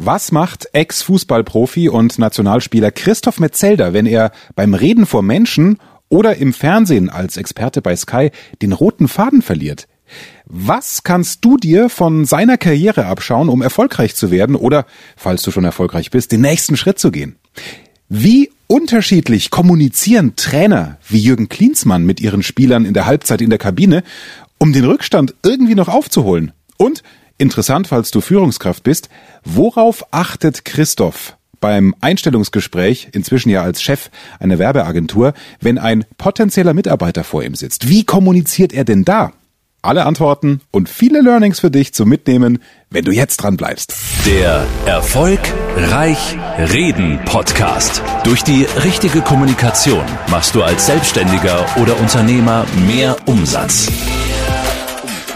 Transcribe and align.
Was 0.00 0.30
macht 0.30 0.68
Ex-Fußballprofi 0.74 1.88
und 1.88 2.20
Nationalspieler 2.20 2.92
Christoph 2.92 3.40
Metzelder, 3.40 3.92
wenn 3.92 4.06
er 4.06 4.30
beim 4.54 4.74
Reden 4.74 5.06
vor 5.06 5.22
Menschen 5.22 5.78
oder 6.08 6.36
im 6.36 6.52
Fernsehen 6.52 7.10
als 7.10 7.36
Experte 7.36 7.82
bei 7.82 7.96
Sky 7.96 8.30
den 8.62 8.72
roten 8.72 9.08
Faden 9.08 9.42
verliert? 9.42 9.88
Was 10.44 11.02
kannst 11.02 11.44
du 11.44 11.56
dir 11.56 11.88
von 11.88 12.26
seiner 12.26 12.58
Karriere 12.58 13.06
abschauen, 13.06 13.48
um 13.48 13.60
erfolgreich 13.60 14.14
zu 14.14 14.30
werden 14.30 14.54
oder, 14.54 14.86
falls 15.16 15.42
du 15.42 15.50
schon 15.50 15.64
erfolgreich 15.64 16.12
bist, 16.12 16.30
den 16.30 16.42
nächsten 16.42 16.76
Schritt 16.76 17.00
zu 17.00 17.10
gehen? 17.10 17.34
Wie 18.08 18.52
unterschiedlich 18.68 19.50
kommunizieren 19.50 20.36
Trainer 20.36 20.98
wie 21.08 21.18
Jürgen 21.18 21.48
Klinsmann 21.48 22.06
mit 22.06 22.20
ihren 22.20 22.44
Spielern 22.44 22.84
in 22.84 22.94
der 22.94 23.06
Halbzeit 23.06 23.40
in 23.40 23.50
der 23.50 23.58
Kabine, 23.58 24.04
um 24.58 24.72
den 24.72 24.84
Rückstand 24.84 25.34
irgendwie 25.42 25.74
noch 25.74 25.88
aufzuholen? 25.88 26.52
Und 26.76 27.02
Interessant, 27.38 27.86
falls 27.86 28.10
du 28.10 28.20
Führungskraft 28.20 28.82
bist, 28.82 29.08
worauf 29.44 30.04
achtet 30.10 30.64
Christoph 30.64 31.36
beim 31.60 31.94
Einstellungsgespräch, 32.00 33.10
inzwischen 33.12 33.48
ja 33.50 33.62
als 33.62 33.80
Chef 33.80 34.10
einer 34.40 34.58
Werbeagentur, 34.58 35.34
wenn 35.60 35.78
ein 35.78 36.04
potenzieller 36.18 36.74
Mitarbeiter 36.74 37.22
vor 37.22 37.44
ihm 37.44 37.54
sitzt? 37.54 37.88
Wie 37.88 38.04
kommuniziert 38.04 38.72
er 38.72 38.84
denn 38.84 39.04
da? 39.04 39.32
Alle 39.82 40.04
Antworten 40.04 40.60
und 40.72 40.88
viele 40.88 41.20
Learnings 41.20 41.60
für 41.60 41.70
dich 41.70 41.94
zum 41.94 42.08
Mitnehmen, 42.08 42.58
wenn 42.90 43.04
du 43.04 43.12
jetzt 43.12 43.36
dran 43.36 43.56
bleibst. 43.56 43.94
Der 44.26 44.66
Erfolg 44.86 45.38
Reich 45.76 46.36
Reden 46.58 47.20
Podcast. 47.24 48.02
Durch 48.24 48.42
die 48.42 48.64
richtige 48.82 49.20
Kommunikation 49.20 50.02
machst 50.28 50.56
du 50.56 50.64
als 50.64 50.86
Selbstständiger 50.86 51.64
oder 51.80 51.98
Unternehmer 52.00 52.66
mehr 52.88 53.16
Umsatz. 53.26 53.88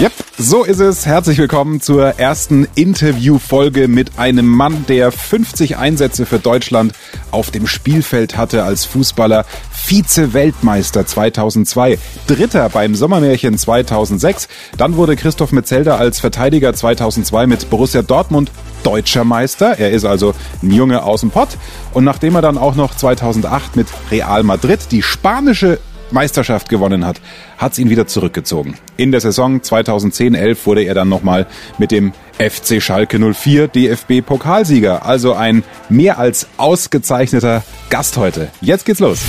Yep, 0.00 0.12
so 0.38 0.62
ist 0.62 0.78
es. 0.78 1.06
Herzlich 1.06 1.38
willkommen 1.38 1.80
zur 1.80 2.20
ersten 2.20 2.68
Interviewfolge 2.76 3.88
mit 3.88 4.16
einem 4.16 4.46
Mann, 4.46 4.84
der 4.86 5.10
50 5.10 5.76
Einsätze 5.76 6.24
für 6.24 6.38
Deutschland 6.38 6.92
auf 7.32 7.50
dem 7.50 7.66
Spielfeld 7.66 8.36
hatte 8.36 8.62
als 8.62 8.84
Fußballer, 8.84 9.44
Vize-Weltmeister 9.72 11.04
2002, 11.04 11.98
Dritter 12.28 12.68
beim 12.68 12.94
Sommermärchen 12.94 13.58
2006. 13.58 14.46
Dann 14.76 14.94
wurde 14.94 15.16
Christoph 15.16 15.50
Metzelder 15.50 15.98
als 15.98 16.20
Verteidiger 16.20 16.72
2002 16.72 17.48
mit 17.48 17.68
Borussia 17.68 18.02
Dortmund 18.02 18.52
deutscher 18.84 19.24
Meister. 19.24 19.80
Er 19.80 19.90
ist 19.90 20.04
also 20.04 20.32
ein 20.62 20.70
Junge 20.70 21.02
aus 21.02 21.22
dem 21.22 21.32
Pott. 21.32 21.58
Und 21.92 22.04
nachdem 22.04 22.36
er 22.36 22.42
dann 22.42 22.56
auch 22.56 22.76
noch 22.76 22.94
2008 22.94 23.74
mit 23.74 23.88
Real 24.12 24.44
Madrid 24.44 24.78
die 24.92 25.02
spanische 25.02 25.80
Meisterschaft 26.10 26.68
gewonnen 26.68 27.04
hat, 27.04 27.20
hat 27.56 27.72
es 27.72 27.78
ihn 27.78 27.90
wieder 27.90 28.06
zurückgezogen. 28.06 28.76
In 28.96 29.12
der 29.12 29.20
Saison 29.20 29.60
2010-11 29.60 30.58
wurde 30.64 30.82
er 30.82 30.94
dann 30.94 31.08
nochmal 31.08 31.46
mit 31.78 31.90
dem 31.90 32.12
FC 32.38 32.82
Schalke 32.82 33.18
04 33.18 33.68
DFB 33.68 34.24
Pokalsieger. 34.24 35.04
Also 35.04 35.34
ein 35.34 35.64
mehr 35.88 36.18
als 36.18 36.46
ausgezeichneter 36.56 37.62
Gast 37.90 38.16
heute. 38.16 38.48
Jetzt 38.60 38.84
geht's 38.84 39.00
los. 39.00 39.20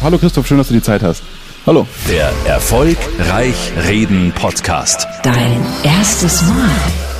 Hallo 0.00 0.18
Christoph, 0.18 0.46
schön, 0.46 0.58
dass 0.58 0.68
du 0.68 0.74
die 0.74 0.82
Zeit 0.82 1.02
hast. 1.02 1.22
Hallo. 1.66 1.86
Der 2.10 2.30
Erfolg 2.46 2.98
Reich 3.18 3.72
Reden 3.88 4.32
Podcast. 4.34 5.06
Dein 5.22 5.64
erstes 5.82 6.42
Mal. 6.42 7.13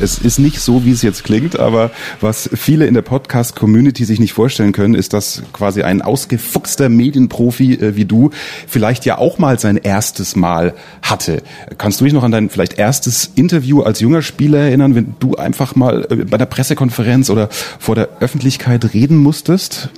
Es 0.00 0.18
ist 0.18 0.38
nicht 0.38 0.60
so, 0.60 0.84
wie 0.84 0.92
es 0.92 1.02
jetzt 1.02 1.24
klingt, 1.24 1.58
aber 1.58 1.90
was 2.20 2.48
viele 2.54 2.86
in 2.86 2.94
der 2.94 3.02
Podcast-Community 3.02 4.04
sich 4.04 4.20
nicht 4.20 4.32
vorstellen 4.32 4.72
können, 4.72 4.94
ist, 4.94 5.12
dass 5.12 5.42
quasi 5.52 5.82
ein 5.82 6.02
ausgefuchster 6.02 6.88
Medienprofi 6.88 7.74
äh, 7.74 7.96
wie 7.96 8.04
du 8.04 8.30
vielleicht 8.68 9.04
ja 9.06 9.18
auch 9.18 9.38
mal 9.38 9.58
sein 9.58 9.76
erstes 9.76 10.36
Mal 10.36 10.74
hatte. 11.02 11.42
Kannst 11.78 12.00
du 12.00 12.04
dich 12.04 12.14
noch 12.14 12.22
an 12.22 12.30
dein 12.30 12.48
vielleicht 12.48 12.78
erstes 12.78 13.32
Interview 13.34 13.82
als 13.82 13.98
junger 13.98 14.22
Spieler 14.22 14.58
erinnern, 14.58 14.94
wenn 14.94 15.14
du 15.18 15.34
einfach 15.34 15.74
mal 15.74 16.06
äh, 16.10 16.16
bei 16.16 16.38
der 16.38 16.46
Pressekonferenz 16.46 17.28
oder 17.28 17.48
vor 17.50 17.96
der 17.96 18.08
Öffentlichkeit 18.20 18.94
reden 18.94 19.16
musstest? 19.16 19.90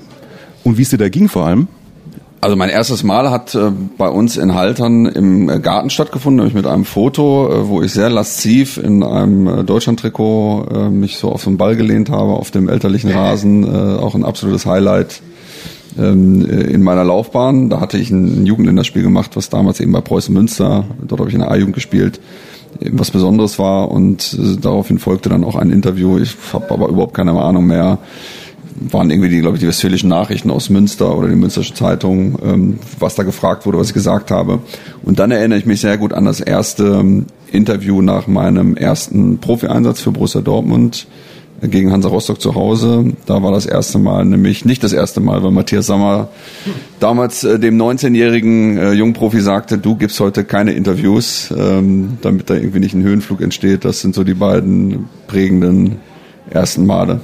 Und 0.65 0.79
wie 0.79 0.83
es 0.83 0.89
dir 0.89 0.99
da 0.99 1.09
ging 1.11 1.29
vor 1.29 1.47
allem? 1.47 1.69
Also 2.43 2.57
mein 2.57 2.71
erstes 2.71 3.03
Mal 3.03 3.31
hat 3.31 3.55
äh, 3.55 3.71
bei 3.99 4.09
uns 4.09 4.39
in 4.39 4.55
Haltern 4.55 5.05
im 5.05 5.51
äh, 5.51 5.61
Garten 5.61 5.91
stattgefunden, 5.91 6.39
nämlich 6.39 6.55
mit 6.55 6.67
einem 6.67 6.87
Foto, 6.87 7.51
äh, 7.53 7.69
wo 7.69 7.83
ich 7.83 7.93
sehr 7.93 8.09
lasziv 8.09 8.79
in 8.79 9.03
einem 9.03 9.47
äh, 9.47 9.65
Deutschlandtrikot 9.65 10.69
äh, 10.71 10.89
mich 10.89 11.19
so 11.19 11.31
auf 11.31 11.45
den 11.45 11.59
Ball 11.59 11.77
gelehnt 11.77 12.09
habe, 12.09 12.33
auf 12.33 12.51
dem 12.51 12.71
elterlichen 12.71 13.11
Rasen, 13.11 13.69
auch 13.99 14.15
ein 14.15 14.25
absolutes 14.25 14.65
Highlight 14.65 15.21
ähm, 15.99 16.49
äh, 16.49 16.63
in 16.63 16.83
meiner 16.83 17.05
Laufbahn. 17.05 17.69
Da 17.69 17.79
hatte 17.79 17.99
ich 17.99 18.11
ein 18.11 18.47
Jugendländerspiel 18.47 19.03
gemacht, 19.03 19.33
was 19.35 19.51
damals 19.51 19.81
eben 19.81 19.93
bei 19.93 20.01
Preußen 20.01 20.33
Münster, 20.33 20.85
dort 21.03 21.21
habe 21.21 21.29
ich 21.29 21.35
in 21.35 21.41
der 21.41 21.51
A-Jugend 21.51 21.75
gespielt, 21.75 22.21
eben 22.81 22.99
was 22.99 23.11
Besonderes 23.11 23.59
war 23.59 23.91
und 23.91 24.39
daraufhin 24.65 24.99
folgte 24.99 25.29
dann 25.29 25.45
auch 25.45 25.57
ein 25.57 25.71
Interview. 25.71 26.19
Ich 26.19 26.37
habe 26.55 26.71
aber 26.71 26.89
überhaupt 26.89 27.15
keine 27.15 27.33
Ahnung 27.33 27.67
mehr 27.67 27.99
waren 28.79 29.11
irgendwie 29.11 29.29
die, 29.29 29.41
glaube 29.41 29.57
ich, 29.57 29.61
die 29.61 29.69
westfälischen 29.69 30.09
Nachrichten 30.09 30.51
aus 30.51 30.71
Münster 30.71 31.17
oder 31.17 31.29
die 31.29 31.37
Münstersche 31.37 31.75
Zeitung, 31.75 32.39
ähm, 32.43 32.79
was 32.99 33.15
da 33.15 33.23
gefragt 33.23 33.67
wurde, 33.67 33.79
was 33.79 33.89
ich 33.89 33.95
gesagt 33.95 34.31
habe. 34.31 34.61
Und 35.03 35.19
dann 35.19 35.31
erinnere 35.31 35.59
ich 35.59 35.67
mich 35.67 35.81
sehr 35.81 35.99
gut 35.99 36.13
an 36.13 36.25
das 36.25 36.41
erste 36.41 36.85
ähm, 37.01 37.27
Interview 37.53 38.03
nach 38.03 38.27
meinem 38.27 38.77
ersten 38.77 39.39
Profi-Einsatz 39.39 40.01
für 40.01 40.13
Borussia 40.13 40.41
Dortmund 40.41 41.07
gegen 41.63 41.93
Hansa 41.93 42.09
Rostock 42.09 42.41
zu 42.41 42.55
Hause. 42.55 43.13
Da 43.27 43.43
war 43.43 43.53
das 43.53 43.67
erste 43.67 43.99
Mal, 43.99 44.25
nämlich 44.25 44.65
nicht 44.65 44.83
das 44.83 44.93
erste 44.93 45.21
Mal, 45.21 45.43
weil 45.43 45.51
Matthias 45.51 45.87
Sammer 45.87 46.29
damals 47.01 47.45
äh, 47.45 47.59
dem 47.59 47.81
19-jährigen 47.81 48.79
äh, 48.79 48.93
Jungprofi 48.93 49.41
sagte, 49.41 49.79
du 49.79 49.97
gibst 49.97 50.19
heute 50.21 50.45
keine 50.45 50.73
Interviews, 50.73 51.53
ähm, 51.57 52.19
damit 52.23 52.49
da 52.49 52.55
irgendwie 52.55 52.81
nicht 52.81 52.95
ein 52.95 53.03
Höhenflug 53.03 53.43
entsteht. 53.43 53.85
Das 53.85 54.01
sind 54.01 54.15
so 54.15 54.25
die 54.25 54.35
beiden 54.35 55.07
prägenden 55.27 55.97
ersten 56.51 56.87
Male. 56.87 57.21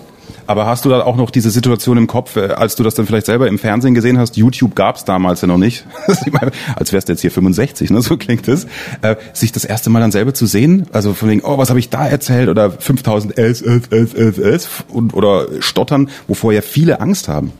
Aber 0.46 0.66
hast 0.66 0.84
du 0.84 0.88
da 0.88 1.02
auch 1.02 1.16
noch 1.16 1.30
diese 1.30 1.50
Situation 1.50 1.96
im 1.96 2.06
Kopf, 2.06 2.36
äh, 2.36 2.48
als 2.48 2.76
du 2.76 2.82
das 2.82 2.94
dann 2.94 3.06
vielleicht 3.06 3.26
selber 3.26 3.48
im 3.48 3.58
Fernsehen 3.58 3.94
gesehen 3.94 4.18
hast? 4.18 4.36
YouTube 4.36 4.74
gab 4.74 4.96
es 4.96 5.04
damals 5.04 5.40
ja 5.40 5.48
noch 5.48 5.58
nicht. 5.58 5.86
als 6.76 6.92
wärst 6.92 7.08
du 7.08 7.12
jetzt 7.12 7.20
hier 7.20 7.30
65, 7.30 7.90
ne? 7.90 8.00
so 8.00 8.16
klingt 8.16 8.46
es. 8.48 8.66
Äh, 9.02 9.16
sich 9.32 9.52
das 9.52 9.64
erste 9.64 9.90
Mal 9.90 10.00
dann 10.00 10.12
selber 10.12 10.34
zu 10.34 10.46
sehen, 10.46 10.86
also 10.92 11.14
von 11.14 11.28
wegen, 11.28 11.42
oh, 11.42 11.58
was 11.58 11.70
habe 11.70 11.78
ich 11.78 11.90
da 11.90 12.06
erzählt? 12.06 12.48
Oder 12.48 12.70
5000 12.70 13.36
S, 13.38 13.62
S, 13.62 13.82
S, 13.90 14.14
S, 14.14 14.38
S 14.38 14.68
und, 14.88 15.14
oder 15.14 15.46
stottern, 15.60 16.10
wovor 16.28 16.52
ja 16.52 16.62
viele 16.62 17.00
Angst 17.00 17.28
haben. 17.28 17.52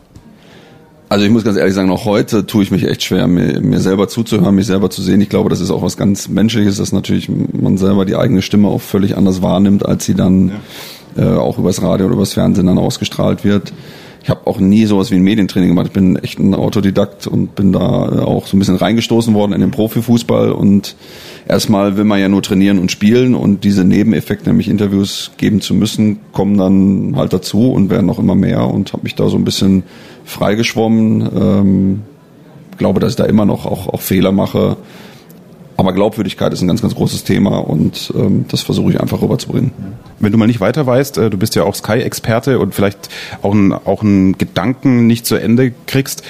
Also 1.09 1.25
ich 1.25 1.31
muss 1.31 1.44
ganz 1.44 1.56
ehrlich 1.56 1.75
sagen, 1.75 1.88
noch 1.88 2.04
heute 2.04 2.47
tue 2.47 2.65
ich 2.65 2.72
mich 2.72 2.84
echt 2.84 3.04
schwer, 3.04 3.28
mir, 3.28 3.60
mir 3.60 3.78
selber 3.78 4.09
zuzuhören, 4.09 4.56
mich 4.56 4.66
selber 4.66 4.91
zu 4.91 5.03
sehen. 5.03 5.21
Ich 5.21 5.28
glaube, 5.28 5.50
das 5.50 5.60
ist 5.60 5.71
auch 5.71 5.83
was 5.83 5.97
ganz 5.97 6.28
Menschliches, 6.28 6.78
dass 6.78 6.91
natürlich 6.91 7.28
man 7.28 7.78
selber 7.78 8.04
die 8.04 8.16
eigene 8.16 8.43
Stimme 8.43 8.66
auch 8.66 8.81
völlig 8.81 9.16
anders 9.16 9.41
wahrnimmt, 9.41 9.87
als 9.87 10.04
sie 10.04 10.15
dann 10.15 10.48
ja 10.48 10.54
äh, 11.16 11.25
auch 11.25 11.59
übers 11.59 11.82
Radio 11.82 12.06
oder 12.06 12.15
übers 12.15 12.34
Fernsehen 12.34 12.66
dann 12.66 12.78
ausgestrahlt 12.78 13.44
wird. 13.44 13.72
Ich 14.22 14.31
habe 14.31 14.49
auch 14.49 14.59
nie 14.59 14.87
sowas 14.87 15.12
wie 15.12 15.15
ein 15.15 15.22
Medientraining 15.22 15.69
gemacht. 15.69 15.87
Ich 15.87 15.93
bin 15.93 16.16
echt 16.16 16.41
ein 16.41 16.53
Autodidakt 16.53 17.28
und 17.28 17.54
bin 17.54 17.72
da 17.72 17.78
äh, 17.78 18.19
auch 18.19 18.49
so 18.49 18.56
ein 18.56 18.59
bisschen 18.59 18.75
reingestoßen 18.75 19.34
worden 19.34 19.53
in 19.53 19.60
den 19.60 19.71
Profifußball. 19.71 20.50
Und 20.50 20.97
erstmal 21.47 21.97
will 21.97 22.03
man 22.03 22.19
ja 22.19 22.28
nur 22.28 22.43
trainieren 22.43 22.81
und 22.81 22.91
spielen 22.91 23.36
und 23.36 23.63
diese 23.63 23.84
Nebeneffekte, 23.84 24.48
nämlich 24.48 24.68
Interviews 24.68 25.30
geben 25.36 25.60
zu 25.60 25.74
müssen, 25.74 26.18
kommen 26.33 26.59
dann 26.59 27.15
halt 27.16 27.33
dazu 27.33 27.71
und 27.71 27.89
werden 27.89 28.07
noch 28.07 28.19
immer 28.19 28.34
mehr 28.34 28.66
und 28.66 28.92
habe 28.92 29.04
mich 29.04 29.15
da 29.15 29.28
so 29.28 29.36
ein 29.36 29.45
bisschen 29.45 29.84
freigeschwommen. 30.24 31.30
Ähm, 31.36 32.03
glaube, 32.78 33.01
dass 33.01 33.12
ich 33.12 33.16
da 33.16 33.24
immer 33.24 33.45
noch 33.45 33.65
auch, 33.65 33.89
auch 33.89 34.01
Fehler 34.01 34.33
mache. 34.33 34.77
Aber 35.77 35.92
Glaubwürdigkeit 35.92 36.53
ist 36.53 36.62
ein 36.62 36.69
ganz, 36.69 36.80
ganz 36.80 36.95
großes 36.95 37.24
Thema 37.24 37.59
und 37.59 38.12
ähm, 38.16 38.47
das 38.48 38.62
versuche 38.62 38.92
ich 38.92 39.01
einfach 39.01 39.21
rüberzubringen. 39.21 39.72
Wenn 40.18 40.33
du 40.33 40.39
mal 40.39 40.47
nicht 40.47 40.60
weiter 40.60 40.86
weißt, 40.86 41.18
äh, 41.18 41.30
du 41.30 41.36
bist 41.36 41.54
ja 41.54 41.65
auch 41.65 41.74
Sky-Experte 41.74 42.59
und 42.59 42.74
vielleicht 42.74 43.09
auch 43.42 43.53
einen, 43.53 43.72
auch 43.72 44.03
einen 44.03 44.39
Gedanken 44.39 45.07
nicht 45.07 45.27
zu 45.27 45.36
Ende 45.36 45.72
kriegst, 45.86 46.22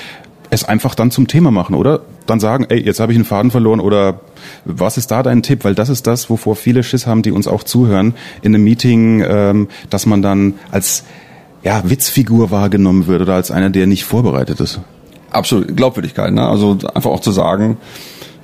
es 0.51 0.65
einfach 0.65 0.95
dann 0.95 1.11
zum 1.11 1.27
Thema 1.27 1.51
machen, 1.51 1.75
oder? 1.75 2.03
Dann 2.27 2.41
sagen, 2.41 2.67
ey, 2.69 2.81
jetzt 2.81 3.01
habe 3.01 3.13
ich 3.13 3.17
einen 3.17 3.25
Faden 3.25 3.51
verloren 3.51 3.81
oder 3.81 4.21
was 4.65 4.97
ist 4.97 5.11
da 5.11 5.23
dein 5.23 5.43
Tipp? 5.43 5.65
Weil 5.65 5.75
das 5.75 5.89
ist 5.89 6.07
das, 6.07 6.31
wovor 6.31 6.57
viele 6.57 6.83
Schiss 6.83 7.07
haben, 7.07 7.23
die 7.23 7.33
uns 7.33 7.49
auch 7.49 7.63
zuhören 7.63 8.15
in 8.43 8.55
einem 8.55 8.65
Meeting, 8.65 9.25
ähm, 9.27 9.69
dass 9.91 10.07
man 10.07 10.23
dann 10.23 10.55
als 10.71 11.05
ja, 11.63 11.83
Witzfigur 11.89 12.51
wahrgenommen 12.51 13.07
wird 13.07 13.23
oder 13.23 13.35
als 13.35 13.51
einer, 13.51 13.71
der 13.71 13.87
nicht 13.87 14.05
vorbereitet 14.05 14.61
ist. 14.61 14.81
Absolut, 15.31 15.77
Glaubwürdigkeit. 15.77 16.33
Ne? 16.33 16.47
Also 16.47 16.79
einfach 16.95 17.11
auch 17.11 17.21
zu 17.21 17.33
sagen, 17.33 17.77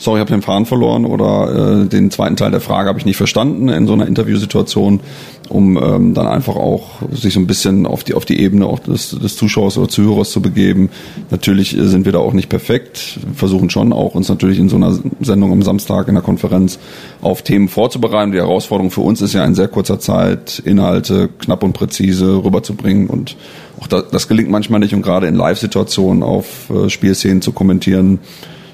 sorry, 0.03 0.19
ich 0.19 0.21
habe 0.21 0.31
den 0.31 0.43
Faden 0.43 0.67
verloren 0.67 1.05
oder 1.05 1.83
äh, 1.83 1.87
den 1.87 2.11
zweiten 2.11 2.37
Teil 2.37 2.51
der 2.51 2.61
Frage 2.61 2.89
habe 2.89 2.99
ich 2.99 3.05
nicht 3.05 3.17
verstanden 3.17 3.69
in 3.69 3.87
so 3.87 3.93
einer 3.93 4.07
Interviewsituation, 4.07 5.01
um 5.49 5.77
ähm, 5.77 6.15
dann 6.15 6.27
einfach 6.27 6.57
auch 6.57 7.03
sich 7.13 7.35
so 7.35 7.41
ein 7.41 7.47
bisschen 7.47 7.87
auf 7.87 8.05
die 8.05 8.15
auf 8.15 8.25
die 8.25 8.41
Ebene 8.41 8.67
auch 8.67 8.81
des, 8.81 9.11
des 9.11 9.37
Zuschauers 9.37 9.79
oder 9.79 9.89
Zuhörers 9.89 10.31
zu 10.31 10.43
begeben. 10.43 10.91
Natürlich 11.31 11.77
äh, 11.77 11.87
sind 11.87 12.05
wir 12.05 12.13
da 12.13 12.19
auch 12.19 12.33
nicht 12.33 12.49
perfekt, 12.49 13.21
versuchen 13.35 13.71
schon 13.71 13.93
auch 13.93 14.15
uns 14.15 14.29
natürlich 14.29 14.59
in 14.59 14.69
so 14.69 14.77
einer 14.77 14.99
Sendung 15.21 15.53
am 15.53 15.63
Samstag 15.63 16.09
in 16.09 16.15
der 16.15 16.23
Konferenz 16.23 16.79
auf 17.21 17.43
Themen 17.43 17.69
vorzubereiten. 17.69 18.33
Die 18.33 18.39
Herausforderung 18.39 18.91
für 18.91 19.03
uns 19.03 19.23
ist 19.23 19.35
ja 19.35 19.45
in 19.45 19.55
sehr 19.55 19.69
kurzer 19.69 20.01
Zeit 20.01 20.61
Inhalte 20.65 21.29
knapp 21.39 21.63
und 21.63 21.75
präzise 21.75 22.43
rüberzubringen 22.45 23.07
und 23.07 23.37
auch 23.81 23.87
das, 23.87 24.05
das 24.11 24.29
gelingt 24.29 24.51
manchmal 24.51 24.81
nicht 24.81 24.95
und 24.95 25.03
gerade 25.03 25.27
in 25.29 25.37
Live-Situationen 25.37 26.23
auf 26.23 26.71
äh, 26.71 26.89
Spielszenen 26.89 27.43
zu 27.43 27.53
kommentieren, 27.53 28.21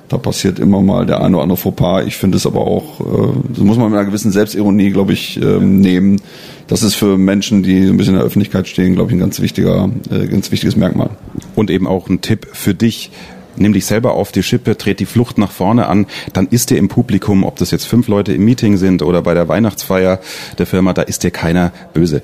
da 0.09 0.17
passiert 0.17 0.59
immer 0.59 0.81
mal 0.81 1.07
der 1.07 1.23
eine 1.23 1.37
oder 1.37 1.43
andere 1.43 1.57
Fauxpas. 1.59 2.05
Ich 2.07 2.17
finde 2.17 2.37
es 2.37 2.47
aber 2.47 2.61
auch, 2.61 3.01
äh, 3.01 3.33
das 3.51 3.59
muss 3.59 3.77
man 3.77 3.91
mit 3.91 3.99
einer 3.99 4.07
gewissen 4.07 4.33
Selbstironie, 4.33 4.91
glaube 4.91 5.13
ich, 5.13 5.41
ähm, 5.41 5.81
nehmen. 5.81 6.21
Das 6.67 6.83
ist 6.83 6.95
für 6.95 7.19
Menschen, 7.19 7.63
die 7.63 7.81
ein 7.81 7.97
bisschen 7.97 8.15
in 8.15 8.19
der 8.19 8.27
Öffentlichkeit 8.27 8.69
stehen, 8.69 8.95
glaube 8.95 9.11
ich, 9.11 9.17
ein 9.17 9.21
ganz 9.21 9.41
wichtiger, 9.41 9.91
äh, 10.11 10.27
ganz 10.27 10.51
wichtiges 10.51 10.77
Merkmal. 10.77 11.11
Und 11.55 11.71
eben 11.71 11.87
auch 11.87 12.09
ein 12.09 12.21
Tipp 12.21 12.47
für 12.53 12.75
dich. 12.75 13.11
Nimm 13.57 13.73
dich 13.73 13.87
selber 13.87 14.15
auf 14.15 14.31
die 14.31 14.43
Schippe, 14.43 14.79
tret 14.79 15.01
die 15.01 15.07
Flucht 15.07 15.37
nach 15.37 15.51
vorne 15.51 15.89
an, 15.89 16.07
dann 16.33 16.47
ist 16.47 16.71
dir 16.71 16.79
im 16.79 16.87
Publikum, 16.87 17.43
ob 17.43 17.57
das 17.57 17.73
jetzt 17.73 17.87
fünf 17.87 18.07
Leute 18.07 18.33
im 18.33 18.45
Meeting 18.45 18.77
sind 18.77 19.03
oder 19.03 19.21
bei 19.21 19.35
der 19.35 19.49
Weihnachtsfeier 19.49 20.21
der 20.59 20.67
Firma, 20.67 20.93
da 20.93 21.03
ist 21.03 21.25
dir 21.25 21.33
keiner 21.33 21.73
böse. 21.93 22.23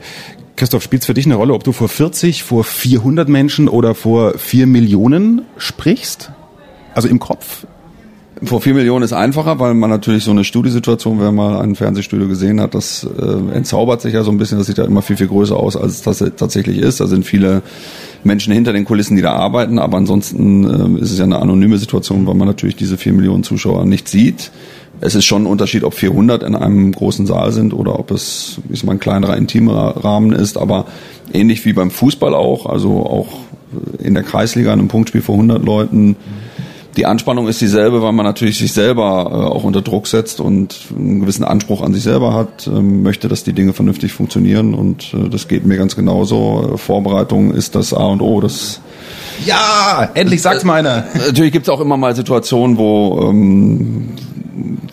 Christoph, 0.55 0.85
spielt 0.85 1.03
es 1.03 1.07
für 1.07 1.15
dich 1.15 1.27
eine 1.27 1.35
Rolle, 1.35 1.55
ob 1.55 1.65
du 1.65 1.73
vor 1.73 1.89
40, 1.89 2.45
vor 2.45 2.63
400 2.63 3.29
Menschen 3.29 3.69
oder 3.69 3.97
vor 3.97 4.39
4 4.39 4.69
Millionen 4.69 5.43
sprichst? 5.59 6.31
Also 6.95 7.09
im 7.09 7.19
Kopf? 7.19 7.67
Vor 8.47 8.61
vier 8.61 8.75
Millionen 8.75 9.05
ist 9.05 9.13
einfacher, 9.13 9.59
weil 9.59 9.75
man 9.75 9.91
natürlich 9.91 10.25
so 10.25 10.31
eine 10.31 10.45
Studiosituation, 10.45 11.21
wer 11.21 11.33
mal 11.33 11.61
ein 11.61 11.75
Fernsehstudio 11.75 12.29
gesehen 12.29 12.61
hat, 12.61 12.75
das 12.75 13.07
äh, 13.19 13.57
entzaubert 13.57 14.01
sich 14.01 14.15
ja 14.15 14.23
so 14.23 14.31
ein 14.31 14.39
bisschen, 14.39 14.59
das 14.59 14.67
sieht 14.67 14.79
ja 14.79 14.85
immer 14.85 15.03
viel, 15.03 15.17
viel 15.17 15.29
größer 15.29 15.57
aus, 15.57 15.77
als 15.77 15.93
es 15.93 16.03
das 16.03 16.19
tatsächlich 16.37 16.79
ist. 16.79 17.01
Da 17.01 17.07
sind 17.07 17.25
viele 17.25 17.63
Menschen 18.25 18.53
hinter 18.53 18.73
den 18.73 18.85
Kulissen, 18.85 19.17
die 19.17 19.23
da 19.23 19.33
arbeiten, 19.33 19.79
aber 19.79 19.99
ansonsten 19.99 20.99
äh, 20.99 21.01
ist 21.01 21.13
es 21.13 21.19
ja 21.19 21.25
eine 21.25 21.39
anonyme 21.39 21.79
Situation, 21.79 22.27
weil 22.27 22.35
man 22.35 22.49
natürlich 22.49 22.77
diese 22.77 22.99
vier 22.99 23.13
Millionen 23.13 23.45
Zuschauer 23.45 23.85
nicht 23.85 24.09
sieht. 24.09 24.51
Es 25.01 25.15
ist 25.15 25.25
schon 25.25 25.43
ein 25.43 25.47
Unterschied, 25.47 25.85
ob 25.85 25.95
400 25.95 26.43
in 26.43 26.55
einem 26.55 26.93
großen 26.93 27.27
Saal 27.27 27.53
sind 27.53 27.75
oder 27.75 27.99
ob 27.99 28.11
es 28.11 28.61
ich 28.71 28.81
sag 28.81 28.87
mal, 28.87 28.93
ein 28.93 29.01
kleinerer, 29.01 29.37
intimer 29.37 29.97
Rahmen 30.05 30.33
ist, 30.33 30.57
aber 30.57 30.87
ähnlich 31.33 31.65
wie 31.65 31.73
beim 31.73 31.91
Fußball 31.91 32.35
auch, 32.35 32.67
also 32.67 33.05
auch 33.05 33.29
in 33.99 34.15
der 34.15 34.23
Kreisliga 34.23 34.73
in 34.73 34.79
einem 34.79 34.89
Punktspiel 34.89 35.23
vor 35.23 35.35
100 35.35 35.65
Leuten, 35.65 36.17
die 36.95 37.07
Anspannung 37.07 37.49
ist 37.49 37.61
dieselbe, 37.61 38.03
weil 38.03 38.13
man 38.13 38.25
natürlich 38.25 38.59
sich 38.59 38.73
selber 38.73 39.29
äh, 39.31 39.35
auch 39.35 39.65
unter 39.65 39.83
Druck 39.83 40.07
setzt 40.07 40.41
und 40.41 40.77
einen 40.97 41.21
gewissen 41.21 41.45
Anspruch 41.45 41.83
an 41.83 41.93
sich 41.93 42.03
selber 42.03 42.35
hat, 42.35 42.67
ähm, 42.67 43.03
möchte, 43.03 43.29
dass 43.29 43.45
die 43.45 43.53
Dinge 43.53 43.73
vernünftig 43.73 44.13
funktionieren 44.13 44.75
und 44.75 45.13
äh, 45.15 45.29
das 45.29 45.49
geht 45.49 45.67
mir 45.67 45.77
ganz 45.77 45.97
genauso. 45.97 46.73
Äh, 46.75 46.79
Vorbereitung 46.79 47.53
ist 47.53 47.75
das 47.75 47.93
A 47.93 48.05
und 48.05 48.21
O. 48.21 48.41
Das 48.41 48.81
ja, 49.45 50.11
endlich 50.15 50.43
sagt's 50.43 50.65
mal 50.65 50.75
einer. 50.75 51.05
Natürlich 51.27 51.53
gibt's 51.53 51.69
auch 51.69 51.81
immer 51.81 51.97
mal 51.97 52.15
Situationen, 52.15 52.79
wo 52.79 53.29
ähm, 53.29 54.09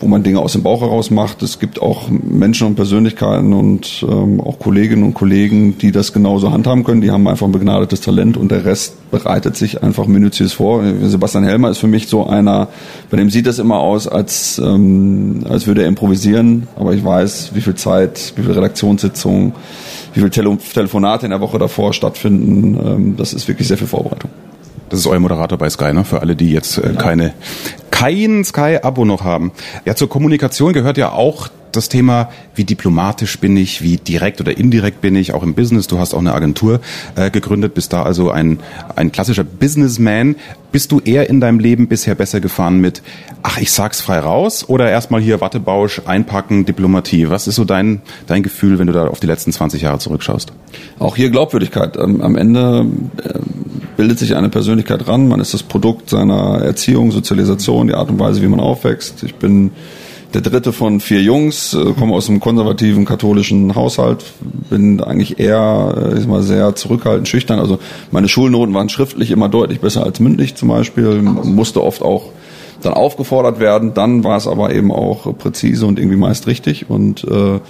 wo 0.02 0.08
man 0.08 0.24
Dinge 0.24 0.40
aus 0.40 0.52
dem 0.52 0.62
Bauch 0.62 0.80
heraus 0.80 1.10
macht. 1.10 1.42
Es 1.42 1.60
gibt 1.60 1.80
auch 1.80 2.08
Menschen 2.10 2.66
und 2.66 2.74
Persönlichkeiten 2.74 3.52
und 3.52 4.04
ähm, 4.08 4.40
auch 4.40 4.58
Kolleginnen 4.58 5.04
und 5.04 5.14
Kollegen, 5.14 5.78
die 5.78 5.92
das 5.92 6.12
genauso 6.12 6.52
handhaben 6.52 6.82
können. 6.82 7.00
Die 7.00 7.12
haben 7.12 7.26
einfach 7.28 7.46
ein 7.46 7.52
begnadetes 7.52 8.00
Talent 8.00 8.36
und 8.36 8.50
der 8.50 8.64
Rest 8.64 9.10
bereitet 9.12 9.56
sich 9.56 9.82
einfach 9.82 10.06
minutiös 10.06 10.54
vor. 10.54 10.82
Sebastian 11.02 11.44
Helmer 11.44 11.70
ist 11.70 11.78
für 11.78 11.86
mich 11.86 12.08
so 12.08 12.26
einer, 12.26 12.68
bei 13.10 13.16
dem 13.16 13.30
sieht 13.30 13.46
es 13.46 13.60
immer 13.60 13.78
aus, 13.78 14.08
als, 14.08 14.58
ähm, 14.58 15.44
als 15.48 15.68
würde 15.68 15.82
er 15.82 15.88
improvisieren, 15.88 16.66
aber 16.76 16.94
ich 16.94 17.04
weiß, 17.04 17.52
wie 17.54 17.60
viel 17.60 17.76
Zeit, 17.76 18.32
wie 18.36 18.42
viel 18.42 18.52
Redaktionssitzungen, 18.52 19.52
wie 20.14 20.20
viel 20.20 20.30
Tele 20.30 20.58
Telefonate 20.58 21.26
in 21.26 21.30
der 21.30 21.40
Woche 21.40 21.58
davor 21.58 21.92
stattfinden. 21.92 22.78
Ähm, 22.84 23.16
das 23.16 23.32
ist 23.32 23.46
wirklich 23.46 23.68
sehr 23.68 23.78
viel 23.78 23.86
Vorbereitung. 23.86 24.30
Das 24.92 25.00
ist 25.00 25.06
euer 25.06 25.20
Moderator 25.20 25.56
bei 25.56 25.70
Sky, 25.70 25.94
ne? 25.94 26.04
Für 26.04 26.20
alle, 26.20 26.36
die 26.36 26.52
jetzt 26.52 26.76
äh, 26.76 26.92
keine 26.98 27.32
kein 27.90 28.44
Sky-Abo 28.44 29.06
noch 29.06 29.24
haben. 29.24 29.52
Ja, 29.86 29.94
zur 29.94 30.10
Kommunikation 30.10 30.74
gehört 30.74 30.98
ja 30.98 31.12
auch 31.12 31.48
das 31.72 31.88
Thema, 31.88 32.28
wie 32.54 32.64
diplomatisch 32.64 33.38
bin 33.38 33.56
ich, 33.56 33.80
wie 33.80 33.96
direkt 33.96 34.42
oder 34.42 34.58
indirekt 34.58 35.00
bin 35.00 35.16
ich, 35.16 35.32
auch 35.32 35.42
im 35.42 35.54
Business. 35.54 35.86
Du 35.86 35.98
hast 35.98 36.12
auch 36.12 36.18
eine 36.18 36.34
Agentur 36.34 36.82
äh, 37.16 37.30
gegründet, 37.30 37.72
bist 37.72 37.94
da 37.94 38.02
also 38.02 38.30
ein, 38.30 38.60
ein 38.94 39.12
klassischer 39.12 39.44
Businessman. 39.44 40.36
Bist 40.72 40.92
du 40.92 41.00
eher 41.00 41.30
in 41.30 41.40
deinem 41.40 41.58
Leben 41.58 41.88
bisher 41.88 42.14
besser 42.14 42.40
gefahren 42.40 42.78
mit, 42.78 43.02
ach, 43.42 43.56
ich 43.56 43.72
sag's 43.72 44.02
frei 44.02 44.18
raus 44.18 44.68
oder 44.68 44.90
erstmal 44.90 45.22
hier 45.22 45.40
Wattebausch, 45.40 46.02
einpacken, 46.04 46.66
Diplomatie? 46.66 47.30
Was 47.30 47.48
ist 47.48 47.54
so 47.54 47.64
dein, 47.64 48.02
dein 48.26 48.42
Gefühl, 48.42 48.78
wenn 48.78 48.88
du 48.88 48.92
da 48.92 49.06
auf 49.06 49.20
die 49.20 49.26
letzten 49.26 49.52
20 49.52 49.80
Jahre 49.80 50.00
zurückschaust? 50.00 50.52
Auch 50.98 51.16
hier 51.16 51.30
Glaubwürdigkeit. 51.30 51.96
Ähm, 51.96 52.20
am 52.20 52.36
Ende 52.36 52.86
äh, 53.24 53.38
bildet 53.96 54.18
sich 54.18 54.36
eine 54.36 54.48
Persönlichkeit 54.48 55.06
ran. 55.06 55.28
Man 55.28 55.40
ist 55.40 55.54
das 55.54 55.62
Produkt 55.62 56.10
seiner 56.10 56.62
Erziehung, 56.62 57.10
Sozialisation, 57.12 57.88
die 57.88 57.94
Art 57.94 58.10
und 58.10 58.18
Weise, 58.18 58.42
wie 58.42 58.48
man 58.48 58.60
aufwächst. 58.60 59.22
Ich 59.22 59.34
bin 59.36 59.70
der 60.34 60.40
dritte 60.40 60.72
von 60.72 61.00
vier 61.00 61.20
Jungs, 61.20 61.74
äh, 61.74 61.92
komme 61.92 62.14
aus 62.14 62.28
einem 62.28 62.40
konservativen 62.40 63.04
katholischen 63.04 63.74
Haushalt, 63.74 64.24
bin 64.70 65.02
eigentlich 65.02 65.38
eher 65.38 66.12
äh, 66.14 66.18
ich 66.18 66.26
mal 66.26 66.42
sehr 66.42 66.74
zurückhaltend, 66.74 67.28
schüchtern. 67.28 67.58
Also 67.58 67.78
meine 68.10 68.28
Schulnoten 68.28 68.74
waren 68.74 68.88
schriftlich 68.88 69.30
immer 69.30 69.48
deutlich 69.48 69.80
besser 69.80 70.04
als 70.04 70.20
mündlich 70.20 70.54
zum 70.54 70.68
Beispiel, 70.68 71.20
musste 71.20 71.82
oft 71.82 72.02
auch 72.02 72.30
dann 72.80 72.94
aufgefordert 72.94 73.60
werden. 73.60 73.94
Dann 73.94 74.24
war 74.24 74.36
es 74.36 74.46
aber 74.46 74.74
eben 74.74 74.90
auch 74.90 75.36
präzise 75.36 75.86
und 75.86 75.98
irgendwie 75.98 76.16
meist 76.16 76.46
richtig 76.46 76.88
und 76.88 77.24
äh, 77.24 77.60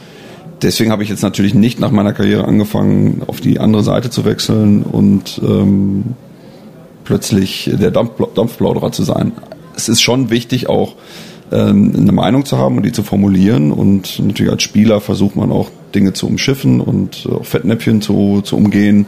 deswegen 0.62 0.91
habe 0.91 1.03
ich 1.03 1.09
jetzt 1.09 1.23
natürlich 1.23 1.55
nicht 1.55 1.81
nach 1.81 1.91
meiner 1.91 2.12
Karriere 2.12 2.44
angefangen, 2.44 3.23
auf 3.26 3.41
die 3.41 3.61
andere 3.61 3.82
Seite 3.82 4.11
zu 4.11 4.25
wechseln 4.25 4.82
und 4.82 5.41
ähm, 5.44 6.14
plötzlich 7.05 7.70
der 7.73 7.91
Dampf, 7.91 8.12
Dampfplauderer 8.35 8.93
zu 8.93 9.03
sein. 9.03 9.32
Es 9.76 9.88
ist 9.88 10.03
schon 10.03 10.31
wichtig, 10.31 10.69
auch 10.69 10.94
ähm, 11.50 11.93
eine 11.97 12.12
Meinung 12.12 12.44
zu 12.44 12.59
haben 12.59 12.76
und 12.76 12.85
die 12.85 12.93
zu 12.93 13.03
formulieren. 13.03 13.73
Und 13.73 14.19
natürlich 14.19 14.53
als 14.53 14.62
Spieler 14.62 15.00
versucht 15.00 15.37
man 15.37 15.53
auch 15.53 15.70
Dinge 15.94 16.12
zu 16.12 16.26
umschiffen 16.26 16.81
und 16.81 17.29
auch 17.31 17.44
Fettnäpfchen 17.44 18.00
zu, 18.00 18.41
zu 18.43 18.56
umgehen. 18.56 19.06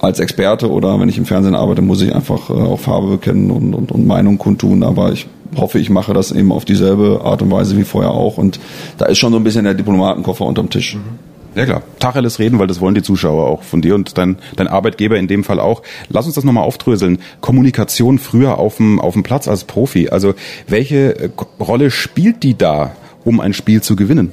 Als 0.00 0.20
Experte 0.20 0.70
oder 0.70 1.00
wenn 1.00 1.08
ich 1.08 1.16
im 1.16 1.24
Fernsehen 1.24 1.54
arbeite, 1.54 1.80
muss 1.80 2.02
ich 2.02 2.14
einfach 2.14 2.50
äh, 2.50 2.54
auch 2.54 2.80
Farbe 2.80 3.08
bekennen 3.08 3.50
und, 3.50 3.74
und, 3.74 3.92
und 3.92 4.06
Meinung 4.06 4.38
kundtun. 4.38 4.82
Aber 4.82 5.12
ich 5.12 5.26
hoffe, 5.56 5.78
ich 5.78 5.90
mache 5.90 6.12
das 6.12 6.32
eben 6.32 6.52
auf 6.52 6.64
dieselbe 6.64 7.20
Art 7.24 7.42
und 7.42 7.50
Weise 7.50 7.76
wie 7.76 7.84
vorher 7.84 8.12
auch. 8.12 8.38
Und 8.38 8.60
da 8.98 9.06
ist 9.06 9.18
schon 9.18 9.32
so 9.32 9.38
ein 9.38 9.44
bisschen 9.44 9.64
der 9.64 9.74
Diplomatenkoffer 9.74 10.44
unterm 10.44 10.70
Tisch. 10.70 10.96
Mhm. 10.96 11.34
Ja 11.54 11.66
klar, 11.66 11.82
Tacheles 12.00 12.40
reden, 12.40 12.58
weil 12.58 12.66
das 12.66 12.80
wollen 12.80 12.96
die 12.96 13.02
Zuschauer 13.02 13.46
auch 13.46 13.62
von 13.62 13.80
dir 13.80 13.94
und 13.94 14.18
dein, 14.18 14.36
dein 14.56 14.66
Arbeitgeber 14.66 15.16
in 15.16 15.28
dem 15.28 15.44
Fall 15.44 15.60
auch. 15.60 15.82
Lass 16.08 16.26
uns 16.26 16.34
das 16.34 16.42
nochmal 16.42 16.64
aufdröseln. 16.64 17.18
Kommunikation 17.40 18.18
früher 18.18 18.58
auf 18.58 18.78
dem, 18.78 19.00
auf 19.00 19.12
dem 19.12 19.22
Platz 19.22 19.46
als 19.46 19.62
Profi. 19.64 20.08
Also 20.08 20.34
welche 20.66 21.16
äh, 21.16 21.30
Rolle 21.60 21.92
spielt 21.92 22.42
die 22.42 22.58
da, 22.58 22.96
um 23.24 23.38
ein 23.38 23.52
Spiel 23.52 23.82
zu 23.82 23.94
gewinnen? 23.94 24.32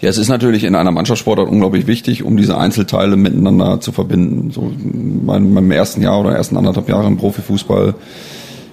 Ja, 0.00 0.08
es 0.08 0.18
ist 0.18 0.28
natürlich 0.28 0.62
in 0.62 0.76
einer 0.76 0.92
Mannschaftssportart 0.92 1.48
unglaublich 1.48 1.88
wichtig, 1.88 2.22
um 2.22 2.36
diese 2.36 2.56
Einzelteile 2.56 3.16
miteinander 3.16 3.80
zu 3.80 3.90
verbinden. 3.90 4.52
So 4.52 4.72
in 4.78 5.26
meinem 5.26 5.72
ersten 5.72 6.02
Jahr 6.02 6.20
oder 6.20 6.36
ersten 6.36 6.56
anderthalb 6.56 6.88
Jahre 6.88 7.08
im 7.08 7.16
Profifußball 7.16 7.96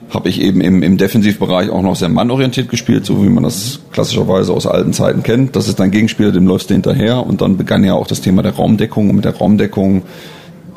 habe 0.10 0.30
ich 0.30 0.42
eben 0.42 0.62
im, 0.62 0.84
im 0.84 0.98
Defensivbereich 0.98 1.70
auch 1.70 1.82
noch 1.82 1.96
sehr 1.96 2.10
mannorientiert 2.10 2.70
gespielt, 2.70 3.06
so 3.06 3.24
wie 3.24 3.30
man 3.30 3.44
das 3.44 3.80
klassischerweise 3.92 4.54
aus 4.54 4.68
alten 4.68 4.94
Zeiten 4.94 5.24
kennt. 5.24 5.56
Das 5.56 5.68
ist 5.68 5.80
dein 5.80 5.92
Gegenspieler, 5.92 6.32
dem 6.32 6.48
läufst 6.48 6.70
du 6.70 6.74
hinterher. 6.74 7.26
Und 7.26 7.42
dann 7.42 7.58
begann 7.58 7.84
ja 7.84 7.94
auch 7.94 8.08
das 8.08 8.22
Thema 8.22 8.44
der 8.44 8.54
Raumdeckung. 8.54 9.10
Und 9.10 9.16
mit 9.16 9.26
der 9.26 9.36
Raumdeckung 9.36 10.04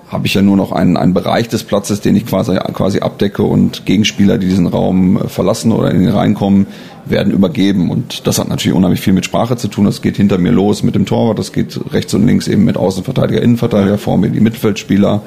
habe 0.08 0.26
ich 0.26 0.34
ja 0.34 0.42
nur 0.42 0.56
noch 0.56 0.72
einen, 0.72 0.96
einen 0.96 1.12
Bereich 1.12 1.48
des 1.48 1.64
Platzes, 1.64 2.00
den 2.00 2.16
ich 2.16 2.24
quasi, 2.24 2.56
quasi 2.72 3.00
abdecke 3.00 3.42
und 3.42 3.84
Gegenspieler, 3.84 4.38
die 4.38 4.48
diesen 4.48 4.66
Raum 4.66 5.18
äh, 5.18 5.28
verlassen 5.28 5.72
oder 5.72 5.90
in 5.90 6.02
ihn 6.02 6.08
reinkommen, 6.08 6.66
werden 7.04 7.32
übergeben. 7.32 7.90
Und 7.90 8.26
das 8.26 8.38
hat 8.38 8.48
natürlich 8.48 8.76
unheimlich 8.76 9.00
viel 9.00 9.12
mit 9.12 9.24
Sprache 9.24 9.56
zu 9.56 9.68
tun. 9.68 9.84
Das 9.84 10.02
geht 10.02 10.16
hinter 10.16 10.38
mir 10.38 10.52
los 10.52 10.82
mit 10.82 10.94
dem 10.94 11.06
Torwart, 11.06 11.38
das 11.38 11.52
geht 11.52 11.78
rechts 11.92 12.14
und 12.14 12.26
links 12.26 12.48
eben 12.48 12.64
mit 12.64 12.76
Außenverteidiger, 12.76 13.42
Innenverteidiger, 13.42 13.98
vor 13.98 14.16
mir 14.16 14.30
die 14.30 14.40
Mittelfeldspieler. 14.40 15.22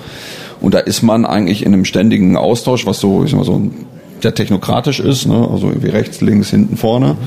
Und 0.60 0.74
da 0.74 0.80
ist 0.80 1.02
man 1.02 1.26
eigentlich 1.26 1.66
in 1.66 1.74
einem 1.74 1.86
ständigen 1.86 2.36
Austausch, 2.38 2.86
was 2.86 3.00
so, 3.00 3.24
ich 3.24 3.32
sag 3.32 3.38
mal, 3.38 3.46
so 3.46 3.62
sehr 4.22 4.34
technokratisch 4.34 5.00
ist, 5.00 5.28
ne? 5.28 5.48
also 5.52 5.68
irgendwie 5.68 5.90
rechts, 5.90 6.22
links, 6.22 6.50
hinten, 6.50 6.78
vorne. 6.78 7.18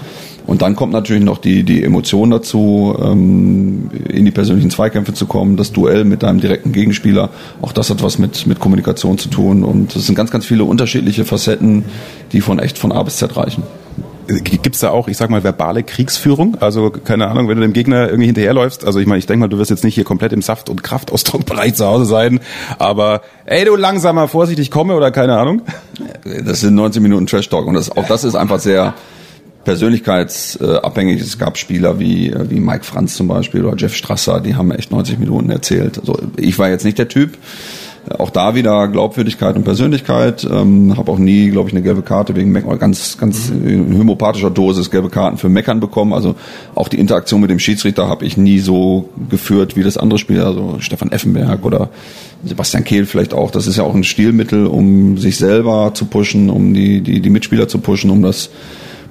Und 0.46 0.62
dann 0.62 0.76
kommt 0.76 0.92
natürlich 0.92 1.24
noch 1.24 1.38
die, 1.38 1.62
die 1.62 1.82
Emotion 1.82 2.30
dazu, 2.30 2.96
ähm, 3.00 3.90
in 4.08 4.24
die 4.24 4.30
persönlichen 4.30 4.70
Zweikämpfe 4.70 5.14
zu 5.14 5.26
kommen, 5.26 5.56
das 5.56 5.72
Duell 5.72 6.04
mit 6.04 6.22
deinem 6.22 6.40
direkten 6.40 6.72
Gegenspieler. 6.72 7.30
Auch 7.62 7.72
das 7.72 7.90
hat 7.90 8.02
was 8.02 8.18
mit, 8.18 8.46
mit 8.46 8.60
Kommunikation 8.60 9.16
zu 9.18 9.28
tun. 9.28 9.64
Und 9.64 9.96
es 9.96 10.06
sind 10.06 10.14
ganz, 10.14 10.30
ganz 10.30 10.44
viele 10.44 10.64
unterschiedliche 10.64 11.24
Facetten, 11.24 11.84
die 12.32 12.40
von 12.40 12.58
echt 12.58 12.78
von 12.78 12.92
A 12.92 13.02
bis 13.02 13.16
Z 13.16 13.36
reichen. 13.36 13.62
Gibt's 14.26 14.80
da 14.80 14.90
auch, 14.90 15.08
ich 15.08 15.18
sag 15.18 15.28
mal, 15.28 15.44
verbale 15.44 15.82
Kriegsführung? 15.82 16.56
Also, 16.60 16.90
keine 16.90 17.28
Ahnung, 17.28 17.48
wenn 17.48 17.56
du 17.56 17.62
dem 17.62 17.74
Gegner 17.74 18.06
irgendwie 18.06 18.26
hinterherläufst, 18.26 18.86
also 18.86 18.98
ich 18.98 19.06
meine, 19.06 19.18
ich 19.18 19.26
denke 19.26 19.40
mal, 19.40 19.48
du 19.48 19.58
wirst 19.58 19.70
jetzt 19.70 19.84
nicht 19.84 19.94
hier 19.94 20.04
komplett 20.04 20.32
im 20.32 20.40
Saft- 20.40 20.70
und 20.70 20.82
Kraftausdruckbereich 20.82 21.74
zu 21.74 21.84
Hause 21.84 22.06
sein, 22.06 22.40
aber 22.78 23.20
ey, 23.44 23.66
du 23.66 23.76
langsamer, 23.76 24.26
vorsichtig 24.28 24.70
komme 24.70 24.94
oder 24.94 25.10
keine 25.10 25.36
Ahnung? 25.36 25.60
Das 26.42 26.60
sind 26.60 26.74
90 26.74 27.02
Minuten 27.02 27.26
Trash 27.26 27.50
Talk 27.50 27.66
und 27.66 27.74
das, 27.74 27.94
auch 27.94 28.06
das 28.06 28.24
ist 28.24 28.34
einfach 28.34 28.60
sehr 28.60 28.94
persönlichkeitsabhängig. 29.64 31.20
Es 31.20 31.38
gab 31.38 31.58
Spieler 31.58 31.98
wie, 31.98 32.34
wie 32.48 32.60
Mike 32.60 32.84
Franz 32.84 33.14
zum 33.16 33.28
Beispiel 33.28 33.64
oder 33.64 33.76
Jeff 33.76 33.94
Strasser, 33.94 34.40
die 34.40 34.54
haben 34.54 34.70
echt 34.70 34.90
90 34.90 35.18
Minuten 35.18 35.50
erzählt. 35.50 35.98
Also 35.98 36.18
ich 36.36 36.58
war 36.58 36.68
jetzt 36.68 36.84
nicht 36.84 36.98
der 36.98 37.08
Typ, 37.08 37.38
auch 38.18 38.30
da 38.30 38.54
wieder 38.54 38.88
Glaubwürdigkeit 38.88 39.56
und 39.56 39.64
Persönlichkeit. 39.64 40.46
Ähm, 40.50 40.96
habe 40.96 41.10
auch 41.10 41.18
nie, 41.18 41.50
glaube 41.50 41.68
ich, 41.68 41.74
eine 41.74 41.82
gelbe 41.82 42.02
Karte 42.02 42.36
wegen 42.36 42.52
Meckern, 42.52 42.78
ganz, 42.78 43.16
ganz 43.18 43.48
in 43.48 43.96
homopathischer 43.98 44.50
Dosis 44.50 44.90
gelbe 44.90 45.08
Karten 45.08 45.38
für 45.38 45.48
Meckern 45.48 45.80
bekommen. 45.80 46.12
Also 46.12 46.34
auch 46.74 46.88
die 46.88 46.98
Interaktion 46.98 47.40
mit 47.40 47.50
dem 47.50 47.58
Schiedsrichter 47.58 48.08
habe 48.08 48.26
ich 48.26 48.36
nie 48.36 48.58
so 48.58 49.08
geführt 49.30 49.76
wie 49.76 49.82
das 49.82 49.96
andere 49.96 50.18
Spieler, 50.18 50.46
also 50.46 50.76
Stefan 50.80 51.12
Effenberg 51.12 51.64
oder 51.64 51.88
Sebastian 52.44 52.84
Kehl 52.84 53.06
vielleicht 53.06 53.32
auch. 53.32 53.50
Das 53.50 53.66
ist 53.66 53.76
ja 53.76 53.84
auch 53.84 53.94
ein 53.94 54.04
Stilmittel, 54.04 54.66
um 54.66 55.16
sich 55.16 55.38
selber 55.38 55.92
zu 55.94 56.04
pushen, 56.04 56.50
um 56.50 56.74
die, 56.74 57.00
die, 57.00 57.20
die 57.20 57.30
Mitspieler 57.30 57.68
zu 57.68 57.78
pushen, 57.78 58.10
um 58.10 58.22
das 58.22 58.50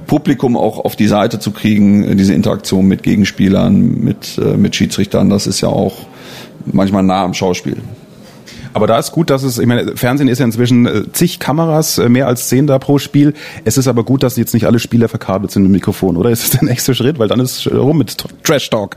Publikum 0.06 0.58
auch 0.58 0.84
auf 0.84 0.96
die 0.96 1.08
Seite 1.08 1.40
zu 1.40 1.52
kriegen, 1.52 2.18
diese 2.18 2.34
Interaktion 2.34 2.88
mit 2.88 3.04
Gegenspielern, 3.04 4.04
mit, 4.04 4.38
äh, 4.38 4.58
mit 4.58 4.76
Schiedsrichtern, 4.76 5.30
das 5.30 5.48
ist 5.48 5.62
ja 5.62 5.70
auch 5.70 5.94
manchmal 6.66 7.04
nah 7.04 7.24
am 7.24 7.34
Schauspiel. 7.34 7.78
Aber 8.74 8.88
da 8.88 8.98
ist 8.98 9.12
gut, 9.12 9.30
dass 9.30 9.44
es, 9.44 9.60
ich 9.60 9.68
meine, 9.68 9.96
Fernsehen 9.96 10.28
ist 10.28 10.40
ja 10.40 10.46
inzwischen 10.46 10.86
äh, 10.88 11.12
zig 11.12 11.40
Kameras, 11.40 12.00
äh, 12.00 12.10
mehr 12.10 12.28
als 12.28 12.50
zehn 12.50 12.66
da 12.66 12.80
pro 12.80 12.98
Spiel. 12.98 13.34
Es 13.66 13.78
ist 13.78 13.88
aber 13.88 14.04
gut, 14.04 14.24
dass 14.24 14.36
jetzt 14.36 14.54
nicht 14.54 14.66
alle 14.66 14.80
Spieler 14.80 15.10
verkabelt 15.10 15.52
sind 15.52 15.64
mit 15.64 15.70
dem 15.70 15.74
Mikrofon, 15.74 16.18
oder? 16.18 16.32
Ist 16.32 16.44
das 16.44 16.60
der 16.60 16.68
nächste 16.68 16.96
Schritt? 16.96 17.20
Weil 17.20 17.28
dann 17.28 17.40
ist 17.40 17.68
rum 17.72 18.00
mit 18.00 18.18
Trash 18.44 18.70
Talk. 18.70 18.96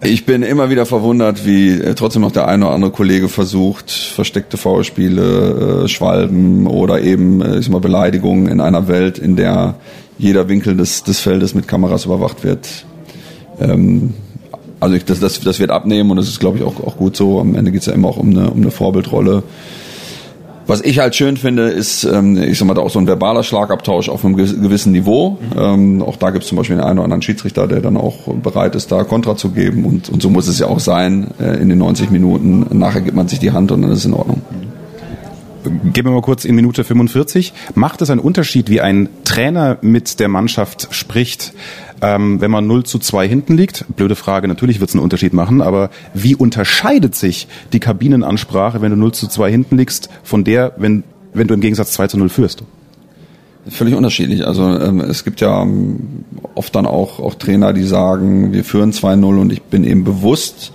Ich 0.00 0.24
bin 0.26 0.44
immer 0.44 0.70
wieder 0.70 0.86
verwundert, 0.86 1.44
wie 1.44 1.70
äh, 1.70 1.94
trotzdem 1.94 2.22
noch 2.22 2.30
der 2.30 2.46
eine 2.46 2.66
oder 2.66 2.74
andere 2.74 2.92
Kollege 2.92 3.28
versucht, 3.28 3.90
versteckte 3.90 4.56
Foulspiele, 4.56 5.84
äh, 5.84 5.88
Schwalben 5.88 6.68
oder 6.68 7.02
eben 7.02 7.42
äh, 7.42 7.58
ich 7.58 7.64
sag 7.64 7.72
mal, 7.72 7.80
Beleidigungen 7.80 8.46
in 8.46 8.60
einer 8.60 8.86
Welt, 8.86 9.18
in 9.18 9.34
der 9.34 9.74
jeder 10.16 10.48
Winkel 10.48 10.76
des, 10.76 11.02
des 11.02 11.18
Feldes 11.18 11.54
mit 11.54 11.66
Kameras 11.66 12.04
überwacht 12.04 12.44
wird. 12.44 12.68
Ähm, 13.60 14.14
also 14.78 14.94
ich, 14.94 15.04
das, 15.04 15.18
das, 15.18 15.40
das 15.40 15.58
wird 15.58 15.72
abnehmen 15.72 16.12
und 16.12 16.16
das 16.16 16.28
ist, 16.28 16.38
glaube 16.38 16.58
ich, 16.58 16.64
auch, 16.64 16.78
auch 16.78 16.96
gut 16.96 17.16
so. 17.16 17.40
Am 17.40 17.56
Ende 17.56 17.72
geht 17.72 17.80
es 17.80 17.86
ja 17.86 17.92
immer 17.92 18.08
auch 18.08 18.18
um 18.18 18.30
eine, 18.30 18.50
um 18.50 18.58
eine 18.58 18.70
Vorbildrolle. 18.70 19.42
Was 20.68 20.82
ich 20.82 20.98
halt 20.98 21.16
schön 21.16 21.38
finde, 21.38 21.70
ist, 21.70 22.04
ähm, 22.04 22.36
ich 22.36 22.58
sag 22.58 22.68
mal, 22.68 22.74
da 22.74 22.82
auch 22.82 22.90
so 22.90 22.98
ein 22.98 23.06
verbaler 23.06 23.42
Schlagabtausch 23.42 24.10
auf 24.10 24.22
einem 24.22 24.36
gewissen 24.36 24.92
Niveau. 24.92 25.38
Ähm, 25.56 26.02
auch 26.02 26.16
da 26.16 26.28
gibt 26.28 26.42
es 26.42 26.50
zum 26.50 26.58
Beispiel 26.58 26.76
den 26.76 26.84
einen 26.84 26.98
oder 26.98 27.04
anderen 27.04 27.22
Schiedsrichter, 27.22 27.66
der 27.66 27.80
dann 27.80 27.96
auch 27.96 28.28
bereit 28.42 28.74
ist, 28.74 28.92
da 28.92 29.02
Kontra 29.04 29.34
zu 29.34 29.48
geben. 29.48 29.86
Und, 29.86 30.10
und 30.10 30.20
so 30.20 30.28
muss 30.28 30.46
es 30.46 30.58
ja 30.58 30.66
auch 30.66 30.78
sein 30.78 31.28
äh, 31.40 31.58
in 31.58 31.70
den 31.70 31.78
90 31.78 32.10
Minuten. 32.10 32.66
Nachher 32.78 33.00
gibt 33.00 33.16
man 33.16 33.28
sich 33.28 33.38
die 33.38 33.52
Hand 33.52 33.72
und 33.72 33.80
dann 33.80 33.90
ist 33.90 34.00
es 34.00 34.04
in 34.04 34.12
Ordnung. 34.12 34.42
Gehen 35.64 36.04
wir 36.04 36.12
mal 36.12 36.22
kurz 36.22 36.44
in 36.44 36.54
Minute 36.54 36.84
45. 36.84 37.52
Macht 37.74 38.00
es 38.02 38.10
einen 38.10 38.20
Unterschied, 38.20 38.70
wie 38.70 38.80
ein 38.80 39.08
Trainer 39.24 39.78
mit 39.80 40.20
der 40.20 40.28
Mannschaft 40.28 40.88
spricht? 40.90 41.52
Ähm, 42.00 42.40
wenn 42.40 42.50
man 42.50 42.66
0 42.66 42.84
zu 42.84 42.98
2 43.00 43.26
hinten 43.26 43.56
liegt, 43.56 43.84
blöde 43.96 44.14
Frage, 44.14 44.46
natürlich 44.46 44.78
wird 44.78 44.90
es 44.90 44.94
einen 44.94 45.02
Unterschied 45.02 45.32
machen, 45.32 45.60
aber 45.60 45.90
wie 46.14 46.36
unterscheidet 46.36 47.16
sich 47.16 47.48
die 47.72 47.80
Kabinenansprache, 47.80 48.80
wenn 48.80 48.90
du 48.90 48.96
0 48.96 49.12
zu 49.12 49.26
2 49.26 49.50
hinten 49.50 49.76
liegst, 49.76 50.08
von 50.22 50.44
der, 50.44 50.74
wenn, 50.76 51.02
wenn 51.34 51.48
du 51.48 51.54
im 51.54 51.60
Gegensatz 51.60 51.92
2 51.92 52.06
zu 52.06 52.18
0 52.18 52.28
führst? 52.28 52.62
Völlig 53.68 53.94
unterschiedlich. 53.94 54.46
Also 54.46 54.62
ähm, 54.62 55.00
es 55.00 55.24
gibt 55.24 55.40
ja 55.40 55.62
ähm, 55.62 56.24
oft 56.54 56.74
dann 56.74 56.86
auch, 56.86 57.18
auch 57.18 57.34
Trainer, 57.34 57.72
die 57.72 57.82
sagen, 57.82 58.52
wir 58.52 58.64
führen 58.64 58.92
2-0 58.92 59.24
und 59.40 59.52
ich 59.52 59.62
bin 59.62 59.84
eben 59.84 60.04
bewusst, 60.04 60.72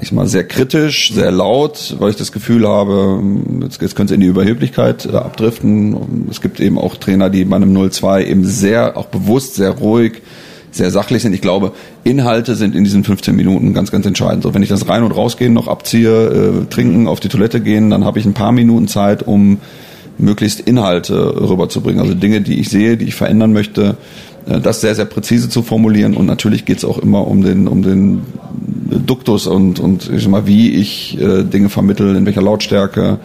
ich 0.00 0.12
mal 0.12 0.26
sehr 0.26 0.44
kritisch, 0.44 1.12
sehr 1.12 1.30
laut, 1.30 1.96
weil 1.98 2.10
ich 2.10 2.16
das 2.16 2.32
Gefühl 2.32 2.66
habe, 2.66 3.22
jetzt, 3.62 3.80
jetzt 3.80 3.94
könnte 3.94 4.14
es 4.14 4.16
in 4.16 4.20
die 4.20 4.26
Überheblichkeit 4.26 5.06
äh, 5.06 5.16
abdriften. 5.16 6.28
Es 6.30 6.40
gibt 6.40 6.60
eben 6.60 6.78
auch 6.78 6.96
Trainer, 6.96 7.30
die 7.30 7.44
bei 7.44 7.56
einem 7.56 7.76
0-2 7.76 8.24
eben 8.24 8.44
sehr, 8.44 8.96
auch 8.96 9.06
bewusst, 9.06 9.54
sehr 9.54 9.70
ruhig, 9.70 10.22
sehr 10.70 10.90
sachlich 10.90 11.22
sind. 11.22 11.34
Ich 11.34 11.42
glaube, 11.42 11.72
Inhalte 12.04 12.54
sind 12.54 12.74
in 12.74 12.84
diesen 12.84 13.04
15 13.04 13.36
Minuten 13.36 13.74
ganz, 13.74 13.90
ganz 13.90 14.06
entscheidend. 14.06 14.42
So, 14.42 14.54
wenn 14.54 14.62
ich 14.62 14.70
das 14.70 14.88
rein 14.88 15.02
und 15.02 15.12
rausgehen 15.12 15.52
noch 15.52 15.68
abziehe, 15.68 16.62
äh, 16.62 16.64
trinken, 16.70 17.06
auf 17.06 17.20
die 17.20 17.28
Toilette 17.28 17.60
gehen, 17.60 17.90
dann 17.90 18.04
habe 18.04 18.18
ich 18.18 18.24
ein 18.24 18.34
paar 18.34 18.52
Minuten 18.52 18.88
Zeit, 18.88 19.26
um 19.26 19.58
möglichst 20.18 20.60
Inhalte 20.60 21.48
rüberzubringen. 21.48 22.00
Also 22.00 22.14
Dinge, 22.14 22.40
die 22.40 22.60
ich 22.60 22.68
sehe, 22.68 22.96
die 22.96 23.06
ich 23.06 23.14
verändern 23.14 23.52
möchte, 23.52 23.96
äh, 24.46 24.60
das 24.60 24.80
sehr, 24.80 24.94
sehr 24.94 25.04
präzise 25.04 25.48
zu 25.48 25.62
formulieren. 25.62 26.14
Und 26.14 26.26
natürlich 26.26 26.64
geht 26.64 26.78
es 26.78 26.84
auch 26.84 26.98
immer 26.98 27.26
um 27.26 27.42
den, 27.42 27.68
um 27.68 27.82
den 27.82 28.22
Duktus 28.98 29.46
und, 29.46 29.80
und 29.80 30.10
ich 30.10 30.22
sag 30.22 30.30
mal, 30.30 30.46
wie 30.46 30.70
ich 30.70 31.20
äh, 31.20 31.44
Dinge 31.44 31.68
vermittel, 31.68 32.16
in 32.16 32.26
welcher 32.26 32.42
Lautstärke. 32.42 33.18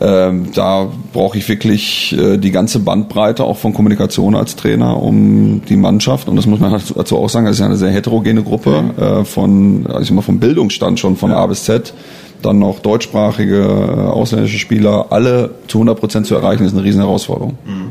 Ähm, 0.00 0.50
da 0.54 0.88
brauche 1.12 1.38
ich 1.38 1.48
wirklich 1.48 2.16
äh, 2.16 2.36
die 2.36 2.52
ganze 2.52 2.78
Bandbreite 2.78 3.42
auch 3.42 3.56
von 3.56 3.74
Kommunikation 3.74 4.36
als 4.36 4.54
Trainer, 4.54 5.02
um 5.02 5.62
die 5.68 5.76
Mannschaft, 5.76 6.28
und 6.28 6.36
das 6.36 6.46
muss 6.46 6.60
man 6.60 6.80
dazu 6.94 7.18
auch 7.18 7.28
sagen, 7.28 7.46
das 7.46 7.56
ist 7.56 7.60
ja 7.60 7.66
eine 7.66 7.76
sehr 7.76 7.90
heterogene 7.90 8.44
Gruppe, 8.44 8.82
mhm. 8.82 9.02
äh, 9.02 9.24
von, 9.24 9.86
also 9.88 10.00
ich 10.00 10.06
sag 10.08 10.14
mal, 10.14 10.22
vom 10.22 10.38
Bildungsstand 10.38 11.00
schon 11.00 11.16
von 11.16 11.30
ja. 11.30 11.38
A 11.38 11.46
bis 11.46 11.64
Z, 11.64 11.94
dann 12.42 12.60
noch 12.60 12.78
deutschsprachige, 12.78 13.56
äh, 13.56 14.00
ausländische 14.02 14.60
Spieler, 14.60 15.06
alle 15.10 15.50
zu 15.66 15.78
100 15.78 15.98
Prozent 15.98 16.26
zu 16.26 16.36
erreichen, 16.36 16.64
ist 16.64 16.74
eine 16.74 16.84
riesen 16.84 17.00
Herausforderung. 17.00 17.58
Mhm. 17.66 17.90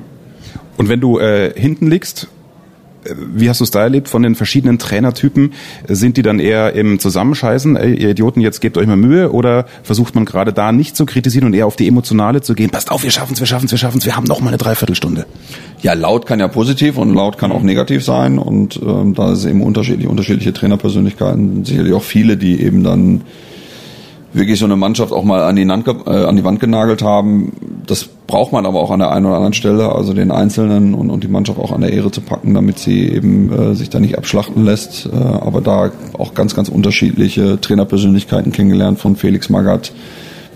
Und 0.78 0.88
wenn 0.88 1.02
du 1.02 1.20
äh, 1.20 1.52
hinten 1.60 1.90
liegst, 1.90 2.30
wie 3.16 3.50
hast 3.50 3.60
du 3.60 3.64
es 3.64 3.72
da 3.72 3.82
erlebt 3.82 4.10
von 4.10 4.24
den 4.24 4.36
verschiedenen 4.36 4.80
Trainertypen? 4.80 5.54
Sind 5.88 6.18
die 6.18 6.22
dann 6.22 6.40
eher 6.40 6.74
im 6.74 7.00
Zusammenscheißen, 7.00 7.76
ey, 7.76 7.96
ihr 7.96 8.10
Idioten, 8.10 8.42
jetzt 8.42 8.60
gebt 8.62 8.78
euch 8.78 8.88
mal 8.88 8.98
Mühe? 8.98 9.32
Oder 9.32 9.66
versucht 9.84 10.16
man 10.16 10.26
gerade 10.26 10.54
da 10.54 10.72
nicht 10.72 10.96
zu 10.96 11.06
kritisieren 11.06 11.48
und 11.48 11.54
eher 11.54 11.68
auf 11.68 11.76
die 11.76 11.88
Emotionale 11.88 12.42
zu 12.42 12.54
gehen? 12.54 12.70
Passt 12.70 12.92
auf, 12.92 13.04
wir 13.04 13.12
schaffen's, 13.12 13.40
wir 13.40 13.48
schaffen's, 13.48 13.72
wir 13.72 13.78
schaffen's, 13.78 14.06
wir 14.06 14.16
haben 14.16 14.26
noch 14.26 14.42
mal 14.42 14.50
eine 14.50 14.58
Dreiviertelstunde. 14.58 15.26
Ja, 15.82 15.94
laut 15.94 16.26
kann 16.26 16.40
ja 16.40 16.48
positiv 16.48 16.98
und 16.98 17.14
laut 17.14 17.38
kann 17.38 17.52
auch 17.52 17.62
negativ 17.62 18.04
sein. 18.04 18.40
Und 18.40 18.80
ähm, 18.84 19.14
da 19.14 19.34
ist 19.34 19.46
eben 19.46 19.62
unterschiedlich, 19.62 20.08
unterschiedliche 20.08 20.54
Trainerpersönlichkeiten, 20.54 21.66
sicherlich 21.66 21.94
auch 21.94 22.04
viele, 22.04 22.38
die 22.38 22.62
eben 22.62 22.84
dann 22.84 23.22
wirklich 24.34 24.60
so 24.60 24.66
eine 24.66 24.76
Mannschaft 24.76 25.12
auch 25.12 25.24
mal 25.24 25.42
an 25.42 25.56
die, 25.56 25.68
Wand, 25.68 25.88
äh, 25.88 26.10
an 26.10 26.36
die 26.36 26.44
Wand 26.44 26.60
genagelt 26.60 27.02
haben. 27.02 27.54
Das 27.86 28.06
braucht 28.06 28.52
man 28.52 28.66
aber 28.66 28.80
auch 28.80 28.92
an 28.92 29.00
der 29.00 29.12
einen 29.12 29.26
oder 29.26 29.36
anderen 29.36 29.54
Stelle, 29.54 29.94
also 29.94 30.14
den 30.14 30.32
Einzelnen 30.32 30.94
und, 30.94 31.10
und 31.10 31.24
die 31.24 31.28
Mannschaft 31.28 31.60
auch 31.60 31.72
an 31.72 31.82
der 31.82 31.94
Ehre 31.94 32.12
zu 32.12 32.22
packen, 32.22 32.54
damit 32.54 32.80
sie 32.80 33.08
eben 33.08 33.52
äh, 33.52 33.76
sich 33.76 33.90
da 33.90 34.00
nicht 34.00 34.18
abschlachten 34.18 34.66
lässt. 34.66 35.08
Äh, 35.08 35.16
aber 35.16 35.62
da 35.62 35.92
auch 36.14 36.34
ganz, 36.34 36.56
ganz 36.56 36.70
unterschiedliche 36.70 37.60
Trainerpersönlichkeiten 37.60 38.52
kennengelernt, 38.52 39.00
von 39.00 39.16
Felix 39.16 39.50
Magath 39.50 39.94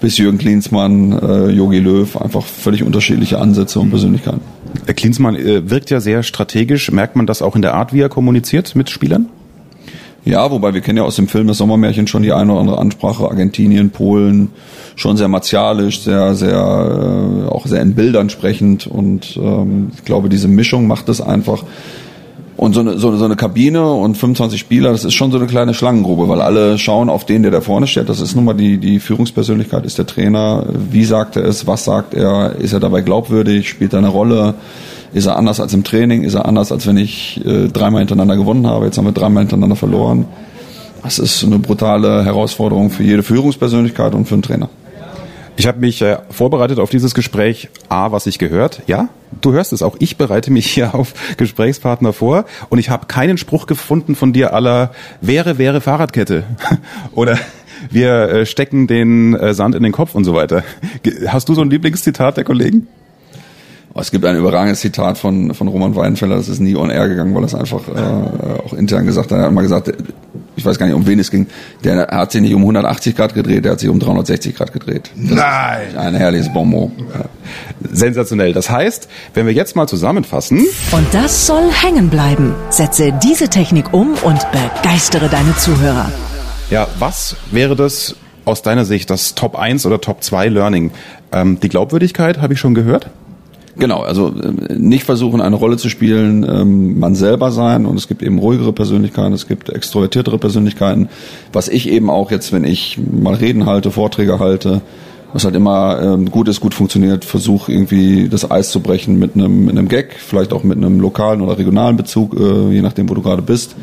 bis 0.01 0.17
Jürgen 0.17 0.39
Klinsmann, 0.39 1.11
äh, 1.11 1.49
Jogi 1.51 1.79
Löw, 1.79 2.17
einfach 2.17 2.43
völlig 2.43 2.83
unterschiedliche 2.83 3.39
Ansätze 3.39 3.79
und 3.79 3.91
Persönlichkeiten. 3.91 4.41
Klinsmann 4.95 5.35
äh, 5.35 5.69
wirkt 5.69 5.91
ja 5.91 6.01
sehr 6.01 6.23
strategisch. 6.23 6.91
Merkt 6.91 7.15
man 7.15 7.27
das 7.27 7.41
auch 7.41 7.55
in 7.55 7.61
der 7.61 7.75
Art, 7.75 7.93
wie 7.93 8.01
er 8.01 8.09
kommuniziert 8.09 8.75
mit 8.75 8.89
Spielern? 8.89 9.29
Ja, 10.23 10.51
wobei 10.51 10.73
wir 10.73 10.81
kennen 10.81 10.97
ja 10.97 11.03
aus 11.03 11.15
dem 11.15 11.27
Film 11.27 11.47
das 11.47 11.57
Sommermärchen 11.57 12.05
schon 12.05 12.21
die 12.21 12.31
eine 12.31 12.51
oder 12.51 12.61
andere 12.61 12.77
Ansprache, 12.77 13.25
Argentinien, 13.25 13.89
Polen, 13.89 14.49
schon 14.95 15.17
sehr 15.17 15.27
martialisch, 15.27 16.01
sehr, 16.01 16.35
sehr, 16.35 16.51
äh, 16.51 17.49
auch 17.49 17.65
sehr 17.65 17.81
in 17.81 17.95
Bildern 17.95 18.29
sprechend 18.29 18.85
und 18.85 19.37
ähm, 19.37 19.91
ich 19.95 20.05
glaube, 20.05 20.29
diese 20.29 20.47
Mischung 20.47 20.85
macht 20.85 21.09
es 21.09 21.21
einfach. 21.21 21.63
Und 22.55 22.73
so 22.73 22.81
eine, 22.81 22.99
so, 22.99 23.15
so 23.15 23.25
eine 23.25 23.35
Kabine 23.35 23.91
und 23.91 24.15
25 24.15 24.59
Spieler, 24.59 24.91
das 24.91 25.03
ist 25.03 25.15
schon 25.15 25.31
so 25.31 25.37
eine 25.37 25.47
kleine 25.47 25.73
Schlangengrube, 25.73 26.29
weil 26.29 26.41
alle 26.41 26.77
schauen 26.77 27.09
auf 27.09 27.25
den, 27.25 27.41
der 27.41 27.51
da 27.51 27.61
vorne 27.61 27.87
steht. 27.87 28.07
Das 28.07 28.19
ist 28.19 28.35
nun 28.35 28.45
mal 28.45 28.53
die, 28.53 28.77
die 28.77 28.99
Führungspersönlichkeit, 28.99 29.83
ist 29.83 29.97
der 29.97 30.05
Trainer. 30.05 30.67
Wie 30.91 31.05
sagt 31.05 31.37
er 31.37 31.45
es? 31.45 31.65
Was 31.65 31.85
sagt 31.85 32.13
er? 32.13 32.57
Ist 32.59 32.73
er 32.73 32.79
dabei 32.79 33.01
glaubwürdig? 33.01 33.67
Spielt 33.67 33.93
er 33.93 33.99
eine 33.99 34.09
Rolle? 34.09 34.53
Ist 35.13 35.25
er 35.25 35.35
anders 35.35 35.59
als 35.59 35.73
im 35.73 35.83
Training? 35.83 36.23
Ist 36.23 36.35
er 36.35 36.45
anders, 36.45 36.71
als 36.71 36.87
wenn 36.87 36.97
ich 36.97 37.41
äh, 37.45 37.67
dreimal 37.67 37.99
hintereinander 37.99 38.37
gewonnen 38.37 38.67
habe? 38.67 38.85
Jetzt 38.85 38.97
haben 38.97 39.05
wir 39.05 39.11
dreimal 39.11 39.43
hintereinander 39.43 39.75
verloren. 39.75 40.25
Das 41.03 41.19
ist 41.19 41.43
eine 41.43 41.59
brutale 41.59 42.23
Herausforderung 42.23 42.91
für 42.91 43.03
jede 43.03 43.23
Führungspersönlichkeit 43.23 44.13
und 44.13 44.27
für 44.27 44.35
einen 44.35 44.43
Trainer. 44.43 44.69
Ich 45.57 45.67
habe 45.67 45.79
mich 45.79 46.01
äh, 46.01 46.17
vorbereitet 46.29 46.79
auf 46.79 46.89
dieses 46.89 47.13
Gespräch. 47.13 47.69
A, 47.89 48.11
was 48.11 48.25
ich 48.25 48.39
gehört. 48.39 48.83
Ja, 48.87 49.09
du 49.41 49.51
hörst 49.51 49.73
es 49.73 49.81
auch. 49.81 49.97
Ich 49.99 50.17
bereite 50.17 50.49
mich 50.49 50.67
hier 50.67 50.95
auf 50.95 51.13
Gesprächspartner 51.37 52.13
vor 52.13 52.45
und 52.69 52.79
ich 52.79 52.89
habe 52.89 53.07
keinen 53.07 53.37
Spruch 53.37 53.67
gefunden 53.67 54.15
von 54.15 54.31
dir 54.31 54.53
aller 54.53 54.91
wäre, 55.19 55.57
wäre 55.57 55.81
Fahrradkette. 55.81 56.43
Oder 57.13 57.37
wir 57.89 58.29
äh, 58.29 58.45
stecken 58.45 58.87
den 58.87 59.33
äh, 59.35 59.53
Sand 59.53 59.75
in 59.75 59.83
den 59.83 59.91
Kopf 59.91 60.15
und 60.15 60.23
so 60.23 60.33
weiter. 60.33 60.63
Hast 61.27 61.49
du 61.49 61.53
so 61.53 61.61
ein 61.61 61.69
Lieblingszitat 61.69 62.37
der 62.37 62.43
Kollegen? 62.43 62.87
Es 63.93 64.09
gibt 64.09 64.23
ein 64.25 64.37
überragendes 64.37 64.79
Zitat 64.79 65.17
von, 65.17 65.53
von 65.53 65.67
Roman 65.67 65.95
Weidenfeller, 65.95 66.37
das 66.37 66.47
ist 66.47 66.59
nie 66.59 66.75
on 66.75 66.89
air 66.89 67.09
gegangen, 67.09 67.35
weil 67.35 67.43
er 67.43 67.47
es 67.47 67.55
einfach 67.55 67.87
äh, 67.89 68.61
auch 68.65 68.73
intern 68.73 69.05
gesagt 69.05 69.31
hat. 69.31 69.37
Er 69.37 69.45
hat 69.45 69.51
mal 69.51 69.63
gesagt, 69.63 69.91
ich 70.55 70.65
weiß 70.65 70.79
gar 70.79 70.85
nicht, 70.85 70.95
um 70.95 71.05
wen 71.07 71.19
es 71.19 71.29
ging, 71.29 71.47
der 71.83 72.07
hat 72.07 72.31
sich 72.31 72.41
nicht 72.41 72.53
um 72.53 72.61
180 72.61 73.15
Grad 73.15 73.33
gedreht, 73.33 73.65
der 73.65 73.73
hat 73.73 73.79
sich 73.81 73.89
um 73.89 73.99
360 73.99 74.55
Grad 74.55 74.71
gedreht. 74.71 75.11
Das 75.15 75.35
Nein! 75.35 75.97
Ein 75.97 76.15
herrliches 76.15 76.51
Bonbon. 76.53 76.91
Sensationell. 77.91 78.53
Das 78.53 78.69
heißt, 78.69 79.09
wenn 79.33 79.45
wir 79.45 79.53
jetzt 79.53 79.75
mal 79.75 79.87
zusammenfassen. 79.87 80.65
Und 80.91 81.13
das 81.13 81.47
soll 81.47 81.69
hängen 81.71 82.09
bleiben. 82.09 82.55
Setze 82.69 83.13
diese 83.23 83.49
Technik 83.49 83.93
um 83.93 84.13
und 84.23 84.39
begeistere 84.51 85.27
deine 85.27 85.55
Zuhörer. 85.57 86.09
Ja, 86.69 86.87
was 86.99 87.35
wäre 87.51 87.75
das 87.75 88.15
aus 88.45 88.61
deiner 88.61 88.85
Sicht 88.85 89.09
das 89.09 89.35
Top 89.35 89.57
1 89.57 89.85
oder 89.85 89.99
Top 89.99 90.23
2 90.23 90.47
Learning? 90.47 90.91
Ähm, 91.33 91.59
die 91.59 91.69
Glaubwürdigkeit, 91.69 92.39
habe 92.41 92.53
ich 92.53 92.59
schon 92.59 92.73
gehört? 92.73 93.09
Genau, 93.77 94.01
also 94.01 94.29
äh, 94.29 94.75
nicht 94.75 95.05
versuchen, 95.05 95.41
eine 95.41 95.55
Rolle 95.55 95.77
zu 95.77 95.89
spielen, 95.89 96.43
ähm, 96.43 96.99
man 96.99 97.15
selber 97.15 97.51
sein 97.51 97.85
und 97.85 97.97
es 97.97 98.07
gibt 98.07 98.21
eben 98.23 98.39
ruhigere 98.39 98.73
Persönlichkeiten, 98.73 99.33
es 99.33 99.47
gibt 99.47 99.69
extrovertiertere 99.69 100.37
Persönlichkeiten. 100.37 101.09
Was 101.53 101.67
ich 101.67 101.89
eben 101.89 102.09
auch 102.09 102.31
jetzt, 102.31 102.51
wenn 102.51 102.63
ich 102.63 102.99
mal 102.99 103.33
Reden 103.33 103.65
halte, 103.65 103.91
Vorträge 103.91 104.39
halte, 104.39 104.81
was 105.33 105.45
halt 105.45 105.55
immer 105.55 106.01
ähm, 106.01 106.29
gut 106.29 106.49
ist, 106.49 106.59
gut 106.59 106.73
funktioniert, 106.73 107.23
versuche 107.23 107.71
irgendwie 107.71 108.27
das 108.27 108.49
Eis 108.51 108.71
zu 108.71 108.81
brechen 108.81 109.17
mit 109.17 109.35
einem, 109.35 109.65
mit 109.65 109.77
einem 109.77 109.87
Gag, 109.87 110.15
vielleicht 110.17 110.51
auch 110.51 110.63
mit 110.63 110.77
einem 110.77 110.99
lokalen 110.99 111.41
oder 111.41 111.57
regionalen 111.57 111.95
Bezug, 111.95 112.37
äh, 112.37 112.71
je 112.71 112.81
nachdem, 112.81 113.09
wo 113.09 113.13
du 113.13 113.21
gerade 113.21 113.41
bist, 113.41 113.75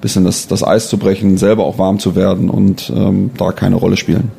bisschen 0.00 0.24
das, 0.24 0.46
das 0.48 0.62
Eis 0.62 0.88
zu 0.88 0.98
brechen, 0.98 1.36
selber 1.36 1.64
auch 1.64 1.78
warm 1.78 1.98
zu 1.98 2.16
werden 2.16 2.48
und 2.48 2.92
ähm, 2.94 3.30
da 3.36 3.52
keine 3.52 3.76
Rolle 3.76 3.96
spielen. 3.96 4.30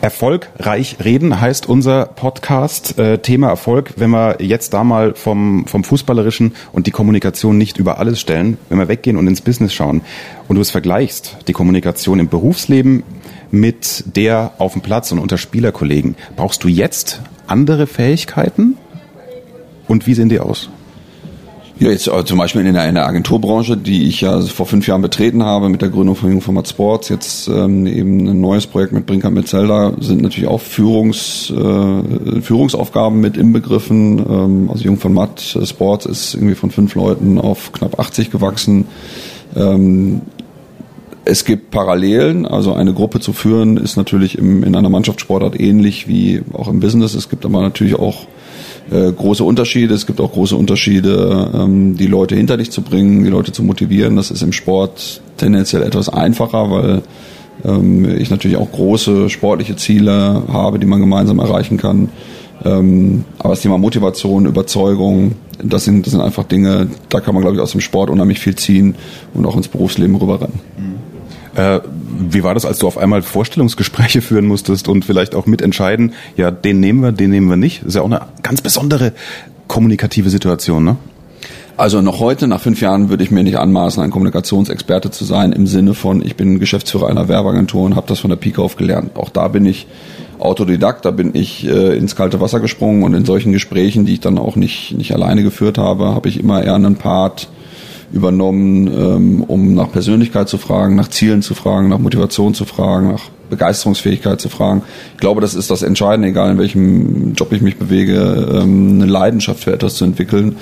Erfolgreich 0.00 0.96
reden 1.04 1.40
heißt 1.40 1.68
unser 1.68 2.06
Podcast. 2.06 2.98
Äh, 2.98 3.18
Thema 3.18 3.48
Erfolg, 3.48 3.94
wenn 3.96 4.10
wir 4.10 4.36
jetzt 4.40 4.72
da 4.72 4.84
mal 4.84 5.14
vom, 5.14 5.66
vom 5.66 5.82
Fußballerischen 5.82 6.54
und 6.72 6.86
die 6.86 6.92
Kommunikation 6.92 7.58
nicht 7.58 7.78
über 7.78 7.98
alles 7.98 8.20
stellen, 8.20 8.58
wenn 8.68 8.78
wir 8.78 8.88
weggehen 8.88 9.16
und 9.16 9.26
ins 9.26 9.40
Business 9.40 9.74
schauen 9.74 10.02
und 10.46 10.56
du 10.56 10.62
es 10.62 10.70
vergleichst, 10.70 11.38
die 11.48 11.52
Kommunikation 11.52 12.20
im 12.20 12.28
Berufsleben 12.28 13.02
mit 13.50 14.04
der 14.16 14.52
auf 14.58 14.74
dem 14.74 14.82
Platz 14.82 15.10
und 15.10 15.18
unter 15.18 15.38
Spielerkollegen, 15.38 16.16
brauchst 16.36 16.62
du 16.62 16.68
jetzt 16.68 17.20
andere 17.46 17.86
Fähigkeiten? 17.86 18.76
Und 19.88 20.06
wie 20.06 20.14
sehen 20.14 20.28
die 20.28 20.38
aus? 20.38 20.70
Ja, 21.80 21.90
jetzt 21.90 22.08
äh, 22.08 22.24
zum 22.24 22.38
Beispiel 22.38 22.66
in 22.66 22.74
der, 22.74 22.88
in 22.88 22.96
der 22.96 23.06
Agenturbranche, 23.06 23.76
die 23.76 24.08
ich 24.08 24.22
ja 24.22 24.40
vor 24.40 24.66
fünf 24.66 24.88
Jahren 24.88 25.00
betreten 25.00 25.44
habe 25.44 25.68
mit 25.68 25.80
der 25.80 25.90
Gründung 25.90 26.16
von 26.16 26.28
Jungformat 26.28 26.66
Sports, 26.66 27.08
jetzt 27.08 27.46
ähm, 27.46 27.86
eben 27.86 28.26
ein 28.26 28.40
neues 28.40 28.66
Projekt 28.66 28.92
mit 28.92 29.06
Brinker 29.06 29.30
mit 29.30 29.46
Zelda, 29.46 29.92
sind 30.00 30.20
natürlich 30.20 30.48
auch 30.48 30.60
Führungs, 30.60 31.50
äh, 31.50 32.40
Führungsaufgaben 32.40 33.20
mit 33.20 33.36
inbegriffen. 33.36 34.18
Ähm, 34.18 34.70
also 34.72 34.82
Jungformat 34.82 35.58
Sports 35.64 36.06
ist 36.06 36.34
irgendwie 36.34 36.56
von 36.56 36.72
fünf 36.72 36.96
Leuten 36.96 37.38
auf 37.38 37.70
knapp 37.72 38.00
80 38.00 38.32
gewachsen. 38.32 38.88
Ähm, 39.54 40.22
es 41.24 41.44
gibt 41.44 41.70
Parallelen, 41.70 42.44
also 42.44 42.72
eine 42.72 42.92
Gruppe 42.92 43.20
zu 43.20 43.32
führen 43.32 43.76
ist 43.76 43.96
natürlich 43.96 44.36
im, 44.36 44.64
in 44.64 44.74
einer 44.74 44.88
Mannschaftssportart 44.88 45.60
ähnlich 45.60 46.08
wie 46.08 46.42
auch 46.54 46.66
im 46.66 46.80
Business. 46.80 47.14
Es 47.14 47.28
gibt 47.28 47.44
aber 47.44 47.60
natürlich 47.60 47.94
auch 47.94 48.26
äh, 48.90 49.12
große 49.12 49.44
Unterschiede. 49.44 49.94
Es 49.94 50.06
gibt 50.06 50.20
auch 50.20 50.32
große 50.32 50.56
Unterschiede, 50.56 51.50
ähm, 51.54 51.96
die 51.96 52.06
Leute 52.06 52.34
hinter 52.34 52.56
dich 52.56 52.70
zu 52.70 52.82
bringen, 52.82 53.24
die 53.24 53.30
Leute 53.30 53.52
zu 53.52 53.62
motivieren. 53.62 54.16
Das 54.16 54.30
ist 54.30 54.42
im 54.42 54.52
Sport 54.52 55.20
tendenziell 55.36 55.82
etwas 55.82 56.08
einfacher, 56.08 56.70
weil 56.70 57.02
ähm, 57.64 58.18
ich 58.18 58.30
natürlich 58.30 58.56
auch 58.56 58.70
große 58.70 59.28
sportliche 59.30 59.76
Ziele 59.76 60.42
habe, 60.52 60.78
die 60.78 60.86
man 60.86 61.00
gemeinsam 61.00 61.38
erreichen 61.38 61.76
kann. 61.76 62.08
Ähm, 62.64 63.24
aber 63.38 63.50
das 63.50 63.60
Thema 63.60 63.78
Motivation, 63.78 64.46
Überzeugung, 64.46 65.32
das 65.62 65.84
sind, 65.84 66.06
das 66.06 66.12
sind 66.12 66.20
einfach 66.20 66.44
Dinge, 66.44 66.88
da 67.08 67.20
kann 67.20 67.34
man, 67.34 67.42
glaube 67.42 67.56
ich, 67.56 67.62
aus 67.62 67.72
dem 67.72 67.80
Sport 67.80 68.10
unheimlich 68.10 68.38
viel 68.40 68.56
ziehen 68.56 68.94
und 69.34 69.46
auch 69.46 69.56
ins 69.56 69.68
Berufsleben 69.68 70.16
rüberrennen. 70.16 70.60
Äh, 71.54 71.80
wie 72.18 72.42
war 72.42 72.54
das, 72.54 72.64
als 72.64 72.78
du 72.78 72.86
auf 72.86 72.98
einmal 72.98 73.22
Vorstellungsgespräche 73.22 74.22
führen 74.22 74.46
musstest 74.46 74.88
und 74.88 75.04
vielleicht 75.04 75.34
auch 75.34 75.46
mitentscheiden, 75.46 76.12
ja, 76.36 76.50
den 76.50 76.80
nehmen 76.80 77.00
wir, 77.00 77.12
den 77.12 77.30
nehmen 77.30 77.48
wir 77.48 77.56
nicht? 77.56 77.80
Das 77.80 77.88
ist 77.88 77.94
ja 77.94 78.02
auch 78.02 78.06
eine 78.06 78.22
ganz 78.42 78.60
besondere 78.60 79.12
kommunikative 79.66 80.30
Situation, 80.30 80.84
ne? 80.84 80.96
Also 81.76 82.02
noch 82.02 82.18
heute, 82.18 82.48
nach 82.48 82.60
fünf 82.60 82.80
Jahren, 82.80 83.08
würde 83.08 83.22
ich 83.22 83.30
mir 83.30 83.44
nicht 83.44 83.56
anmaßen, 83.56 84.02
ein 84.02 84.10
Kommunikationsexperte 84.10 85.12
zu 85.12 85.24
sein, 85.24 85.52
im 85.52 85.68
Sinne 85.68 85.94
von, 85.94 86.20
ich 86.26 86.34
bin 86.34 86.58
Geschäftsführer 86.58 87.06
einer 87.06 87.28
Werbeagentur 87.28 87.84
und 87.84 87.94
habe 87.94 88.08
das 88.08 88.18
von 88.18 88.30
der 88.30 88.36
Pike 88.36 88.60
auf 88.60 88.74
gelernt. 88.74 89.12
Auch 89.14 89.28
da 89.28 89.46
bin 89.46 89.64
ich 89.64 89.86
Autodidakt, 90.40 91.04
da 91.04 91.12
bin 91.12 91.30
ich 91.34 91.68
äh, 91.68 91.96
ins 91.96 92.16
kalte 92.16 92.40
Wasser 92.40 92.58
gesprungen 92.58 93.04
und 93.04 93.14
in 93.14 93.24
solchen 93.24 93.52
Gesprächen, 93.52 94.06
die 94.06 94.14
ich 94.14 94.20
dann 94.20 94.38
auch 94.38 94.56
nicht, 94.56 94.96
nicht 94.98 95.14
alleine 95.14 95.44
geführt 95.44 95.78
habe, 95.78 96.06
habe 96.16 96.28
ich 96.28 96.40
immer 96.40 96.64
eher 96.64 96.74
einen 96.74 96.96
Part 96.96 97.48
übernommen, 98.12 98.86
ähm, 98.86 99.42
um 99.42 99.74
nach 99.74 99.92
Persönlichkeit 99.92 100.48
zu 100.48 100.58
fragen, 100.58 100.94
nach 100.96 101.08
Zielen 101.08 101.42
zu 101.42 101.54
fragen, 101.54 101.88
nach 101.88 101.98
Motivation 101.98 102.54
zu 102.54 102.64
fragen, 102.64 103.12
nach 103.12 103.24
Begeisterungsfähigkeit 103.50 104.40
zu 104.40 104.48
fragen. 104.48 104.82
Ich 105.14 105.20
glaube, 105.20 105.40
das 105.40 105.54
ist 105.54 105.70
das 105.70 105.82
Entscheidende, 105.82 106.28
egal 106.28 106.52
in 106.52 106.58
welchem 106.58 107.34
Job 107.34 107.52
ich 107.52 107.60
mich 107.60 107.76
bewege, 107.76 108.60
ähm, 108.62 109.00
eine 109.00 109.10
Leidenschaft 109.10 109.64
für 109.64 109.72
etwas 109.72 109.96
zu 109.96 110.04
entwickeln. 110.04 110.56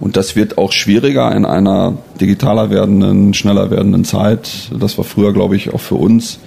Und 0.00 0.16
das 0.16 0.34
wird 0.34 0.58
auch 0.58 0.72
schwieriger 0.72 1.34
in 1.34 1.44
einer 1.44 1.96
digitaler 2.20 2.70
werdenden, 2.70 3.34
schneller 3.34 3.70
werdenden 3.70 4.04
Zeit. 4.04 4.70
Das 4.78 4.98
war 4.98 5.04
früher, 5.04 5.32
glaube 5.32 5.56
ich, 5.56 5.72
auch 5.72 5.80
für 5.80 5.94
uns 5.94 6.40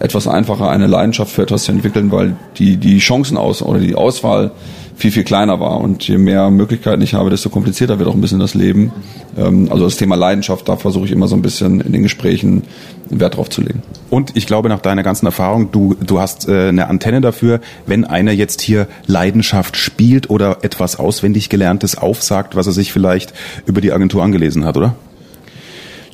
etwas 0.00 0.26
einfacher, 0.26 0.68
eine 0.68 0.86
Leidenschaft 0.86 1.32
für 1.32 1.42
etwas 1.42 1.64
zu 1.64 1.72
entwickeln, 1.72 2.10
weil 2.10 2.34
die, 2.56 2.76
die 2.78 2.98
Chancen 2.98 3.36
aus 3.36 3.62
oder 3.62 3.78
die 3.78 3.94
Auswahl 3.94 4.50
viel, 4.96 5.12
viel 5.12 5.24
kleiner 5.24 5.60
war. 5.60 5.80
Und 5.80 6.06
je 6.08 6.18
mehr 6.18 6.50
Möglichkeiten 6.50 7.02
ich 7.02 7.14
habe, 7.14 7.30
desto 7.30 7.50
komplizierter 7.50 7.98
wird 7.98 8.08
auch 8.08 8.14
ein 8.14 8.20
bisschen 8.20 8.40
das 8.40 8.54
Leben. 8.54 8.92
Ähm, 9.36 9.68
also 9.70 9.84
das 9.84 9.96
Thema 9.96 10.16
Leidenschaft, 10.16 10.68
da 10.68 10.76
versuche 10.76 11.04
ich 11.04 11.12
immer 11.12 11.28
so 11.28 11.36
ein 11.36 11.42
bisschen 11.42 11.80
in 11.80 11.92
den 11.92 12.02
Gesprächen 12.02 12.62
Wert 13.10 13.36
drauf 13.36 13.50
zu 13.50 13.60
legen. 13.60 13.82
Und 14.08 14.36
ich 14.36 14.46
glaube, 14.46 14.68
nach 14.68 14.80
deiner 14.80 15.02
ganzen 15.02 15.26
Erfahrung, 15.26 15.70
du, 15.70 15.96
du 16.00 16.20
hast 16.20 16.48
äh, 16.48 16.68
eine 16.68 16.88
Antenne 16.88 17.20
dafür, 17.20 17.60
wenn 17.86 18.04
einer 18.04 18.32
jetzt 18.32 18.60
hier 18.60 18.86
Leidenschaft 19.06 19.76
spielt 19.76 20.30
oder 20.30 20.58
etwas 20.62 20.98
auswendig 20.98 21.48
Gelerntes 21.48 21.98
aufsagt, 21.98 22.56
was 22.56 22.66
er 22.66 22.72
sich 22.72 22.92
vielleicht 22.92 23.34
über 23.66 23.80
die 23.80 23.92
Agentur 23.92 24.22
angelesen 24.22 24.64
hat, 24.64 24.76
oder? 24.76 24.94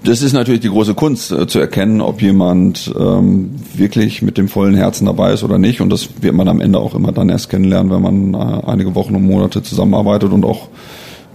Das 0.05 0.23
ist 0.23 0.33
natürlich 0.33 0.61
die 0.61 0.69
große 0.69 0.95
Kunst, 0.95 1.33
äh, 1.33 1.47
zu 1.47 1.59
erkennen, 1.59 2.01
ob 2.01 2.23
jemand 2.23 2.93
ähm, 2.99 3.51
wirklich 3.75 4.23
mit 4.23 4.39
dem 4.39 4.49
vollen 4.49 4.75
Herzen 4.75 5.07
dabei 5.07 5.33
ist 5.33 5.43
oder 5.43 5.59
nicht. 5.59 5.81
Und 5.81 5.91
das 5.91 6.09
wird 6.21 6.35
man 6.35 6.49
am 6.49 6.61
Ende 6.61 6.79
auch 6.79 6.95
immer 6.95 7.13
dann 7.13 7.29
erst 7.29 7.49
kennenlernen, 7.49 7.91
wenn 7.91 8.03
man 8.03 8.35
äh, 8.35 8.67
einige 8.67 8.95
Wochen 8.95 9.15
und 9.15 9.27
Monate 9.27 9.63
zusammenarbeitet. 9.63 10.33
Und 10.33 10.45
auch 10.45 10.69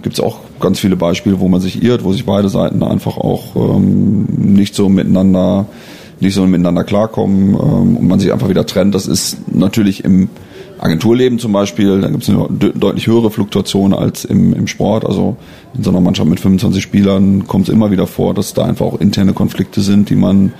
gibt 0.02 0.14
es 0.14 0.20
auch 0.20 0.38
ganz 0.60 0.78
viele 0.78 0.96
Beispiele, 0.96 1.40
wo 1.40 1.48
man 1.48 1.60
sich 1.60 1.82
irrt, 1.82 2.04
wo 2.04 2.12
sich 2.12 2.24
beide 2.24 2.48
Seiten 2.48 2.82
einfach 2.82 3.16
auch 3.16 3.56
ähm, 3.56 4.26
nicht 4.38 4.74
so 4.74 4.88
miteinander 4.88 5.66
nicht 6.20 6.34
so 6.34 6.46
miteinander 6.46 6.84
klarkommen 6.84 7.54
ähm, 7.54 7.96
und 7.96 8.08
man 8.08 8.20
sich 8.20 8.32
einfach 8.32 8.48
wieder 8.48 8.64
trennt. 8.64 8.94
Das 8.94 9.06
ist 9.06 9.38
natürlich 9.52 10.04
im 10.04 10.30
Agenturleben 10.82 11.38
zum 11.38 11.52
Beispiel, 11.52 12.00
da 12.00 12.08
gibt 12.08 12.24
es 12.24 12.28
eine 12.28 12.48
deutlich 12.50 13.06
höhere 13.06 13.30
Fluktuation 13.30 13.94
als 13.94 14.24
im, 14.24 14.52
im 14.52 14.66
Sport. 14.66 15.06
Also 15.06 15.36
in 15.74 15.84
so 15.84 15.90
einer 15.90 16.00
Mannschaft 16.00 16.28
mit 16.28 16.40
25 16.40 16.82
Spielern 16.82 17.46
kommt 17.46 17.68
es 17.68 17.72
immer 17.72 17.92
wieder 17.92 18.08
vor, 18.08 18.34
dass 18.34 18.52
da 18.52 18.64
einfach 18.64 18.86
auch 18.86 19.00
interne 19.00 19.32
Konflikte 19.32 19.80
sind, 19.80 20.10
die 20.10 20.16
man 20.16 20.52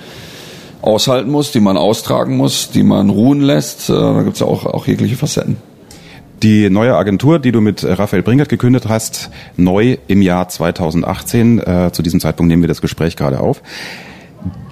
aushalten 0.80 1.28
muss, 1.28 1.50
die 1.50 1.58
man 1.58 1.76
austragen 1.76 2.37
muss, 2.37 2.70
die 2.70 2.85
man 2.85 3.11
ruhen 3.11 3.40
lässt. 3.40 3.90
Äh, 3.90 3.94
da 3.94 4.22
gibt 4.22 4.35
es 4.35 4.40
ja 4.40 4.46
auch, 4.46 4.64
auch 4.64 4.87
jegliche 4.87 5.16
Facetten. 5.16 5.56
Die 6.44 6.70
neue 6.70 6.94
Agentur, 6.94 7.40
die 7.40 7.50
du 7.50 7.61
mit 7.61 7.85
Raphael 7.85 8.22
Bringert 8.22 8.48
gekündigt 8.48 8.88
hast, 8.88 9.28
neu 9.56 9.96
im 10.06 10.22
Jahr 10.22 10.48
2018, 10.48 11.58
äh, 11.58 11.90
zu 11.92 12.02
diesem 12.02 12.20
Zeitpunkt 12.20 12.48
nehmen 12.48 12.62
wir 12.62 12.68
das 12.68 12.80
Gespräch 12.80 13.16
gerade 13.16 13.40
auf, 13.40 13.61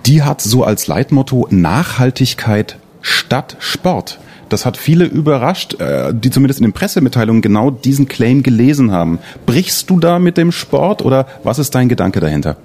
die 0.07 0.23
hat 0.23 0.41
so 0.41 0.63
als 0.63 0.87
Leitmotto 0.87 1.49
Nachhaltigkeit 1.51 2.79
statt 3.03 3.57
Sport. 3.59 4.21
Das 4.51 4.67
hat 4.67 4.77
viele 4.77 5.05
überrascht, 5.05 5.81
äh, 5.81 6.13
die 6.13 6.31
zumindest 6.31 6.61
in 6.61 6.65
den 6.65 6.73
Pressemitteilungen 6.73 7.41
genau 7.41 7.71
diesen 7.71 8.09
Claim 8.09 8.43
gelesen 8.43 8.91
haben. 8.91 9.21
Brichst 9.47 9.89
du 9.89 9.99
da 9.99 10.19
mit 10.19 10.37
dem 10.37 10.53
Sport 10.53 11.03
oder 11.03 11.27
was 11.45 11.59
ist 11.59 11.75
dein 11.75 11.89
Gedanke 11.89 12.21
dahinter? 12.21 12.57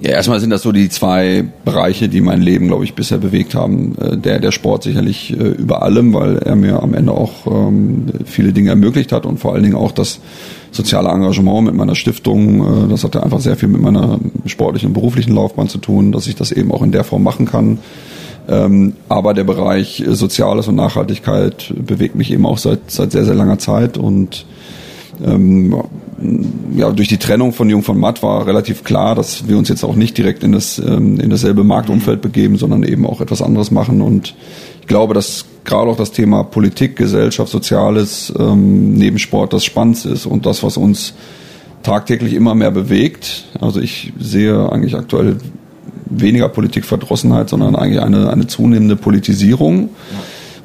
Ja, 0.00 0.10
erstmal 0.10 0.40
sind 0.40 0.50
das 0.50 0.62
so 0.62 0.72
die 0.72 0.88
zwei 0.88 1.44
Bereiche, 1.64 2.08
die 2.08 2.20
mein 2.20 2.42
Leben, 2.42 2.66
glaube 2.66 2.84
ich, 2.84 2.94
bisher 2.94 3.18
bewegt 3.18 3.54
haben. 3.54 3.96
Äh, 3.98 4.18
der, 4.18 4.38
der 4.38 4.52
Sport 4.52 4.82
sicherlich 4.82 5.32
äh, 5.32 5.34
über 5.34 5.82
allem, 5.82 6.12
weil 6.12 6.38
er 6.38 6.56
mir 6.56 6.82
am 6.82 6.92
Ende 6.92 7.12
auch 7.12 7.46
ähm, 7.46 8.06
viele 8.26 8.52
Dinge 8.52 8.70
ermöglicht 8.70 9.12
hat 9.12 9.24
und 9.24 9.38
vor 9.38 9.54
allen 9.54 9.62
Dingen 9.62 9.76
auch 9.76 9.92
das 9.92 10.20
soziale 10.72 11.08
Engagement 11.08 11.64
mit 11.66 11.74
meiner 11.74 11.94
Stiftung. 11.94 12.88
Das 12.88 13.04
hatte 13.04 13.22
einfach 13.22 13.40
sehr 13.40 13.56
viel 13.56 13.68
mit 13.68 13.82
meiner 13.82 14.18
sportlichen 14.46 14.88
und 14.88 14.94
beruflichen 14.94 15.34
Laufbahn 15.34 15.68
zu 15.68 15.76
tun, 15.76 16.12
dass 16.12 16.26
ich 16.26 16.34
das 16.34 16.50
eben 16.50 16.72
auch 16.72 16.82
in 16.82 16.92
der 16.92 17.04
Form 17.04 17.22
machen 17.22 17.44
kann. 17.44 17.78
Ähm, 18.48 18.94
aber 19.08 19.34
der 19.34 19.44
Bereich 19.44 20.02
Soziales 20.08 20.68
und 20.68 20.74
Nachhaltigkeit 20.74 21.72
bewegt 21.76 22.16
mich 22.16 22.32
eben 22.32 22.44
auch 22.46 22.58
seit, 22.58 22.90
seit 22.90 23.12
sehr, 23.12 23.24
sehr 23.24 23.34
langer 23.34 23.58
Zeit 23.58 23.98
und 23.98 24.46
ähm, 25.24 25.74
ja, 26.74 26.90
durch 26.90 27.08
die 27.08 27.18
Trennung 27.18 27.52
von 27.52 27.68
Jung 27.68 27.82
von 27.82 27.98
Matt 27.98 28.22
war 28.22 28.46
relativ 28.46 28.84
klar, 28.84 29.14
dass 29.14 29.48
wir 29.48 29.58
uns 29.58 29.68
jetzt 29.68 29.84
auch 29.84 29.94
nicht 29.94 30.16
direkt 30.16 30.44
in 30.44 30.52
das 30.52 30.78
ähm, 30.78 31.20
in 31.20 31.30
dasselbe 31.30 31.64
Marktumfeld 31.64 32.22
begeben, 32.22 32.56
sondern 32.56 32.82
eben 32.82 33.06
auch 33.06 33.20
etwas 33.20 33.42
anderes 33.42 33.70
machen. 33.70 34.00
Und 34.00 34.34
ich 34.80 34.86
glaube, 34.86 35.14
dass 35.14 35.44
gerade 35.64 35.90
auch 35.90 35.96
das 35.96 36.12
Thema 36.12 36.44
Politik, 36.44 36.96
Gesellschaft, 36.96 37.50
Soziales 37.50 38.32
ähm, 38.38 38.94
neben 38.94 39.18
Sport 39.18 39.52
das 39.52 39.64
Spannendste 39.64 40.10
ist 40.10 40.26
und 40.26 40.46
das, 40.46 40.62
was 40.62 40.76
uns 40.76 41.14
tagtäglich 41.82 42.34
immer 42.34 42.54
mehr 42.54 42.70
bewegt. 42.70 43.44
Also 43.60 43.80
ich 43.80 44.12
sehe 44.18 44.70
eigentlich 44.70 44.94
aktuell 44.94 45.36
weniger 46.20 46.48
Politikverdrossenheit, 46.48 47.48
sondern 47.48 47.76
eigentlich 47.76 48.00
eine, 48.00 48.30
eine 48.30 48.46
zunehmende 48.46 48.96
Politisierung. 48.96 49.90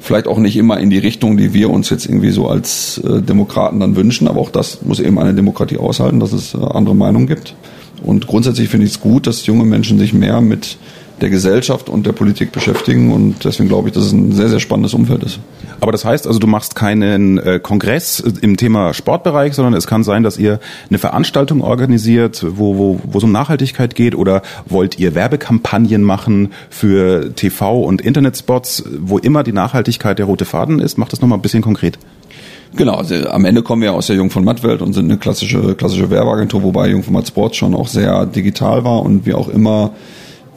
Vielleicht 0.00 0.26
auch 0.26 0.38
nicht 0.38 0.56
immer 0.56 0.78
in 0.78 0.90
die 0.90 0.98
Richtung, 0.98 1.36
die 1.36 1.52
wir 1.52 1.70
uns 1.70 1.90
jetzt 1.90 2.06
irgendwie 2.06 2.30
so 2.30 2.48
als 2.48 2.98
äh, 2.98 3.20
Demokraten 3.20 3.80
dann 3.80 3.96
wünschen, 3.96 4.28
aber 4.28 4.40
auch 4.40 4.50
das 4.50 4.82
muss 4.82 5.00
eben 5.00 5.18
eine 5.18 5.34
Demokratie 5.34 5.76
aushalten, 5.76 6.20
dass 6.20 6.32
es 6.32 6.54
äh, 6.54 6.58
andere 6.58 6.94
Meinungen 6.94 7.26
gibt. 7.26 7.54
Und 8.02 8.26
grundsätzlich 8.26 8.68
finde 8.68 8.86
ich 8.86 8.92
es 8.92 9.00
gut, 9.00 9.26
dass 9.26 9.46
junge 9.46 9.64
Menschen 9.64 9.98
sich 9.98 10.12
mehr 10.12 10.40
mit 10.40 10.78
der 11.20 11.30
Gesellschaft 11.30 11.88
und 11.88 12.06
der 12.06 12.12
Politik 12.12 12.52
beschäftigen 12.52 13.12
und 13.12 13.44
deswegen 13.44 13.68
glaube 13.68 13.88
ich, 13.88 13.94
dass 13.94 14.04
es 14.04 14.12
ein 14.12 14.32
sehr, 14.32 14.48
sehr 14.48 14.60
spannendes 14.60 14.94
Umfeld 14.94 15.22
ist. 15.22 15.40
Aber 15.80 15.92
das 15.92 16.04
heißt 16.04 16.26
also, 16.26 16.38
du 16.38 16.46
machst 16.46 16.74
keinen 16.74 17.38
äh, 17.38 17.60
Kongress 17.62 18.20
im 18.20 18.56
Thema 18.56 18.94
Sportbereich, 18.94 19.54
sondern 19.54 19.74
es 19.74 19.86
kann 19.86 20.04
sein, 20.04 20.22
dass 20.22 20.38
ihr 20.38 20.60
eine 20.88 20.98
Veranstaltung 20.98 21.60
organisiert, 21.60 22.44
wo, 22.48 22.76
wo, 22.76 23.00
wo 23.04 23.18
es 23.18 23.24
um 23.24 23.32
Nachhaltigkeit 23.32 23.94
geht 23.94 24.14
oder 24.14 24.42
wollt 24.66 24.98
ihr 24.98 25.14
Werbekampagnen 25.14 26.02
machen 26.02 26.52
für 26.70 27.34
TV 27.34 27.80
und 27.80 28.00
Internetspots, 28.00 28.84
wo 29.00 29.18
immer 29.18 29.42
die 29.42 29.52
Nachhaltigkeit 29.52 30.18
der 30.18 30.26
rote 30.26 30.44
Faden 30.44 30.80
ist? 30.80 30.98
Macht 30.98 31.12
das 31.12 31.20
nochmal 31.20 31.38
ein 31.38 31.42
bisschen 31.42 31.62
konkret. 31.62 31.98
Genau, 32.76 32.94
also 32.94 33.14
am 33.28 33.44
Ende 33.44 33.62
kommen 33.62 33.82
wir 33.82 33.94
aus 33.94 34.08
der 34.08 34.16
Jung 34.16 34.30
von 34.30 34.44
Matt-Welt 34.44 34.82
und 34.82 34.92
sind 34.92 35.06
eine 35.06 35.18
klassische, 35.18 35.74
klassische 35.74 36.10
Werbeagentur, 36.10 36.62
wobei 36.62 36.88
Jung 36.88 37.02
von 37.02 37.14
Matt 37.14 37.28
Sports 37.28 37.56
schon 37.56 37.74
auch 37.74 37.88
sehr 37.88 38.26
digital 38.26 38.84
war 38.84 39.02
und 39.02 39.26
wir 39.26 39.38
auch 39.38 39.48
immer 39.48 39.92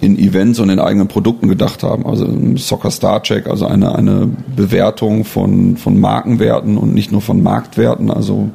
in 0.01 0.17
Events 0.17 0.59
und 0.59 0.69
in 0.69 0.79
eigenen 0.79 1.07
Produkten 1.07 1.47
gedacht 1.47 1.83
haben. 1.83 2.05
Also 2.07 2.27
Soccer 2.57 2.89
Star 2.89 3.21
Check, 3.21 3.47
also 3.47 3.67
eine, 3.67 3.95
eine 3.95 4.27
Bewertung 4.55 5.23
von, 5.25 5.77
von 5.77 5.99
Markenwerten 5.99 6.77
und 6.77 6.93
nicht 6.93 7.11
nur 7.11 7.21
von 7.21 7.41
Marktwerten, 7.43 8.09
also 8.09 8.49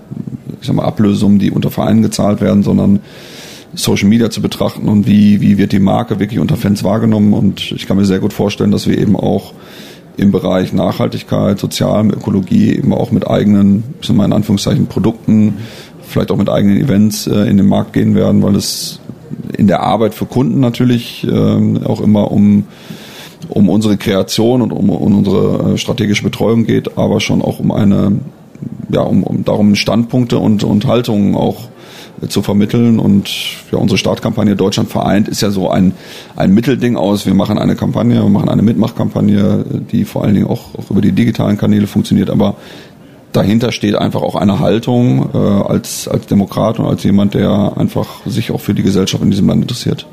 ich 0.61 0.67
sag 0.67 0.75
mal 0.75 0.85
Ablösungen, 0.85 1.39
die 1.39 1.53
unter 1.53 1.71
Vereinen 1.71 2.03
gezahlt 2.03 2.41
werden, 2.41 2.65
sondern 2.65 3.01
Social 3.75 4.09
Media 4.09 4.29
zu 4.29 4.43
betrachten 4.43 4.89
und 4.89 5.07
wie, 5.07 5.41
wie 5.41 5.57
wird 5.57 5.71
die 5.71 5.79
Marke 5.79 6.19
wirklich 6.19 6.41
unter 6.41 6.57
Fans 6.57 6.83
wahrgenommen. 6.83 7.33
Und 7.33 7.73
ich 7.73 7.87
kann 7.87 7.97
mir 7.97 8.05
sehr 8.05 8.19
gut 8.19 8.33
vorstellen, 8.33 8.73
dass 8.73 8.89
wir 8.89 8.99
eben 8.99 9.15
auch 9.15 9.53
im 10.17 10.33
Bereich 10.33 10.73
Nachhaltigkeit, 10.73 11.59
Sozial, 11.59 12.09
Ökologie 12.09 12.75
eben 12.75 12.93
auch 12.93 13.13
mit 13.13 13.29
eigenen, 13.29 13.85
ich 14.01 14.09
sag 14.09 14.17
mal 14.17 14.25
in 14.25 14.33
Anführungszeichen, 14.33 14.87
Produkten, 14.87 15.59
vielleicht 16.03 16.31
auch 16.31 16.39
mit 16.39 16.49
eigenen 16.49 16.79
Events 16.79 17.27
äh, 17.27 17.43
in 17.43 17.57
den 17.57 17.67
Markt 17.67 17.93
gehen 17.93 18.15
werden, 18.15 18.43
weil 18.43 18.57
es 18.57 19.01
in 19.53 19.67
der 19.67 19.83
Arbeit 19.83 20.15
für 20.15 20.27
Kunden 20.27 20.61
natürlich 20.61 21.27
äh, 21.27 21.85
auch 21.85 22.01
immer 22.01 22.31
um 22.31 22.65
um 23.49 23.69
unsere 23.69 23.97
Kreation 23.97 24.63
und 24.63 24.73
um, 24.73 24.91
um 24.91 25.19
unsere 25.19 25.75
äh, 25.75 25.79
strategische 25.79 26.25
Betreuung 26.25 26.65
geht, 26.65 26.99
aber 26.99 27.21
schon 27.21 27.43
auch 27.43 27.59
um 27.59 27.71
eine 27.71 28.13
ja 28.91 29.03
um, 29.03 29.23
um 29.23 29.45
darum 29.45 29.75
Standpunkte 29.75 30.39
und 30.39 30.65
und 30.65 30.87
Haltungen 30.87 31.35
auch 31.35 31.69
äh, 32.23 32.29
zu 32.29 32.43
vermitteln. 32.43 32.99
Und 32.99 33.31
ja 33.71 33.79
unsere 33.79 33.99
Startkampagne 33.99 34.57
Deutschland 34.57 34.91
vereint 34.91 35.29
ist 35.29 35.43
ja 35.43 35.51
so 35.51 35.71
ein 35.71 35.93
ein 36.35 36.53
Mittelding 36.53 36.97
aus. 36.97 37.27
Wir 37.27 37.35
machen 37.35 37.59
eine 37.59 37.77
Kampagne 37.77 38.23
wir 38.23 38.29
machen 38.29 38.49
eine 38.49 38.63
Mitmachkampagne 38.63 39.65
die 39.93 40.05
vor 40.05 40.25
allen 40.25 40.35
Dingen 40.35 40.47
auch, 40.47 40.75
auch 40.75 40.91
über 40.91 41.01
die 41.01 41.13
digitalen 41.13 41.59
Kanäle 41.59 41.87
funktioniert. 41.87 42.31
Aber 42.31 42.57
dahinter 43.37 43.71
steht 43.71 43.95
einfach 43.95 44.23
auch 44.23 44.35
eine 44.35 44.59
Haltung 44.59 45.31
äh, 45.35 45.37
als, 45.37 46.09
als 46.09 46.27
Demokrat 46.27 46.79
und 46.79 46.87
als 46.87 47.05
jemand, 47.05 47.35
der 47.35 47.75
einfach 47.77 48.25
sich 48.25 48.51
auch 48.51 48.61
für 48.61 48.75
die 48.75 48.83
Gesellschaft 48.83 49.23
in 49.23 49.31
diesem 49.31 49.47
Land 49.47 49.63
interessiert. 49.63 50.07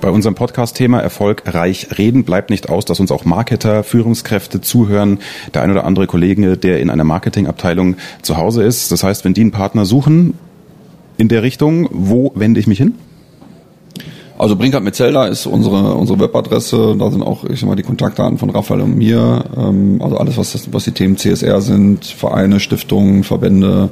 Bei 0.00 0.10
unserem 0.10 0.34
Podcast-Thema 0.34 1.00
Erfolgreich 1.00 1.96
reden 1.96 2.24
bleibt 2.24 2.50
nicht 2.50 2.68
aus, 2.68 2.84
dass 2.84 3.00
uns 3.00 3.10
auch 3.10 3.24
Marketer, 3.24 3.84
Führungskräfte 3.84 4.60
zuhören. 4.60 5.20
Der 5.54 5.62
ein 5.62 5.70
oder 5.70 5.84
andere 5.84 6.06
Kollege, 6.06 6.58
der 6.58 6.80
in 6.80 6.90
einer 6.90 7.04
Marketingabteilung 7.04 7.96
zu 8.20 8.36
Hause 8.36 8.64
ist. 8.64 8.92
Das 8.92 9.02
heißt, 9.02 9.24
wenn 9.24 9.32
die 9.32 9.40
einen 9.40 9.50
Partner 9.52 9.86
suchen 9.86 10.34
in 11.16 11.28
der 11.28 11.42
Richtung, 11.42 11.88
wo 11.90 12.32
wende 12.34 12.60
ich 12.60 12.66
mich 12.66 12.78
hin? 12.78 12.94
Also 14.36 14.56
Brinkert 14.56 14.82
mit 14.82 14.96
Zelda 14.96 15.26
ist 15.26 15.46
unsere 15.46 15.94
unsere 15.94 16.18
Webadresse. 16.18 16.96
Da 16.98 17.10
sind 17.10 17.22
auch 17.22 17.44
ich 17.44 17.60
sag 17.60 17.68
mal 17.68 17.76
die 17.76 17.82
Kontaktdaten 17.82 18.38
von 18.38 18.50
Raphael 18.50 18.80
und 18.80 18.96
mir. 18.96 19.44
Ähm, 19.56 20.00
also 20.02 20.16
alles 20.16 20.36
was 20.36 20.52
das, 20.52 20.72
was 20.72 20.84
die 20.84 20.92
Themen 20.92 21.16
CSR 21.16 21.60
sind, 21.60 22.04
Vereine, 22.04 22.58
Stiftungen, 22.58 23.22
Verbände, 23.22 23.90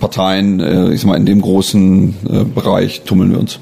Parteien. 0.00 0.60
Äh, 0.60 0.92
ich 0.92 1.00
sag 1.00 1.08
mal 1.08 1.16
in 1.16 1.26
dem 1.26 1.40
großen 1.40 2.16
äh, 2.28 2.44
Bereich 2.44 3.02
tummeln 3.02 3.30
wir 3.30 3.38
uns. 3.38 3.60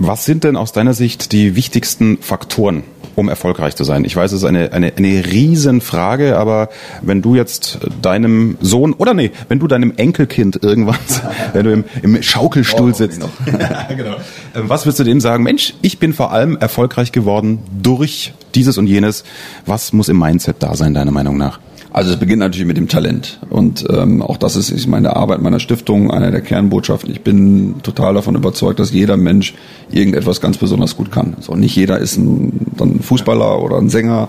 Was 0.00 0.24
sind 0.24 0.42
denn 0.42 0.56
aus 0.56 0.72
deiner 0.72 0.94
Sicht 0.94 1.30
die 1.30 1.54
wichtigsten 1.54 2.18
Faktoren 2.20 2.82
um 3.14 3.28
erfolgreich 3.28 3.76
zu 3.76 3.84
sein? 3.84 4.04
Ich 4.04 4.16
weiß, 4.16 4.32
es 4.32 4.38
ist 4.42 4.44
eine, 4.44 4.72
eine, 4.72 4.92
eine 4.96 5.24
Riesenfrage, 5.26 6.36
aber 6.36 6.68
wenn 7.02 7.22
du 7.22 7.34
jetzt 7.34 7.78
deinem 8.02 8.56
Sohn, 8.60 8.92
oder 8.92 9.14
nee, 9.14 9.30
wenn 9.48 9.58
du 9.58 9.66
deinem 9.66 9.92
Enkelkind 9.96 10.62
irgendwann, 10.62 10.98
wenn 11.52 11.64
du 11.64 11.72
im, 11.72 11.84
im 12.02 12.22
Schaukelstuhl 12.22 12.90
oh, 12.90 12.94
sitzt, 12.94 13.20
genau. 13.96 14.16
Ähm, 14.54 14.68
was 14.68 14.84
würdest 14.86 15.00
du 15.00 15.04
dem 15.04 15.20
sagen? 15.20 15.42
Mensch, 15.42 15.74
ich 15.82 15.98
bin 15.98 16.12
vor 16.12 16.32
allem 16.32 16.56
erfolgreich 16.56 17.12
geworden 17.12 17.60
durch 17.82 18.32
dieses 18.54 18.78
und 18.78 18.86
jenes. 18.86 19.24
Was 19.66 19.92
muss 19.92 20.08
im 20.08 20.18
Mindset 20.18 20.56
da 20.60 20.74
sein, 20.74 20.94
deiner 20.94 21.10
Meinung 21.10 21.36
nach? 21.36 21.58
Also 21.94 22.10
es 22.10 22.16
beginnt 22.16 22.40
natürlich 22.40 22.66
mit 22.66 22.76
dem 22.76 22.88
Talent 22.88 23.38
und 23.50 23.84
ähm, 23.88 24.20
auch 24.20 24.36
das 24.36 24.56
ist 24.56 24.72
ich 24.72 24.88
meine 24.88 25.14
Arbeit 25.14 25.40
meiner 25.40 25.60
Stiftung, 25.60 26.10
eine 26.10 26.32
der 26.32 26.40
Kernbotschaften. 26.40 27.08
Ich 27.12 27.20
bin 27.20 27.76
total 27.84 28.14
davon 28.14 28.34
überzeugt, 28.34 28.80
dass 28.80 28.92
jeder 28.92 29.16
Mensch 29.16 29.54
irgendetwas 29.92 30.40
ganz 30.40 30.58
besonders 30.58 30.96
gut 30.96 31.12
kann. 31.12 31.36
So 31.38 31.54
nicht 31.54 31.76
jeder 31.76 31.98
ist 31.98 32.16
ein, 32.16 32.66
ein 32.80 32.98
Fußballer 32.98 33.62
oder 33.62 33.78
ein 33.78 33.90
Sänger 33.90 34.26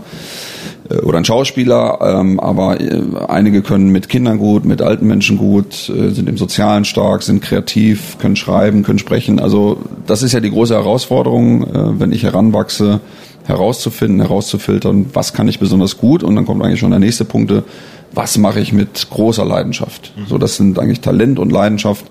äh, 0.91 0.97
oder 0.97 1.17
ein 1.17 1.25
Schauspieler, 1.25 1.97
ähm, 2.03 2.39
aber 2.39 2.79
äh, 2.79 3.01
einige 3.29 3.63
können 3.63 3.89
mit 3.89 4.09
Kindern 4.09 4.37
gut, 4.37 4.63
mit 4.63 4.83
alten 4.83 5.07
Menschen 5.07 5.39
gut, 5.39 5.89
äh, 5.89 6.11
sind 6.11 6.29
im 6.29 6.37
Sozialen 6.37 6.85
stark, 6.85 7.23
sind 7.23 7.41
kreativ, 7.41 8.19
können 8.19 8.35
schreiben, 8.35 8.83
können 8.83 8.99
sprechen. 8.99 9.39
Also 9.39 9.79
das 10.05 10.21
ist 10.21 10.33
ja 10.33 10.39
die 10.39 10.51
große 10.51 10.75
Herausforderung, 10.75 11.63
äh, 11.63 11.99
wenn 11.99 12.11
ich 12.11 12.21
heranwachse 12.21 12.99
herauszufinden, 13.45 14.21
herauszufiltern, 14.21 15.07
was 15.13 15.33
kann 15.33 15.47
ich 15.47 15.59
besonders 15.59 15.97
gut 15.97 16.23
und 16.23 16.35
dann 16.35 16.45
kommt 16.45 16.63
eigentlich 16.63 16.79
schon 16.79 16.91
der 16.91 16.99
nächste 16.99 17.25
Punkt, 17.25 17.53
was 18.13 18.37
mache 18.37 18.59
ich 18.59 18.73
mit 18.73 19.09
großer 19.09 19.45
Leidenschaft. 19.45 20.13
Mhm. 20.15 20.25
So, 20.27 20.37
das 20.37 20.55
sind 20.55 20.79
eigentlich 20.79 21.01
Talent 21.01 21.39
und 21.39 21.51
Leidenschaft 21.51 22.05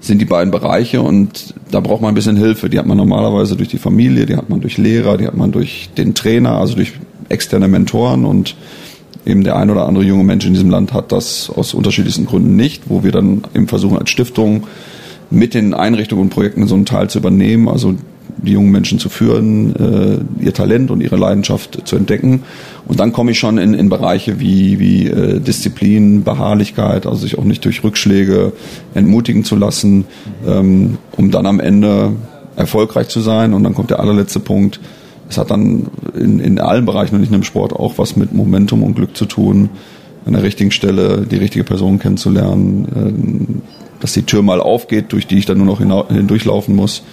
sind 0.00 0.18
die 0.18 0.24
beiden 0.24 0.50
Bereiche 0.50 1.00
und 1.00 1.54
da 1.70 1.80
braucht 1.80 2.02
man 2.02 2.08
ein 2.10 2.14
bisschen 2.14 2.36
Hilfe. 2.36 2.68
Die 2.68 2.78
hat 2.78 2.86
man 2.86 2.96
normalerweise 2.96 3.56
durch 3.56 3.68
die 3.68 3.78
Familie, 3.78 4.26
die 4.26 4.36
hat 4.36 4.50
man 4.50 4.60
durch 4.60 4.76
Lehrer, 4.76 5.16
die 5.16 5.26
hat 5.26 5.36
man 5.36 5.52
durch 5.52 5.90
den 5.96 6.14
Trainer, 6.14 6.58
also 6.58 6.74
durch 6.74 6.92
externe 7.28 7.68
Mentoren 7.68 8.24
und 8.24 8.56
eben 9.24 9.44
der 9.44 9.56
ein 9.56 9.70
oder 9.70 9.86
andere 9.86 10.04
junge 10.04 10.24
Mensch 10.24 10.44
in 10.44 10.54
diesem 10.54 10.70
Land 10.70 10.92
hat 10.92 11.12
das 11.12 11.48
aus 11.50 11.74
unterschiedlichsten 11.74 12.26
Gründen 12.26 12.56
nicht, 12.56 12.84
wo 12.86 13.04
wir 13.04 13.12
dann 13.12 13.42
eben 13.54 13.68
versuchen 13.68 13.96
als 13.96 14.10
Stiftung 14.10 14.66
mit 15.30 15.54
den 15.54 15.72
Einrichtungen 15.72 16.24
und 16.24 16.30
Projekten 16.30 16.66
so 16.66 16.74
einen 16.74 16.84
Teil 16.84 17.08
zu 17.08 17.18
übernehmen, 17.18 17.68
also 17.68 17.94
die 18.38 18.52
jungen 18.52 18.70
Menschen 18.70 18.98
zu 18.98 19.08
führen, 19.08 19.76
äh, 19.76 20.44
ihr 20.44 20.52
Talent 20.52 20.90
und 20.90 21.00
ihre 21.00 21.16
Leidenschaft 21.16 21.86
zu 21.86 21.96
entdecken. 21.96 22.42
Und 22.86 23.00
dann 23.00 23.12
komme 23.12 23.30
ich 23.30 23.38
schon 23.38 23.58
in, 23.58 23.74
in 23.74 23.88
Bereiche 23.88 24.40
wie, 24.40 24.78
wie 24.80 25.06
äh, 25.06 25.40
Disziplin, 25.40 26.24
Beharrlichkeit, 26.24 27.06
also 27.06 27.18
sich 27.18 27.38
auch 27.38 27.44
nicht 27.44 27.64
durch 27.64 27.84
Rückschläge 27.84 28.52
entmutigen 28.94 29.44
zu 29.44 29.56
lassen, 29.56 30.06
ähm, 30.46 30.98
um 31.16 31.30
dann 31.30 31.46
am 31.46 31.60
Ende 31.60 32.12
erfolgreich 32.56 33.08
zu 33.08 33.20
sein. 33.20 33.54
Und 33.54 33.64
dann 33.64 33.74
kommt 33.74 33.90
der 33.90 34.00
allerletzte 34.00 34.40
Punkt. 34.40 34.80
Es 35.28 35.38
hat 35.38 35.50
dann 35.50 35.86
in, 36.18 36.40
in 36.40 36.58
allen 36.58 36.84
Bereichen 36.84 37.14
und 37.14 37.20
nicht 37.20 37.30
nur 37.30 37.38
im 37.38 37.44
Sport 37.44 37.72
auch 37.72 37.98
was 37.98 38.16
mit 38.16 38.34
Momentum 38.34 38.82
und 38.82 38.94
Glück 38.94 39.16
zu 39.16 39.26
tun, 39.26 39.70
an 40.24 40.34
der 40.34 40.42
richtigen 40.42 40.70
Stelle 40.70 41.26
die 41.28 41.36
richtige 41.36 41.64
Person 41.64 41.98
kennenzulernen, 41.98 43.58
äh, 43.58 44.00
dass 44.00 44.12
die 44.14 44.22
Tür 44.22 44.42
mal 44.42 44.60
aufgeht, 44.60 45.12
durch 45.12 45.28
die 45.28 45.38
ich 45.38 45.46
dann 45.46 45.58
nur 45.58 45.66
noch 45.66 45.78
hindurchlaufen 46.08 46.74
muss 46.74 47.04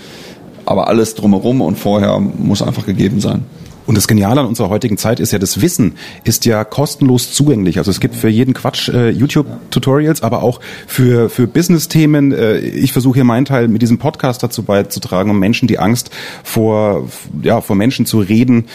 aber 0.70 0.88
alles 0.88 1.16
drumherum 1.16 1.62
und 1.62 1.80
vorher 1.80 2.20
muss 2.20 2.62
einfach 2.62 2.86
gegeben 2.86 3.20
sein. 3.20 3.44
Und 3.88 3.96
das 3.96 4.08
Geniale 4.08 4.42
an 4.42 4.46
unserer 4.46 4.70
heutigen 4.70 5.00
Zeit 5.00 5.20
ist 5.20 5.32
ja, 5.32 5.40
das 5.40 5.62
Wissen 5.64 5.96
ist 6.24 6.46
ja 6.46 6.64
kostenlos 6.64 7.34
zugänglich. 7.34 7.80
Also 7.80 7.90
es 7.90 8.00
gibt 8.00 8.14
für 8.14 8.30
jeden 8.30 8.54
Quatsch 8.54 8.88
äh, 8.90 9.10
YouTube-Tutorials, 9.10 10.22
aber 10.22 10.44
auch 10.44 10.60
für, 10.86 11.32
für 11.32 11.48
Business-Themen. 11.48 12.32
Äh, 12.32 12.60
ich 12.60 12.94
versuche 12.94 13.16
hier 13.16 13.24
meinen 13.24 13.46
Teil 13.46 13.68
mit 13.68 13.82
diesem 13.82 13.98
Podcast 13.98 14.44
dazu 14.44 14.62
beizutragen, 14.62 15.32
um 15.32 15.40
Menschen 15.40 15.68
die 15.68 15.80
Angst 15.80 16.12
vor, 16.44 17.10
ja, 17.42 17.62
vor 17.62 17.76
Menschen 17.76 18.06
zu 18.06 18.20
reden, 18.20 18.66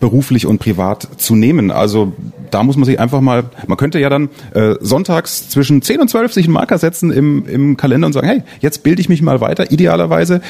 beruflich 0.00 0.44
und 0.44 0.58
privat 0.58 1.08
zu 1.16 1.34
nehmen. 1.34 1.70
Also 1.70 2.12
da 2.50 2.62
muss 2.62 2.76
man 2.76 2.84
sich 2.84 3.00
einfach 3.00 3.22
mal, 3.22 3.44
man 3.66 3.78
könnte 3.78 3.98
ja 3.98 4.10
dann 4.10 4.28
äh, 4.54 4.74
sonntags 4.80 5.48
zwischen 5.48 5.80
10 5.80 6.00
und 6.00 6.08
12 6.08 6.34
sich 6.34 6.44
einen 6.44 6.52
Marker 6.52 6.76
setzen 6.76 7.10
im, 7.10 7.46
im 7.46 7.78
Kalender 7.78 8.06
und 8.06 8.12
sagen, 8.12 8.26
hey, 8.26 8.42
jetzt 8.60 8.82
bilde 8.82 9.00
ich 9.00 9.08
mich 9.08 9.22
mal 9.22 9.40
weiter. 9.40 9.70
Idealerweise 9.70 10.42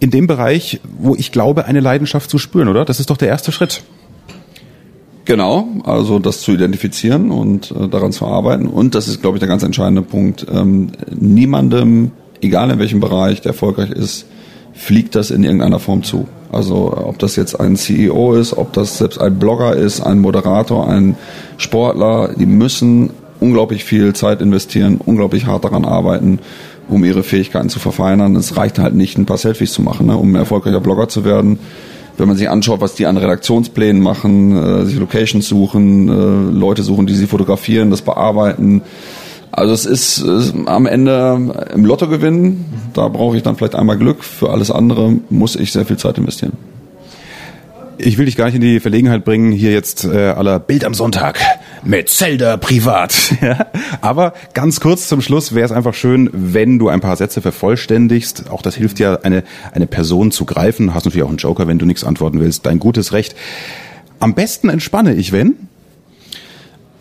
in 0.00 0.10
dem 0.10 0.26
Bereich, 0.26 0.80
wo 0.98 1.14
ich 1.14 1.32
glaube, 1.32 1.66
eine 1.66 1.80
Leidenschaft 1.80 2.30
zu 2.30 2.38
spüren, 2.38 2.68
oder? 2.68 2.84
Das 2.84 3.00
ist 3.00 3.10
doch 3.10 3.16
der 3.16 3.28
erste 3.28 3.52
Schritt. 3.52 3.82
Genau, 5.24 5.68
also 5.84 6.18
das 6.18 6.42
zu 6.42 6.52
identifizieren 6.52 7.30
und 7.30 7.70
äh, 7.70 7.88
daran 7.88 8.12
zu 8.12 8.26
arbeiten. 8.26 8.66
Und 8.66 8.94
das 8.94 9.08
ist, 9.08 9.22
glaube 9.22 9.38
ich, 9.38 9.40
der 9.40 9.48
ganz 9.48 9.62
entscheidende 9.62 10.02
Punkt. 10.02 10.46
Ähm, 10.52 10.92
niemandem, 11.18 12.10
egal 12.42 12.70
in 12.70 12.78
welchem 12.78 13.00
Bereich, 13.00 13.40
der 13.40 13.52
erfolgreich 13.52 13.90
ist, 13.90 14.26
fliegt 14.74 15.14
das 15.14 15.30
in 15.30 15.44
irgendeiner 15.44 15.78
Form 15.78 16.02
zu. 16.02 16.28
Also 16.52 16.92
ob 16.96 17.18
das 17.18 17.36
jetzt 17.36 17.58
ein 17.58 17.76
CEO 17.76 18.34
ist, 18.34 18.56
ob 18.56 18.72
das 18.74 18.98
selbst 18.98 19.18
ein 19.20 19.38
Blogger 19.38 19.74
ist, 19.74 20.00
ein 20.02 20.18
Moderator, 20.18 20.88
ein 20.88 21.16
Sportler, 21.56 22.34
die 22.38 22.46
müssen 22.46 23.10
unglaublich 23.40 23.84
viel 23.84 24.12
Zeit 24.14 24.40
investieren, 24.40 25.00
unglaublich 25.04 25.46
hart 25.46 25.64
daran 25.64 25.84
arbeiten 25.84 26.38
um 26.88 27.04
ihre 27.04 27.22
Fähigkeiten 27.22 27.68
zu 27.68 27.78
verfeinern. 27.78 28.36
Es 28.36 28.56
reicht 28.56 28.78
halt 28.78 28.94
nicht, 28.94 29.18
ein 29.18 29.26
paar 29.26 29.38
Selfies 29.38 29.72
zu 29.72 29.82
machen, 29.82 30.06
ne, 30.06 30.16
um 30.16 30.32
ein 30.32 30.36
erfolgreicher 30.36 30.80
Blogger 30.80 31.08
zu 31.08 31.24
werden. 31.24 31.58
Wenn 32.16 32.28
man 32.28 32.36
sich 32.36 32.48
anschaut, 32.48 32.80
was 32.80 32.94
die 32.94 33.06
an 33.06 33.16
Redaktionsplänen 33.16 34.00
machen, 34.00 34.56
äh, 34.56 34.84
sich 34.86 34.98
Locations 34.98 35.46
suchen, 35.46 36.08
äh, 36.08 36.56
Leute 36.56 36.82
suchen, 36.82 37.06
die 37.06 37.14
sie 37.14 37.26
fotografieren, 37.26 37.90
das 37.90 38.02
bearbeiten. 38.02 38.82
Also 39.50 39.72
es 39.72 39.86
ist, 39.86 40.18
ist 40.18 40.54
am 40.66 40.86
Ende 40.86 41.68
im 41.74 41.84
Lotto 41.84 42.08
gewinnen, 42.08 42.64
da 42.92 43.08
brauche 43.08 43.36
ich 43.36 43.42
dann 43.42 43.56
vielleicht 43.56 43.74
einmal 43.74 43.98
Glück. 43.98 44.24
Für 44.24 44.50
alles 44.50 44.70
andere 44.70 45.14
muss 45.30 45.56
ich 45.56 45.72
sehr 45.72 45.84
viel 45.84 45.96
Zeit 45.96 46.18
investieren. 46.18 46.52
Ich 47.98 48.18
will 48.18 48.26
dich 48.26 48.36
gar 48.36 48.46
nicht 48.46 48.56
in 48.56 48.60
die 48.60 48.80
Verlegenheit 48.80 49.24
bringen, 49.24 49.52
hier 49.52 49.72
jetzt 49.72 50.04
äh, 50.04 50.28
aller 50.28 50.58
Bild 50.58 50.84
am 50.84 50.94
Sonntag 50.94 51.38
mit 51.84 52.08
Zelda 52.08 52.56
privat. 52.56 53.14
Ja? 53.40 53.66
Aber 54.00 54.32
ganz 54.54 54.80
kurz 54.80 55.08
zum 55.08 55.20
Schluss 55.20 55.54
wäre 55.54 55.66
es 55.66 55.72
einfach 55.72 55.92
schön, 55.92 56.30
wenn 56.32 56.78
du 56.78 56.88
ein 56.88 57.00
paar 57.00 57.16
Sätze 57.16 57.42
vervollständigst. 57.42 58.50
Auch 58.50 58.62
das 58.62 58.74
hilft 58.74 58.98
ja, 59.00 59.16
eine, 59.16 59.44
eine 59.72 59.86
Person 59.86 60.30
zu 60.30 60.46
greifen. 60.46 60.94
Hast 60.94 61.04
natürlich 61.04 61.24
auch 61.24 61.28
einen 61.28 61.36
Joker, 61.36 61.66
wenn 61.66 61.78
du 61.78 61.84
nichts 61.84 62.04
antworten 62.04 62.40
willst. 62.40 62.64
Dein 62.64 62.78
gutes 62.78 63.12
Recht. 63.12 63.34
Am 64.18 64.34
besten 64.34 64.70
entspanne 64.70 65.14
ich, 65.14 65.32
wenn? 65.32 65.56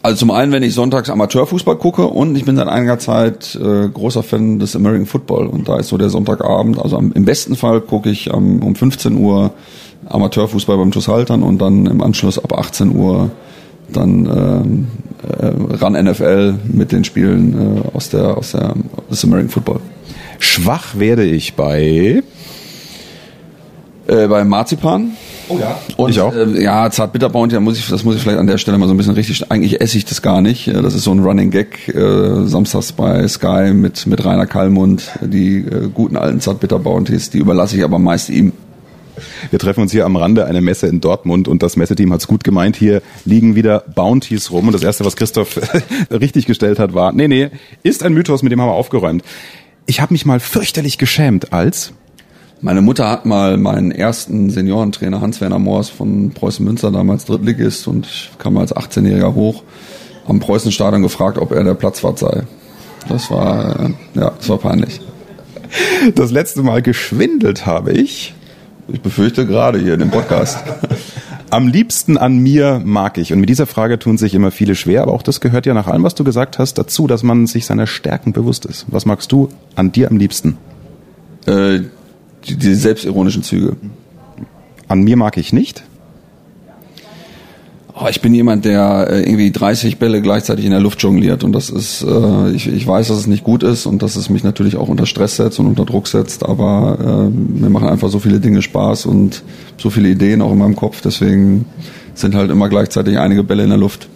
Also 0.04 0.18
zum 0.18 0.32
einen, 0.32 0.52
wenn 0.52 0.64
ich 0.64 0.74
sonntags 0.74 1.10
Amateurfußball 1.10 1.78
gucke 1.78 2.08
und 2.08 2.36
ich 2.36 2.44
bin 2.44 2.58
seit 2.58 2.68
einiger 2.68 3.00
Zeit 3.00 3.56
äh, 3.56 3.88
großer 3.88 4.22
Fan 4.22 4.60
des 4.60 4.76
American 4.76 5.06
Football 5.06 5.48
und 5.48 5.70
da 5.70 5.80
ist 5.80 5.88
so 5.88 5.98
der 5.98 6.10
Sonntagabend, 6.10 6.78
also 6.78 6.98
am, 6.98 7.14
im 7.14 7.24
besten 7.24 7.56
Fall 7.56 7.80
gucke 7.80 8.10
ich 8.10 8.28
ähm, 8.28 8.62
um 8.62 8.76
15 8.76 9.16
Uhr 9.16 9.54
Amateurfußball 10.14 10.78
beim 10.78 10.92
TuS 10.92 11.08
Haltern 11.08 11.44
und 11.44 11.60
dann 11.60 11.86
im 11.86 12.02
Anschluss 12.02 12.38
ab 12.38 12.54
18 12.58 12.96
Uhr 12.96 13.32
dann 13.92 14.26
ähm, 14.26 14.88
äh, 15.40 15.76
ran 15.76 15.94
NFL 15.94 16.56
mit 16.72 16.92
den 16.92 17.04
Spielen 17.04 17.84
äh, 17.84 17.96
aus 17.96 18.10
der 18.10 18.38
aus 18.38 18.52
der 18.52 18.74
des 19.10 19.24
American 19.24 19.50
Football. 19.50 19.80
Schwach 20.40 20.98
werde 20.98 21.24
ich 21.24 21.56
bei 21.56 22.24
äh, 24.08 24.28
bei 24.28 24.44
Marzipan. 24.44 25.12
Oh 25.50 25.58
ja. 25.58 25.80
Und, 25.98 26.10
ich 26.10 26.20
auch. 26.20 26.34
Äh, 26.34 26.62
ja, 26.62 26.90
Zartbitter 26.90 27.30
Bounty, 27.30 27.56
da 27.56 27.60
muss 27.60 27.78
ich, 27.78 27.88
das 27.88 28.04
muss 28.04 28.16
ich 28.16 28.22
vielleicht 28.22 28.40
an 28.40 28.48
der 28.48 28.58
Stelle 28.58 28.78
mal 28.78 28.88
so 28.88 28.94
ein 28.94 28.98
bisschen 28.98 29.14
richtig, 29.14 29.52
eigentlich 29.52 29.82
esse 29.82 29.98
ich 29.98 30.06
das 30.06 30.22
gar 30.22 30.42
nicht. 30.42 30.68
Äh, 30.68 30.82
das 30.82 30.94
ist 30.94 31.04
so 31.04 31.12
ein 31.12 31.20
Running 31.20 31.52
Gag, 31.52 31.88
äh, 31.90 32.46
samstags 32.46 32.92
bei 32.92 33.28
Sky 33.28 33.74
mit, 33.74 34.08
mit 34.08 34.24
Rainer 34.24 34.46
Kallmund, 34.46 35.12
die 35.22 35.58
äh, 35.58 35.90
guten 35.94 36.18
alten 36.18 36.40
Zartbitter 36.40 36.80
Bounties, 36.80 37.30
die 37.30 37.40
überlasse 37.40 37.78
ich 37.78 37.84
aber 37.84 38.00
meist 38.00 38.30
ihm. 38.30 38.54
Wir 39.50 39.60
treffen 39.60 39.82
uns 39.82 39.92
hier 39.92 40.06
am 40.06 40.16
Rande 40.16 40.46
einer 40.46 40.62
Messe 40.62 40.88
in 40.88 41.02
Dortmund 41.02 41.48
und 41.48 41.64
das 41.64 41.76
Messeteam 41.76 42.12
hat's 42.14 42.28
gut 42.28 42.44
gemeint. 42.44 42.76
Hier 42.76 43.02
liegen 43.26 43.56
wieder 43.56 43.84
Bounties 43.96 44.52
rum 44.52 44.68
und 44.68 44.74
das 44.74 44.84
erste, 44.84 45.06
was 45.06 45.16
Christoph 45.16 45.60
richtig 46.12 46.46
gestellt 46.46 46.80
hat, 46.80 46.94
war, 46.94 47.14
nee, 47.14 47.28
nee, 47.28 47.50
ist 47.84 48.04
ein 48.04 48.14
Mythos, 48.14 48.44
mit 48.44 48.52
dem 48.52 48.62
haben 48.62 48.70
wir 48.70 48.74
aufgeräumt. 48.74 49.24
Ich 49.86 50.02
habe 50.02 50.14
mich 50.14 50.26
mal 50.26 50.40
fürchterlich 50.40 50.98
geschämt 50.98 51.54
als 51.54 51.94
meine 52.64 52.82
Mutter 52.82 53.10
hat 53.10 53.26
mal 53.26 53.58
meinen 53.58 53.92
ersten 53.92 54.50
Seniorentrainer 54.50 55.20
Hans-Werner 55.20 55.60
Moors 55.60 55.90
von 55.90 56.32
Preußen 56.32 56.66
Münster, 56.66 56.92
damals 56.92 57.26
Drittligist, 57.26 57.90
und 57.90 58.06
ich 58.06 58.32
kam 58.38 58.56
als 58.56 58.74
18-Jähriger 58.74 59.36
hoch, 59.36 59.64
am 60.30 60.40
Preußenstadion 60.40 61.02
gefragt, 61.02 61.38
ob 61.38 61.52
er 61.52 61.66
der 61.66 61.74
Platzwart 61.74 62.20
sei. 62.20 62.44
Das 63.10 63.30
war, 63.30 63.82
äh, 63.82 63.90
ja, 64.14 64.32
das 64.38 64.48
war 64.48 64.60
peinlich. 64.60 65.02
Das 66.16 66.32
letzte 66.32 66.64
Mal 66.64 66.82
geschwindelt 66.82 67.66
habe 67.66 67.92
ich. 67.92 68.34
Ich 68.88 69.02
befürchte 69.02 69.46
gerade 69.46 69.80
hier 69.80 69.94
in 69.94 70.00
dem 70.00 70.12
Podcast. 70.12 70.58
Am 71.50 71.68
liebsten 71.68 72.18
an 72.18 72.40
mir 72.40 72.82
mag 72.84 73.18
ich. 73.18 73.32
Und 73.32 73.40
mit 73.40 73.48
dieser 73.48 73.68
Frage 73.68 74.00
tun 74.00 74.18
sich 74.18 74.34
immer 74.34 74.52
viele 74.52 74.76
schwer, 74.76 75.04
aber 75.04 75.14
auch 75.14 75.22
das 75.22 75.40
gehört 75.40 75.66
ja 75.66 75.74
nach 75.74 75.88
allem, 75.88 76.04
was 76.04 76.16
du 76.16 76.24
gesagt 76.24 76.60
hast, 76.60 76.78
dazu, 76.78 77.08
dass 77.08 77.24
man 77.24 77.48
sich 77.48 77.66
seiner 77.66 77.88
Stärken 77.88 78.34
bewusst 78.34 78.66
ist. 78.66 78.86
Was 78.90 79.06
magst 79.06 79.32
du 79.32 79.50
an 79.76 79.92
dir 79.92 80.10
am 80.10 80.18
liebsten? 80.18 80.58
Äh, 81.46 81.82
die, 82.46 82.58
die 82.58 82.74
selbstironischen 82.74 83.44
Züge. 83.44 83.78
An 84.88 85.02
mir 85.02 85.16
mag 85.16 85.38
ich 85.38 85.54
nicht. 85.54 85.84
Oh, 87.96 88.08
ich 88.10 88.22
bin 88.22 88.34
jemand, 88.34 88.66
der 88.66 89.08
äh, 89.10 89.20
irgendwie 89.22 89.52
30 89.52 90.00
Bälle 90.00 90.22
gleichzeitig 90.22 90.66
in 90.66 90.72
der 90.72 90.80
Luft 90.80 91.02
jongliert 91.04 91.44
und 91.44 91.52
das 91.52 91.70
ist, 91.70 92.04
äh, 92.04 92.52
ich, 92.52 92.68
ich 92.68 92.88
weiß, 92.88 93.10
dass 93.10 93.18
es 93.18 93.28
nicht 93.28 93.44
gut 93.44 93.62
ist 93.62 93.86
und 93.86 94.02
dass 94.02 94.16
es 94.16 94.30
mich 94.30 94.44
natürlich 94.44 94.78
auch 94.78 94.88
unter 94.88 95.06
Stress 95.06 95.36
setzt 95.36 95.60
und 95.60 95.68
unter 95.68 95.86
Druck 95.86 96.08
setzt, 96.08 96.44
aber 96.44 96.98
äh, 97.00 97.60
mir 97.62 97.70
machen 97.70 97.88
einfach 97.88 98.10
so 98.10 98.18
viele 98.18 98.40
Dinge 98.40 98.64
Spaß 98.64 99.06
und 99.06 99.44
so 99.78 99.92
viele 99.92 100.10
Ideen 100.10 100.42
auch 100.42 100.52
in 100.52 100.58
meinem 100.58 100.76
Kopf, 100.76 101.02
deswegen 101.02 101.66
sind 102.16 102.34
halt 102.34 102.50
immer 102.50 102.68
gleichzeitig 102.68 103.20
einige 103.20 103.44
Bälle 103.44 103.64
in 103.64 103.70
der 103.70 103.78
Luft. 103.78 104.10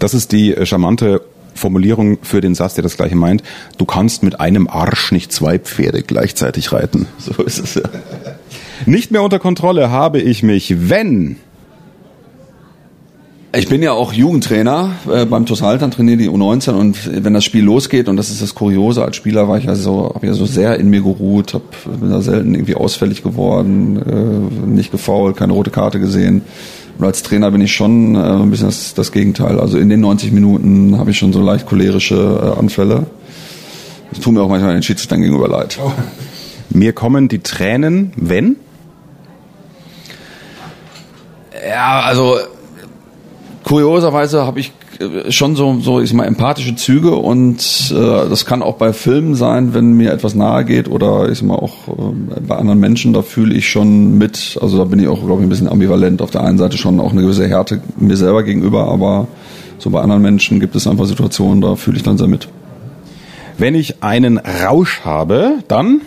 Das 0.00 0.12
ist 0.12 0.32
die 0.32 0.56
äh, 0.56 0.66
charmante 0.66 1.20
Formulierung 1.54 2.18
für 2.22 2.40
den 2.40 2.56
Satz, 2.56 2.74
der 2.74 2.82
das 2.82 2.96
gleiche 2.96 3.16
meint. 3.16 3.44
Du 3.78 3.84
kannst 3.84 4.24
mit 4.24 4.40
einem 4.40 4.66
Arsch 4.66 5.12
nicht 5.12 5.30
zwei 5.30 5.60
Pferde 5.60 6.02
gleichzeitig 6.02 6.72
reiten. 6.72 7.06
So 7.18 7.42
ist 7.44 7.60
es 7.60 7.74
ja. 7.74 7.82
Nicht 8.86 9.12
mehr 9.12 9.22
unter 9.22 9.38
Kontrolle 9.38 9.90
habe 9.90 10.20
ich 10.20 10.42
mich, 10.42 10.88
wenn 10.88 11.36
ich 13.52 13.68
bin 13.68 13.82
ja 13.82 13.92
auch 13.92 14.12
Jugendtrainer 14.12 14.92
äh, 15.12 15.24
beim 15.24 15.44
TuS 15.44 15.62
Haltern, 15.62 15.90
trainiere 15.90 16.18
die 16.18 16.28
U19 16.28 16.70
und 16.72 17.24
wenn 17.24 17.34
das 17.34 17.44
Spiel 17.44 17.64
losgeht 17.64 18.08
und 18.08 18.16
das 18.16 18.30
ist 18.30 18.40
das 18.40 18.54
Kuriose, 18.54 19.04
als 19.04 19.16
Spieler 19.16 19.48
war 19.48 19.58
ich 19.58 19.64
ja 19.64 19.74
so, 19.74 20.12
habe 20.14 20.26
ja 20.26 20.34
so 20.34 20.46
sehr 20.46 20.78
in 20.78 20.88
mir 20.88 21.02
geruht, 21.02 21.54
hab, 21.54 21.62
bin 21.84 22.10
da 22.10 22.22
selten 22.22 22.54
irgendwie 22.54 22.76
ausfällig 22.76 23.24
geworden, 23.24 23.96
äh, 23.96 24.68
nicht 24.68 24.92
gefault, 24.92 25.36
keine 25.36 25.52
rote 25.52 25.70
Karte 25.70 25.98
gesehen. 25.98 26.42
Und 26.98 27.04
als 27.04 27.22
Trainer 27.22 27.50
bin 27.50 27.60
ich 27.60 27.72
schon 27.72 28.14
äh, 28.14 28.18
ein 28.18 28.50
bisschen 28.50 28.68
das, 28.68 28.94
das 28.94 29.10
Gegenteil. 29.10 29.58
Also 29.58 29.78
in 29.78 29.88
den 29.88 30.00
90 30.00 30.32
Minuten 30.32 30.98
habe 30.98 31.10
ich 31.10 31.18
schon 31.18 31.32
so 31.32 31.42
leicht 31.42 31.66
cholerische 31.66 32.14
äh, 32.54 32.58
Anfälle. 32.58 33.06
Das 34.10 34.20
tut 34.20 34.32
mir 34.32 34.42
auch 34.42 34.48
manchmal 34.48 34.74
den 34.74 34.82
Schiedsrichtern 34.82 35.22
gegenüber 35.22 35.48
leid. 35.48 35.78
Oh. 35.82 35.90
Mir 36.68 36.92
kommen 36.92 37.28
die 37.28 37.40
Tränen, 37.40 38.12
wenn? 38.16 38.56
Ja, 41.68 42.00
also 42.00 42.36
kurioserweise 43.70 44.44
habe 44.46 44.58
ich 44.58 44.72
äh, 44.98 45.30
schon 45.30 45.54
so, 45.54 45.78
so 45.78 46.00
ich 46.00 46.08
sag 46.08 46.16
mal, 46.16 46.24
empathische 46.24 46.74
Züge 46.74 47.14
und 47.14 47.94
äh, 47.94 48.28
das 48.28 48.44
kann 48.44 48.62
auch 48.62 48.74
bei 48.74 48.92
Filmen 48.92 49.36
sein, 49.36 49.74
wenn 49.74 49.92
mir 49.92 50.10
etwas 50.10 50.34
nahe 50.34 50.64
geht 50.64 50.90
oder 50.90 51.28
ich 51.30 51.38
sag 51.38 51.46
mal 51.46 51.54
auch 51.54 51.86
äh, 51.86 52.40
bei 52.40 52.56
anderen 52.56 52.80
Menschen, 52.80 53.12
da 53.12 53.22
fühle 53.22 53.54
ich 53.54 53.70
schon 53.70 54.18
mit, 54.18 54.58
also 54.60 54.76
da 54.76 54.82
bin 54.82 54.98
ich 54.98 55.06
auch, 55.06 55.24
glaube 55.24 55.42
ich, 55.42 55.46
ein 55.46 55.50
bisschen 55.50 55.68
ambivalent. 55.68 56.20
Auf 56.20 56.32
der 56.32 56.42
einen 56.42 56.58
Seite 56.58 56.78
schon 56.78 56.98
auch 56.98 57.12
eine 57.12 57.22
gewisse 57.22 57.46
Härte 57.46 57.80
mir 57.96 58.16
selber 58.16 58.42
gegenüber, 58.42 58.88
aber 58.88 59.28
so 59.78 59.90
bei 59.90 60.00
anderen 60.00 60.22
Menschen 60.22 60.58
gibt 60.58 60.74
es 60.74 60.88
einfach 60.88 61.06
Situationen, 61.06 61.60
da 61.60 61.76
fühle 61.76 61.96
ich 61.96 62.02
dann 62.02 62.18
sehr 62.18 62.26
mit. 62.26 62.48
Wenn 63.56 63.76
ich 63.76 64.02
einen 64.02 64.38
Rausch 64.38 65.02
habe, 65.04 65.58
dann 65.68 66.00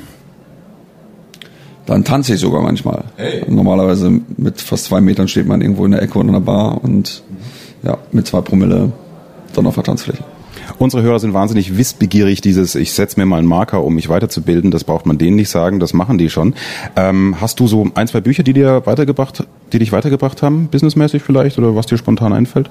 dann 1.85 2.03
tanze 2.05 2.33
ich 2.33 2.39
sogar 2.39 2.61
manchmal. 2.61 3.03
Hey. 3.17 3.43
Normalerweise 3.47 4.21
mit 4.37 4.61
fast 4.61 4.85
zwei 4.85 5.01
Metern 5.01 5.27
steht 5.27 5.47
man 5.47 5.61
irgendwo 5.61 5.85
in 5.85 5.91
der 5.91 6.01
Ecke 6.01 6.17
oder 6.17 6.29
in 6.29 6.35
einer 6.35 6.39
Bar 6.39 6.83
und 6.83 7.23
ja, 7.83 7.97
mit 8.11 8.27
zwei 8.27 8.41
Promille 8.41 8.91
dann 9.53 9.67
auf 9.67 9.75
der 9.75 9.83
Tanzfläche. 9.83 10.23
Unsere 10.77 11.03
Hörer 11.03 11.19
sind 11.19 11.33
wahnsinnig 11.33 11.77
wissbegierig, 11.77 12.41
dieses, 12.41 12.75
ich 12.75 12.93
setze 12.93 13.19
mir 13.19 13.25
mal 13.25 13.37
einen 13.37 13.47
Marker, 13.47 13.83
um 13.83 13.95
mich 13.95 14.09
weiterzubilden, 14.09 14.71
das 14.71 14.83
braucht 14.83 15.05
man 15.05 15.17
denen 15.17 15.35
nicht 15.35 15.49
sagen, 15.49 15.79
das 15.79 15.93
machen 15.93 16.17
die 16.17 16.29
schon. 16.29 16.55
Ähm, 16.95 17.35
hast 17.39 17.59
du 17.59 17.67
so 17.67 17.87
ein, 17.95 18.07
zwei 18.07 18.21
Bücher, 18.21 18.43
die 18.43 18.53
dir 18.53 18.85
weitergebracht, 18.85 19.45
die 19.71 19.79
dich 19.79 19.91
weitergebracht 19.91 20.41
haben, 20.41 20.67
businessmäßig 20.67 21.21
vielleicht, 21.21 21.57
oder 21.57 21.75
was 21.75 21.85
dir 21.85 21.97
spontan 21.97 22.33
einfällt? 22.33 22.69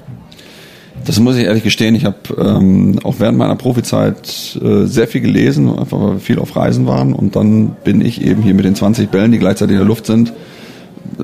Das 1.04 1.18
muss 1.18 1.36
ich 1.36 1.44
ehrlich 1.44 1.64
gestehen. 1.64 1.94
Ich 1.94 2.04
habe 2.04 2.16
ähm, 2.38 3.00
auch 3.02 3.16
während 3.18 3.36
meiner 3.36 3.56
Profizeit 3.56 4.58
äh, 4.62 4.84
sehr 4.84 5.08
viel 5.08 5.20
gelesen, 5.20 5.68
einfach 5.68 6.00
weil 6.00 6.12
wir 6.12 6.20
viel 6.20 6.38
auf 6.38 6.54
Reisen 6.54 6.86
waren. 6.86 7.12
Und 7.12 7.34
dann 7.34 7.74
bin 7.82 8.00
ich 8.00 8.22
eben 8.22 8.42
hier 8.42 8.54
mit 8.54 8.64
den 8.64 8.76
20 8.76 9.10
Bällen, 9.10 9.32
die 9.32 9.38
gleichzeitig 9.38 9.72
in 9.72 9.78
der 9.78 9.86
Luft 9.86 10.06
sind, 10.06 10.32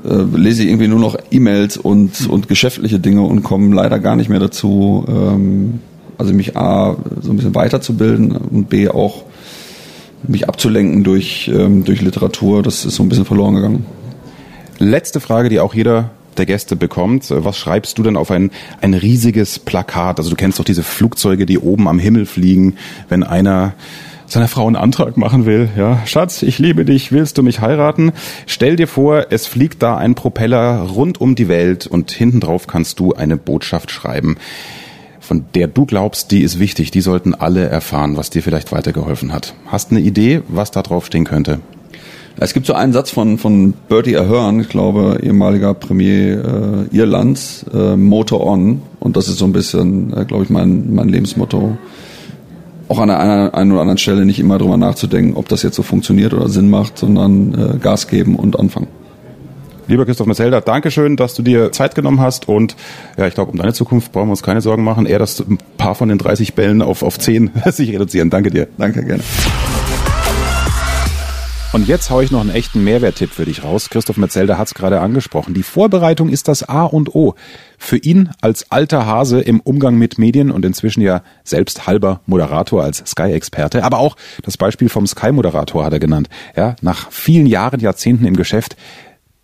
äh, 0.03 0.37
lese 0.37 0.63
ich 0.63 0.69
irgendwie 0.69 0.87
nur 0.87 0.99
noch 0.99 1.17
E-Mails 1.31 1.77
und, 1.77 2.29
und 2.29 2.47
geschäftliche 2.47 2.99
Dinge 2.99 3.21
und 3.21 3.43
komme 3.43 3.73
leider 3.75 3.99
gar 3.99 4.15
nicht 4.15 4.29
mehr 4.29 4.39
dazu, 4.39 5.05
ähm, 5.07 5.79
also 6.17 6.33
mich 6.33 6.57
A, 6.57 6.97
so 7.21 7.31
ein 7.31 7.37
bisschen 7.37 7.55
weiterzubilden 7.55 8.31
und 8.31 8.69
B, 8.69 8.89
auch 8.89 9.23
mich 10.27 10.49
abzulenken 10.49 11.03
durch, 11.03 11.49
ähm, 11.53 11.85
durch 11.85 12.01
Literatur. 12.01 12.61
Das 12.61 12.85
ist 12.85 12.95
so 12.95 13.03
ein 13.03 13.09
bisschen 13.09 13.25
verloren 13.25 13.55
gegangen. 13.55 13.85
Letzte 14.79 15.19
Frage, 15.19 15.49
die 15.49 15.59
auch 15.59 15.73
jeder 15.73 16.11
der 16.37 16.45
Gäste 16.45 16.75
bekommt. 16.75 17.25
Was 17.29 17.57
schreibst 17.57 17.97
du 17.97 18.03
denn 18.03 18.17
auf 18.17 18.31
ein, 18.31 18.51
ein 18.81 18.93
riesiges 18.93 19.59
Plakat? 19.59 20.19
Also 20.19 20.29
du 20.29 20.35
kennst 20.35 20.59
doch 20.59 20.65
diese 20.65 20.83
Flugzeuge, 20.83 21.45
die 21.45 21.59
oben 21.59 21.87
am 21.87 21.99
Himmel 21.99 22.25
fliegen, 22.25 22.75
wenn 23.09 23.23
einer 23.23 23.73
seiner 24.31 24.47
Frau 24.47 24.67
einen 24.67 24.75
Antrag 24.75 25.17
machen 25.17 25.45
will, 25.45 25.69
ja, 25.75 26.05
Schatz, 26.05 26.43
ich 26.43 26.59
liebe 26.59 26.85
dich, 26.85 27.11
willst 27.11 27.37
du 27.37 27.43
mich 27.43 27.61
heiraten? 27.61 28.11
Stell 28.45 28.75
dir 28.75 28.87
vor, 28.87 29.27
es 29.31 29.47
fliegt 29.47 29.81
da 29.81 29.97
ein 29.97 30.15
Propeller 30.15 30.81
rund 30.81 31.19
um 31.19 31.35
die 31.35 31.47
Welt 31.47 31.87
und 31.87 32.11
hinten 32.11 32.39
drauf 32.39 32.67
kannst 32.67 32.99
du 32.99 33.13
eine 33.13 33.37
Botschaft 33.37 33.91
schreiben, 33.91 34.37
von 35.19 35.45
der 35.55 35.67
du 35.67 35.85
glaubst, 35.85 36.31
die 36.31 36.41
ist 36.41 36.59
wichtig, 36.59 36.91
die 36.91 37.01
sollten 37.01 37.33
alle 37.33 37.67
erfahren, 37.67 38.17
was 38.17 38.29
dir 38.29 38.43
vielleicht 38.43 38.71
weitergeholfen 38.71 39.33
hat. 39.33 39.53
Hast 39.67 39.91
eine 39.91 40.01
Idee, 40.01 40.41
was 40.47 40.71
da 40.71 40.81
draufstehen 40.81 41.25
könnte? 41.25 41.59
Es 42.41 42.53
gibt 42.53 42.67
so 42.67 42.73
einen 42.73 42.93
Satz 42.93 43.09
von, 43.09 43.37
von 43.37 43.73
Bertie 43.89 44.15
Ahern, 44.15 44.61
ich 44.61 44.69
glaube, 44.69 45.19
ehemaliger 45.21 45.73
Premier 45.73 46.87
äh, 46.91 46.95
Irlands, 46.95 47.65
äh, 47.73 47.97
Motor 47.97 48.45
On. 48.45 48.81
Und 49.01 49.17
das 49.17 49.27
ist 49.27 49.39
so 49.39 49.45
ein 49.45 49.51
bisschen, 49.51 50.15
äh, 50.15 50.23
glaube 50.23 50.45
ich, 50.45 50.49
mein, 50.49 50.93
mein 50.93 51.09
Lebensmotto 51.09 51.77
auch 52.89 52.99
an 52.99 53.07
der 53.07 53.53
einen 53.53 53.71
oder 53.71 53.81
anderen 53.81 53.97
Stelle 53.97 54.25
nicht 54.25 54.39
immer 54.39 54.57
drüber 54.57 54.77
nachzudenken, 54.77 55.37
ob 55.37 55.47
das 55.47 55.63
jetzt 55.63 55.75
so 55.75 55.83
funktioniert 55.83 56.33
oder 56.33 56.49
Sinn 56.49 56.69
macht, 56.69 56.97
sondern 56.97 57.53
äh, 57.53 57.77
Gas 57.77 58.07
geben 58.07 58.35
und 58.35 58.59
anfangen. 58.59 58.87
Lieber 59.87 60.05
Christoph 60.05 60.27
Metzelder, 60.27 60.61
Dankeschön, 60.61 61.15
dass 61.15 61.33
du 61.33 61.41
dir 61.41 61.71
Zeit 61.71 61.95
genommen 61.95 62.19
hast 62.19 62.47
und 62.47 62.75
ja, 63.17 63.25
ich 63.25 63.33
glaube, 63.33 63.51
um 63.51 63.57
deine 63.57 63.73
Zukunft 63.73 64.11
brauchen 64.11 64.27
wir 64.27 64.31
uns 64.31 64.43
keine 64.43 64.61
Sorgen 64.61 64.83
machen. 64.83 65.07
Eher, 65.07 65.17
dass 65.17 65.39
ein 65.39 65.57
paar 65.77 65.95
von 65.95 66.09
den 66.09 66.19
30 66.19 66.53
Bällen 66.53 66.81
auf, 66.83 67.01
auf 67.01 67.17
10 67.17 67.51
sich 67.71 67.91
reduzieren. 67.91 68.29
Danke 68.29 68.51
dir. 68.51 68.67
Danke, 68.77 69.03
gerne. 69.03 69.23
Und 71.79 71.87
jetzt 71.87 72.09
haue 72.09 72.25
ich 72.25 72.29
noch 72.29 72.41
einen 72.41 72.49
echten 72.49 72.83
Mehrwerttipp 72.83 73.31
für 73.31 73.45
dich 73.45 73.63
raus. 73.63 73.89
Christoph 73.89 74.17
Metzelder 74.17 74.57
hat 74.57 74.67
es 74.67 74.73
gerade 74.73 74.99
angesprochen. 74.99 75.53
Die 75.53 75.63
Vorbereitung 75.63 76.27
ist 76.27 76.49
das 76.49 76.67
A 76.67 76.83
und 76.83 77.15
O. 77.15 77.35
Für 77.77 77.95
ihn 77.95 78.31
als 78.41 78.69
alter 78.69 79.05
Hase 79.05 79.39
im 79.39 79.61
Umgang 79.61 79.95
mit 79.95 80.17
Medien 80.17 80.51
und 80.51 80.65
inzwischen 80.65 80.99
ja 80.99 81.21
selbst 81.45 81.87
halber 81.87 82.19
Moderator 82.25 82.83
als 82.83 82.97
Sky-Experte. 83.07 83.85
Aber 83.85 83.99
auch 83.99 84.17
das 84.43 84.57
Beispiel 84.57 84.89
vom 84.89 85.07
Sky-Moderator 85.07 85.85
hat 85.85 85.93
er 85.93 85.99
genannt. 85.99 86.27
Ja, 86.53 86.75
nach 86.81 87.09
vielen 87.11 87.45
Jahren, 87.45 87.79
Jahrzehnten 87.79 88.25
im 88.25 88.35
Geschäft 88.35 88.75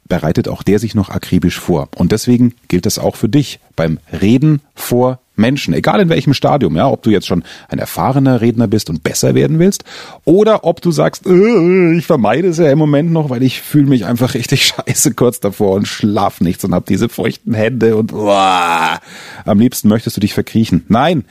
bereitet 0.03 0.49
auch 0.49 0.61
der 0.61 0.79
sich 0.79 0.93
noch 0.93 1.07
akribisch 1.07 1.57
vor. 1.57 1.87
Und 1.95 2.11
deswegen 2.11 2.53
gilt 2.67 2.85
das 2.85 2.99
auch 2.99 3.15
für 3.15 3.29
dich 3.29 3.61
beim 3.77 3.97
Reden 4.11 4.59
vor 4.75 5.19
Menschen, 5.35 5.73
egal 5.73 5.99
in 5.99 6.09
welchem 6.09 6.33
Stadium, 6.33 6.75
ja, 6.75 6.87
ob 6.87 7.01
du 7.03 7.09
jetzt 7.09 7.27
schon 7.27 7.43
ein 7.69 7.79
erfahrener 7.79 8.41
Redner 8.41 8.67
bist 8.67 8.89
und 8.89 9.03
besser 9.03 9.35
werden 9.35 9.59
willst, 9.59 9.83
oder 10.23 10.63
ob 10.63 10.81
du 10.81 10.91
sagst, 10.91 11.25
äh, 11.25 11.93
ich 11.97 12.05
vermeide 12.05 12.47
es 12.47 12.57
ja 12.57 12.71
im 12.71 12.77
Moment 12.77 13.11
noch, 13.11 13.29
weil 13.29 13.43
ich 13.43 13.61
fühle 13.61 13.87
mich 13.87 14.05
einfach 14.05 14.33
richtig 14.33 14.65
scheiße 14.87 15.13
kurz 15.13 15.39
davor 15.39 15.73
und 15.73 15.87
schlaf 15.87 16.41
nichts 16.41 16.63
und 16.63 16.73
hab 16.73 16.85
diese 16.85 17.09
feuchten 17.09 17.53
Hände 17.53 17.95
und 17.95 18.13
uah, 18.13 18.99
am 19.45 19.59
liebsten 19.59 19.89
möchtest 19.89 20.17
du 20.17 20.21
dich 20.21 20.33
verkriechen. 20.33 20.85
Nein, 20.87 21.25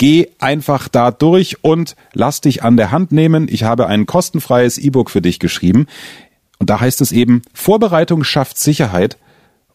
Geh 0.00 0.28
einfach 0.38 0.86
da 0.86 1.10
durch 1.10 1.64
und 1.64 1.96
lass 2.12 2.40
dich 2.40 2.62
an 2.62 2.76
der 2.76 2.92
Hand 2.92 3.10
nehmen. 3.10 3.48
Ich 3.50 3.64
habe 3.64 3.88
ein 3.88 4.06
kostenfreies 4.06 4.78
E-Book 4.78 5.10
für 5.10 5.20
dich 5.20 5.40
geschrieben. 5.40 5.86
Und 6.58 6.70
da 6.70 6.80
heißt 6.80 7.00
es 7.00 7.10
eben, 7.10 7.42
Vorbereitung 7.52 8.22
schafft 8.22 8.58
Sicherheit 8.58 9.16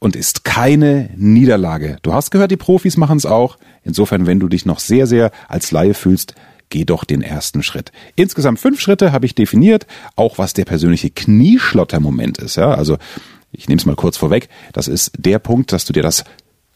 und 0.03 0.17
ist 0.17 0.43
keine 0.43 1.09
Niederlage. 1.15 1.95
Du 2.01 2.13
hast 2.13 2.29
gehört, 2.29 2.51
die 2.51 2.57
Profis 2.57 2.97
machen 2.97 3.15
es 3.17 3.25
auch. 3.25 3.57
Insofern, 3.83 4.25
wenn 4.25 4.37
du 4.37 4.49
dich 4.49 4.65
noch 4.65 4.79
sehr, 4.79 5.07
sehr 5.07 5.31
als 5.47 5.71
Laie 5.71 5.93
fühlst, 5.93 6.35
geh 6.67 6.83
doch 6.83 7.05
den 7.05 7.21
ersten 7.21 7.63
Schritt. 7.63 7.93
Insgesamt 8.17 8.59
fünf 8.59 8.81
Schritte 8.81 9.13
habe 9.13 9.25
ich 9.25 9.33
definiert, 9.33 9.87
auch 10.17 10.37
was 10.37 10.53
der 10.53 10.65
persönliche 10.65 11.09
Knieschlottermoment 11.09 12.37
ist. 12.37 12.57
Ja, 12.57 12.71
also 12.73 12.97
ich 13.53 13.69
nehme 13.69 13.79
es 13.79 13.85
mal 13.85 13.95
kurz 13.95 14.17
vorweg. 14.17 14.49
Das 14.73 14.89
ist 14.89 15.13
der 15.17 15.39
Punkt, 15.39 15.71
dass 15.71 15.85
du 15.85 15.93
dir 15.93 16.03
das 16.03 16.25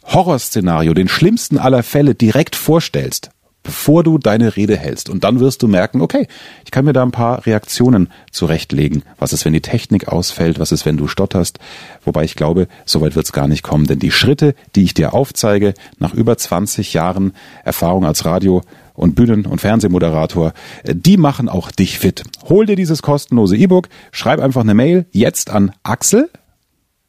Horrorszenario, 0.05 0.93
den 0.93 1.09
schlimmsten 1.09 1.57
aller 1.57 1.83
Fälle 1.83 2.15
direkt 2.15 2.55
vorstellst 2.55 3.31
bevor 3.67 4.01
du 4.01 4.17
deine 4.17 4.55
Rede 4.55 4.75
hältst. 4.77 5.09
Und 5.09 5.25
dann 5.25 5.41
wirst 5.41 5.61
du 5.61 5.67
merken, 5.67 6.01
okay, 6.01 6.25
ich 6.63 6.71
kann 6.71 6.85
mir 6.85 6.93
da 6.93 7.03
ein 7.03 7.11
paar 7.11 7.45
Reaktionen 7.45 8.07
zurechtlegen. 8.31 9.03
Was 9.19 9.33
ist, 9.33 9.43
wenn 9.43 9.51
die 9.51 9.59
Technik 9.59 10.07
ausfällt? 10.07 10.57
Was 10.57 10.71
ist, 10.71 10.85
wenn 10.85 10.95
du 10.95 11.09
stotterst? 11.09 11.59
Wobei 12.05 12.23
ich 12.23 12.35
glaube, 12.35 12.69
so 12.85 13.01
weit 13.01 13.17
wird 13.17 13.25
es 13.25 13.33
gar 13.33 13.49
nicht 13.49 13.63
kommen. 13.63 13.85
Denn 13.85 13.99
die 13.99 14.11
Schritte, 14.11 14.55
die 14.77 14.83
ich 14.83 14.93
dir 14.93 15.13
aufzeige, 15.13 15.73
nach 15.99 16.13
über 16.13 16.37
20 16.37 16.93
Jahren 16.93 17.33
Erfahrung 17.65 18.05
als 18.05 18.23
Radio- 18.23 18.61
und 18.93 19.15
Bühnen- 19.15 19.45
und 19.45 19.59
Fernsehmoderator, 19.59 20.53
die 20.85 21.17
machen 21.17 21.49
auch 21.49 21.69
dich 21.69 21.99
fit. 21.99 22.23
Hol 22.47 22.67
dir 22.67 22.77
dieses 22.77 23.01
kostenlose 23.01 23.57
E-Book, 23.57 23.89
schreib 24.13 24.39
einfach 24.39 24.61
eine 24.61 24.75
Mail 24.75 25.07
jetzt 25.11 25.49
an 25.49 25.73
axel 25.83 26.29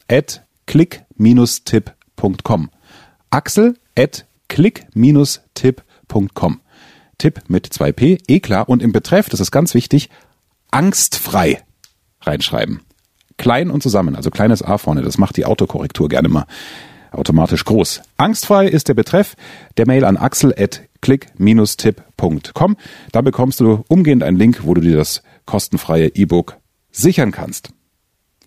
at 0.08 0.42
click-tipp.com. 0.66 2.70
Axel 3.30 3.74
at 3.96 4.26
click-tipp.com 4.48 5.84
www.tipp.com. 6.08 6.60
Tipp 7.18 7.42
mit 7.48 7.66
2p, 7.66 8.22
eh 8.28 8.40
klar. 8.40 8.68
Und 8.68 8.82
im 8.82 8.92
Betreff, 8.92 9.28
das 9.28 9.40
ist 9.40 9.50
ganz 9.50 9.74
wichtig, 9.74 10.08
angstfrei 10.70 11.62
reinschreiben. 12.20 12.80
Klein 13.36 13.70
und 13.70 13.82
zusammen, 13.82 14.16
also 14.16 14.30
kleines 14.30 14.62
a 14.62 14.78
vorne, 14.78 15.02
das 15.02 15.18
macht 15.18 15.36
die 15.36 15.44
Autokorrektur 15.44 16.08
gerne 16.08 16.28
mal 16.28 16.46
automatisch 17.10 17.64
groß. 17.64 18.02
Angstfrei 18.18 18.66
ist 18.66 18.88
der 18.88 18.94
Betreff 18.94 19.34
der 19.78 19.86
Mail 19.86 20.04
an 20.04 20.18
axel 20.18 20.54
at 20.58 20.82
click-tipp.com. 21.00 22.76
Da 23.12 23.20
bekommst 23.22 23.60
du 23.60 23.84
umgehend 23.88 24.22
einen 24.22 24.36
Link, 24.36 24.60
wo 24.64 24.74
du 24.74 24.82
dir 24.82 24.96
das 24.96 25.22
kostenfreie 25.46 26.08
E-Book 26.08 26.58
sichern 26.90 27.32
kannst. 27.32 27.70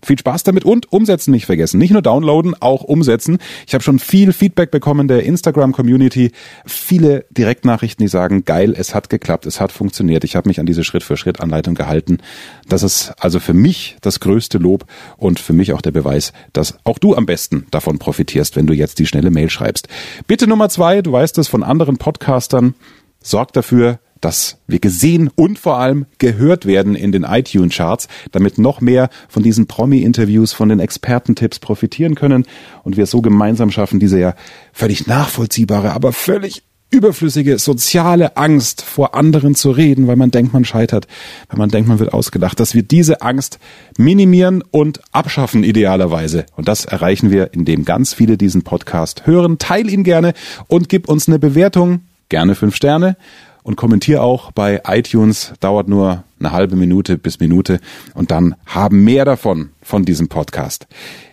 Viel 0.04 0.18
Spaß 0.18 0.42
damit 0.42 0.64
und 0.64 0.92
umsetzen 0.92 1.30
nicht 1.30 1.46
vergessen. 1.46 1.78
Nicht 1.78 1.92
nur 1.92 2.02
downloaden, 2.02 2.56
auch 2.60 2.82
umsetzen. 2.82 3.38
Ich 3.66 3.74
habe 3.74 3.84
schon 3.84 4.00
viel 4.00 4.32
Feedback 4.32 4.72
bekommen 4.72 5.06
der 5.06 5.22
Instagram-Community. 5.22 6.32
Viele 6.66 7.24
Direktnachrichten, 7.30 8.04
die 8.04 8.08
sagen, 8.08 8.44
geil, 8.44 8.74
es 8.76 8.94
hat 8.94 9.10
geklappt, 9.10 9.46
es 9.46 9.60
hat 9.60 9.70
funktioniert. 9.70 10.24
Ich 10.24 10.34
habe 10.34 10.48
mich 10.48 10.58
an 10.58 10.66
diese 10.66 10.82
Schritt-für-Schritt-Anleitung 10.82 11.74
gehalten. 11.74 12.18
Das 12.68 12.82
ist 12.82 13.12
also 13.20 13.38
für 13.38 13.54
mich 13.54 13.96
das 14.00 14.18
größte 14.18 14.58
Lob 14.58 14.86
und 15.18 15.38
für 15.38 15.52
mich 15.52 15.72
auch 15.72 15.82
der 15.82 15.92
Beweis, 15.92 16.32
dass 16.52 16.78
auch 16.82 16.98
du 16.98 17.14
am 17.14 17.26
besten 17.26 17.66
davon 17.70 17.98
profitierst, 17.98 18.56
wenn 18.56 18.66
du 18.66 18.74
jetzt 18.74 18.98
die 18.98 19.06
schnelle 19.06 19.30
Mail 19.30 19.50
schreibst. 19.50 19.88
Bitte 20.26 20.48
Nummer 20.48 20.68
zwei, 20.68 21.00
du 21.02 21.12
weißt 21.12 21.38
es 21.38 21.46
von 21.46 21.62
anderen 21.62 21.98
Podcastern, 21.98 22.74
sorg 23.20 23.52
dafür, 23.52 24.00
dass 24.22 24.58
wir 24.66 24.78
gesehen 24.78 25.30
und 25.34 25.58
vor 25.58 25.78
allem 25.78 26.06
gehört 26.18 26.64
werden 26.64 26.94
in 26.94 27.12
den 27.12 27.24
iTunes-Charts, 27.24 28.08
damit 28.30 28.56
noch 28.56 28.80
mehr 28.80 29.10
von 29.28 29.42
diesen 29.42 29.66
Promi-Interviews, 29.66 30.52
von 30.52 30.68
den 30.68 30.80
Expertentipps 30.80 31.58
profitieren 31.58 32.14
können 32.14 32.44
und 32.84 32.96
wir 32.96 33.06
so 33.06 33.20
gemeinsam 33.20 33.70
schaffen, 33.70 34.00
diese 34.00 34.18
ja 34.18 34.34
völlig 34.72 35.06
nachvollziehbare, 35.06 35.92
aber 35.92 36.12
völlig 36.12 36.62
überflüssige 36.92 37.58
soziale 37.58 38.36
Angst 38.36 38.82
vor 38.82 39.14
anderen 39.14 39.54
zu 39.54 39.70
reden, 39.70 40.06
weil 40.06 40.16
man 40.16 40.30
denkt, 40.30 40.52
man 40.52 40.64
scheitert, 40.64 41.08
weil 41.48 41.58
man 41.58 41.70
denkt, 41.70 41.88
man 41.88 41.98
wird 41.98 42.12
ausgedacht, 42.12 42.60
dass 42.60 42.74
wir 42.74 42.82
diese 42.82 43.22
Angst 43.22 43.58
minimieren 43.96 44.62
und 44.70 45.00
abschaffen 45.10 45.64
idealerweise. 45.64 46.44
Und 46.54 46.68
das 46.68 46.84
erreichen 46.84 47.30
wir, 47.30 47.54
indem 47.54 47.86
ganz 47.86 48.12
viele 48.12 48.36
diesen 48.36 48.62
Podcast 48.62 49.26
hören. 49.26 49.58
Teil 49.58 49.88
ihn 49.88 50.04
gerne 50.04 50.34
und 50.68 50.90
gib 50.90 51.08
uns 51.08 51.28
eine 51.28 51.38
Bewertung, 51.38 52.02
gerne 52.28 52.54
fünf 52.54 52.76
Sterne 52.76 53.16
und 53.62 53.76
kommentier 53.76 54.22
auch 54.22 54.52
bei 54.52 54.82
iTunes. 54.86 55.52
Dauert 55.60 55.88
nur 55.88 56.24
eine 56.38 56.52
halbe 56.52 56.76
Minute 56.76 57.18
bis 57.18 57.40
Minute 57.40 57.80
und 58.14 58.30
dann 58.30 58.54
haben 58.66 59.04
mehr 59.04 59.24
davon 59.24 59.70
von 59.82 60.04
diesem 60.04 60.28
Podcast. 60.28 60.86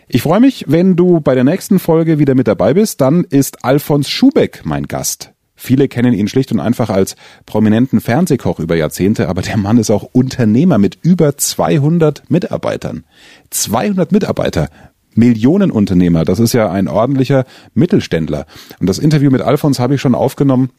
Ich 0.07 0.23
freue 0.23 0.39
mich, 0.39 0.65
wenn 0.67 0.95
du 0.95 1.19
bei 1.19 1.35
der 1.35 1.43
nächsten 1.43 1.77
Folge 1.79 2.17
wieder 2.17 2.33
mit 2.33 2.47
dabei 2.47 2.73
bist. 2.73 2.99
Dann 3.01 3.23
ist 3.23 3.63
Alfons 3.63 4.09
Schubeck 4.09 4.61
mein 4.63 4.87
Gast. 4.87 5.33
Viele 5.55 5.89
kennen 5.89 6.13
ihn 6.13 6.29
schlicht 6.29 6.51
und 6.53 6.61
einfach 6.61 6.89
als 6.89 7.15
prominenten 7.45 7.99
Fernsehkoch 7.99 8.59
über 8.59 8.77
Jahrzehnte, 8.77 9.27
aber 9.27 9.41
der 9.41 9.57
Mann 9.57 9.77
ist 9.77 9.91
auch 9.91 10.03
Unternehmer 10.13 10.77
mit 10.77 10.97
über 11.01 11.35
200 11.35 12.23
Mitarbeitern. 12.31 13.03
200 13.49 14.11
Mitarbeiter. 14.11 14.69
Millionenunternehmer, 15.15 16.23
das 16.23 16.39
ist 16.39 16.53
ja 16.53 16.71
ein 16.71 16.87
ordentlicher 16.87 17.45
Mittelständler. 17.73 18.45
Und 18.79 18.87
das 18.87 18.99
Interview 18.99 19.31
mit 19.31 19.41
Alfons 19.41 19.79
habe 19.79 19.95
ich 19.95 20.01
schon 20.01 20.15
aufgenommen 20.15 20.69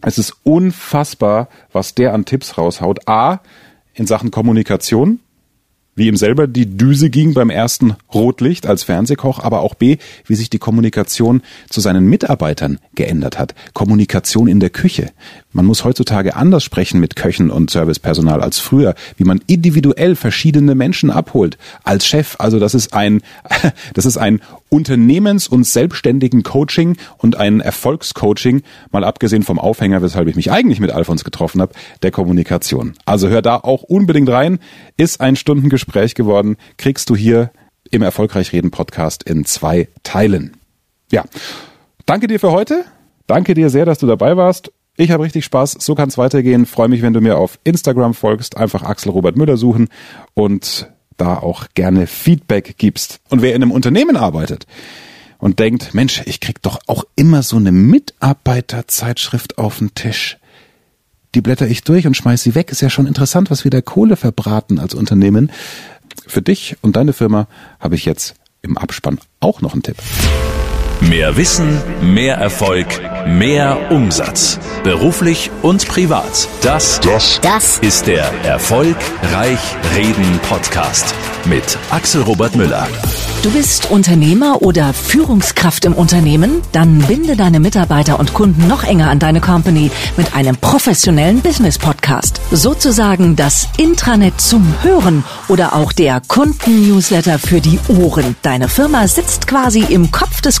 es 0.00 0.18
ist 0.18 0.34
unfassbar, 0.44 1.48
was 1.72 1.94
der 1.94 2.14
an 2.14 2.24
Tipps 2.24 2.58
raushaut. 2.58 3.08
A, 3.08 3.40
in 3.94 4.06
Sachen 4.06 4.30
Kommunikation, 4.30 5.20
wie 5.98 6.06
ihm 6.06 6.16
selber 6.16 6.46
die 6.46 6.76
Düse 6.76 7.10
ging 7.10 7.34
beim 7.34 7.50
ersten 7.50 7.96
Rotlicht 8.14 8.68
als 8.68 8.84
Fernsehkoch, 8.84 9.40
aber 9.40 9.60
auch 9.60 9.74
B, 9.74 9.96
wie 10.26 10.36
sich 10.36 10.48
die 10.48 10.60
Kommunikation 10.60 11.42
zu 11.68 11.80
seinen 11.80 12.06
Mitarbeitern 12.06 12.78
geändert 12.94 13.40
hat. 13.40 13.56
Kommunikation 13.74 14.46
in 14.46 14.60
der 14.60 14.70
Küche. 14.70 15.10
Man 15.52 15.66
muss 15.66 15.82
heutzutage 15.82 16.36
anders 16.36 16.62
sprechen 16.62 17.00
mit 17.00 17.16
Köchen 17.16 17.50
und 17.50 17.70
Servicepersonal 17.70 18.40
als 18.40 18.60
früher, 18.60 18.94
wie 19.16 19.24
man 19.24 19.40
individuell 19.48 20.14
verschiedene 20.14 20.76
Menschen 20.76 21.10
abholt 21.10 21.58
als 21.82 22.06
Chef. 22.06 22.36
Also 22.38 22.60
das 22.60 22.74
ist 22.74 22.94
ein, 22.94 23.20
das 23.94 24.06
ist 24.06 24.18
ein 24.18 24.40
Unternehmens- 24.68 25.48
und 25.48 25.64
selbstständigen 25.64 26.42
Coaching 26.42 26.96
und 27.16 27.36
ein 27.36 27.60
Erfolgscoaching, 27.60 28.62
mal 28.90 29.04
abgesehen 29.04 29.42
vom 29.42 29.58
Aufhänger, 29.58 30.02
weshalb 30.02 30.28
ich 30.28 30.36
mich 30.36 30.50
eigentlich 30.50 30.80
mit 30.80 30.90
Alfons 30.90 31.24
getroffen 31.24 31.60
habe, 31.60 31.72
der 32.02 32.10
Kommunikation. 32.10 32.94
Also 33.04 33.28
hör 33.28 33.42
da 33.42 33.56
auch 33.56 33.82
unbedingt 33.82 34.28
rein. 34.28 34.58
Ist 34.96 35.20
ein 35.20 35.36
Stundengespräch 35.36 36.14
geworden. 36.14 36.56
Kriegst 36.76 37.10
du 37.10 37.16
hier 37.16 37.50
im 37.90 38.02
Erfolgreich 38.02 38.52
Reden 38.52 38.70
Podcast 38.70 39.22
in 39.22 39.44
zwei 39.44 39.88
Teilen. 40.02 40.56
Ja. 41.10 41.24
Danke 42.06 42.26
dir 42.26 42.40
für 42.40 42.52
heute. 42.52 42.84
Danke 43.26 43.54
dir 43.54 43.70
sehr, 43.70 43.84
dass 43.84 43.98
du 43.98 44.06
dabei 44.06 44.36
warst. 44.36 44.72
Ich 44.96 45.10
habe 45.10 45.22
richtig 45.22 45.44
Spaß, 45.44 45.76
so 45.78 45.94
kann 45.94 46.08
es 46.08 46.18
weitergehen. 46.18 46.66
Freue 46.66 46.88
mich, 46.88 47.02
wenn 47.02 47.12
du 47.12 47.20
mir 47.20 47.38
auf 47.38 47.58
Instagram 47.64 48.14
folgst, 48.14 48.56
einfach 48.56 48.82
Axel 48.82 49.12
Robert 49.12 49.36
Müller 49.36 49.56
suchen 49.56 49.88
und 50.34 50.88
da 51.18 51.34
auch 51.34 51.66
gerne 51.74 52.06
Feedback 52.06 52.76
gibst. 52.78 53.20
Und 53.28 53.42
wer 53.42 53.54
in 53.54 53.62
einem 53.62 53.72
Unternehmen 53.72 54.16
arbeitet 54.16 54.66
und 55.38 55.58
denkt, 55.58 55.94
Mensch, 55.94 56.22
ich 56.24 56.40
krieg 56.40 56.62
doch 56.62 56.80
auch 56.86 57.04
immer 57.16 57.42
so 57.42 57.56
eine 57.56 57.72
Mitarbeiterzeitschrift 57.72 59.58
auf 59.58 59.78
den 59.78 59.94
Tisch. 59.94 60.38
Die 61.34 61.42
blätter 61.42 61.68
ich 61.68 61.84
durch 61.84 62.06
und 62.06 62.16
schmeiß 62.16 62.42
sie 62.42 62.54
weg. 62.54 62.70
Ist 62.70 62.80
ja 62.80 62.90
schon 62.90 63.06
interessant, 63.06 63.50
was 63.50 63.64
wir 63.64 63.70
da 63.70 63.80
Kohle 63.80 64.16
verbraten 64.16 64.78
als 64.78 64.94
Unternehmen. 64.94 65.52
Für 66.26 66.42
dich 66.42 66.76
und 66.80 66.96
deine 66.96 67.12
Firma 67.12 67.46
habe 67.78 67.94
ich 67.94 68.04
jetzt 68.04 68.34
im 68.62 68.78
Abspann 68.78 69.18
auch 69.40 69.60
noch 69.60 69.74
einen 69.74 69.82
Tipp. 69.82 69.96
Mehr 71.00 71.36
Wissen, 71.36 71.80
mehr 72.02 72.36
Erfolg, 72.36 72.86
mehr 73.24 73.90
Umsatz. 73.90 74.58
Beruflich 74.82 75.50
und 75.62 75.86
privat. 75.86 76.48
Das, 76.62 77.00
Das 77.00 77.40
Das 77.40 77.78
ist 77.78 78.08
der 78.08 78.24
Erfolgreich 78.44 79.60
Reden 79.94 80.40
Podcast 80.48 81.14
mit 81.44 81.78
Axel 81.90 82.22
Robert 82.22 82.56
Müller. 82.56 82.86
Du 83.42 83.52
bist 83.52 83.90
Unternehmer 83.92 84.62
oder 84.62 84.92
Führungskraft 84.92 85.84
im 85.84 85.92
Unternehmen? 85.92 86.60
Dann 86.72 86.98
binde 86.98 87.36
deine 87.36 87.60
Mitarbeiter 87.60 88.18
und 88.18 88.34
Kunden 88.34 88.66
noch 88.66 88.82
enger 88.82 89.08
an 89.08 89.20
deine 89.20 89.40
Company 89.40 89.92
mit 90.16 90.34
einem 90.34 90.56
professionellen 90.56 91.40
Business 91.40 91.78
Podcast. 91.78 92.40
Sozusagen 92.50 93.36
das 93.36 93.68
Intranet 93.76 94.40
zum 94.40 94.74
Hören 94.82 95.22
oder 95.46 95.74
auch 95.74 95.92
der 95.92 96.20
Kunden-Newsletter 96.26 97.38
für 97.38 97.60
die 97.60 97.78
Ohren. 97.86 98.34
Deine 98.42 98.68
Firma 98.68 99.06
sitzt 99.06 99.46
quasi 99.46 99.84
im 99.88 100.10
Kopf 100.10 100.40
des 100.40 100.60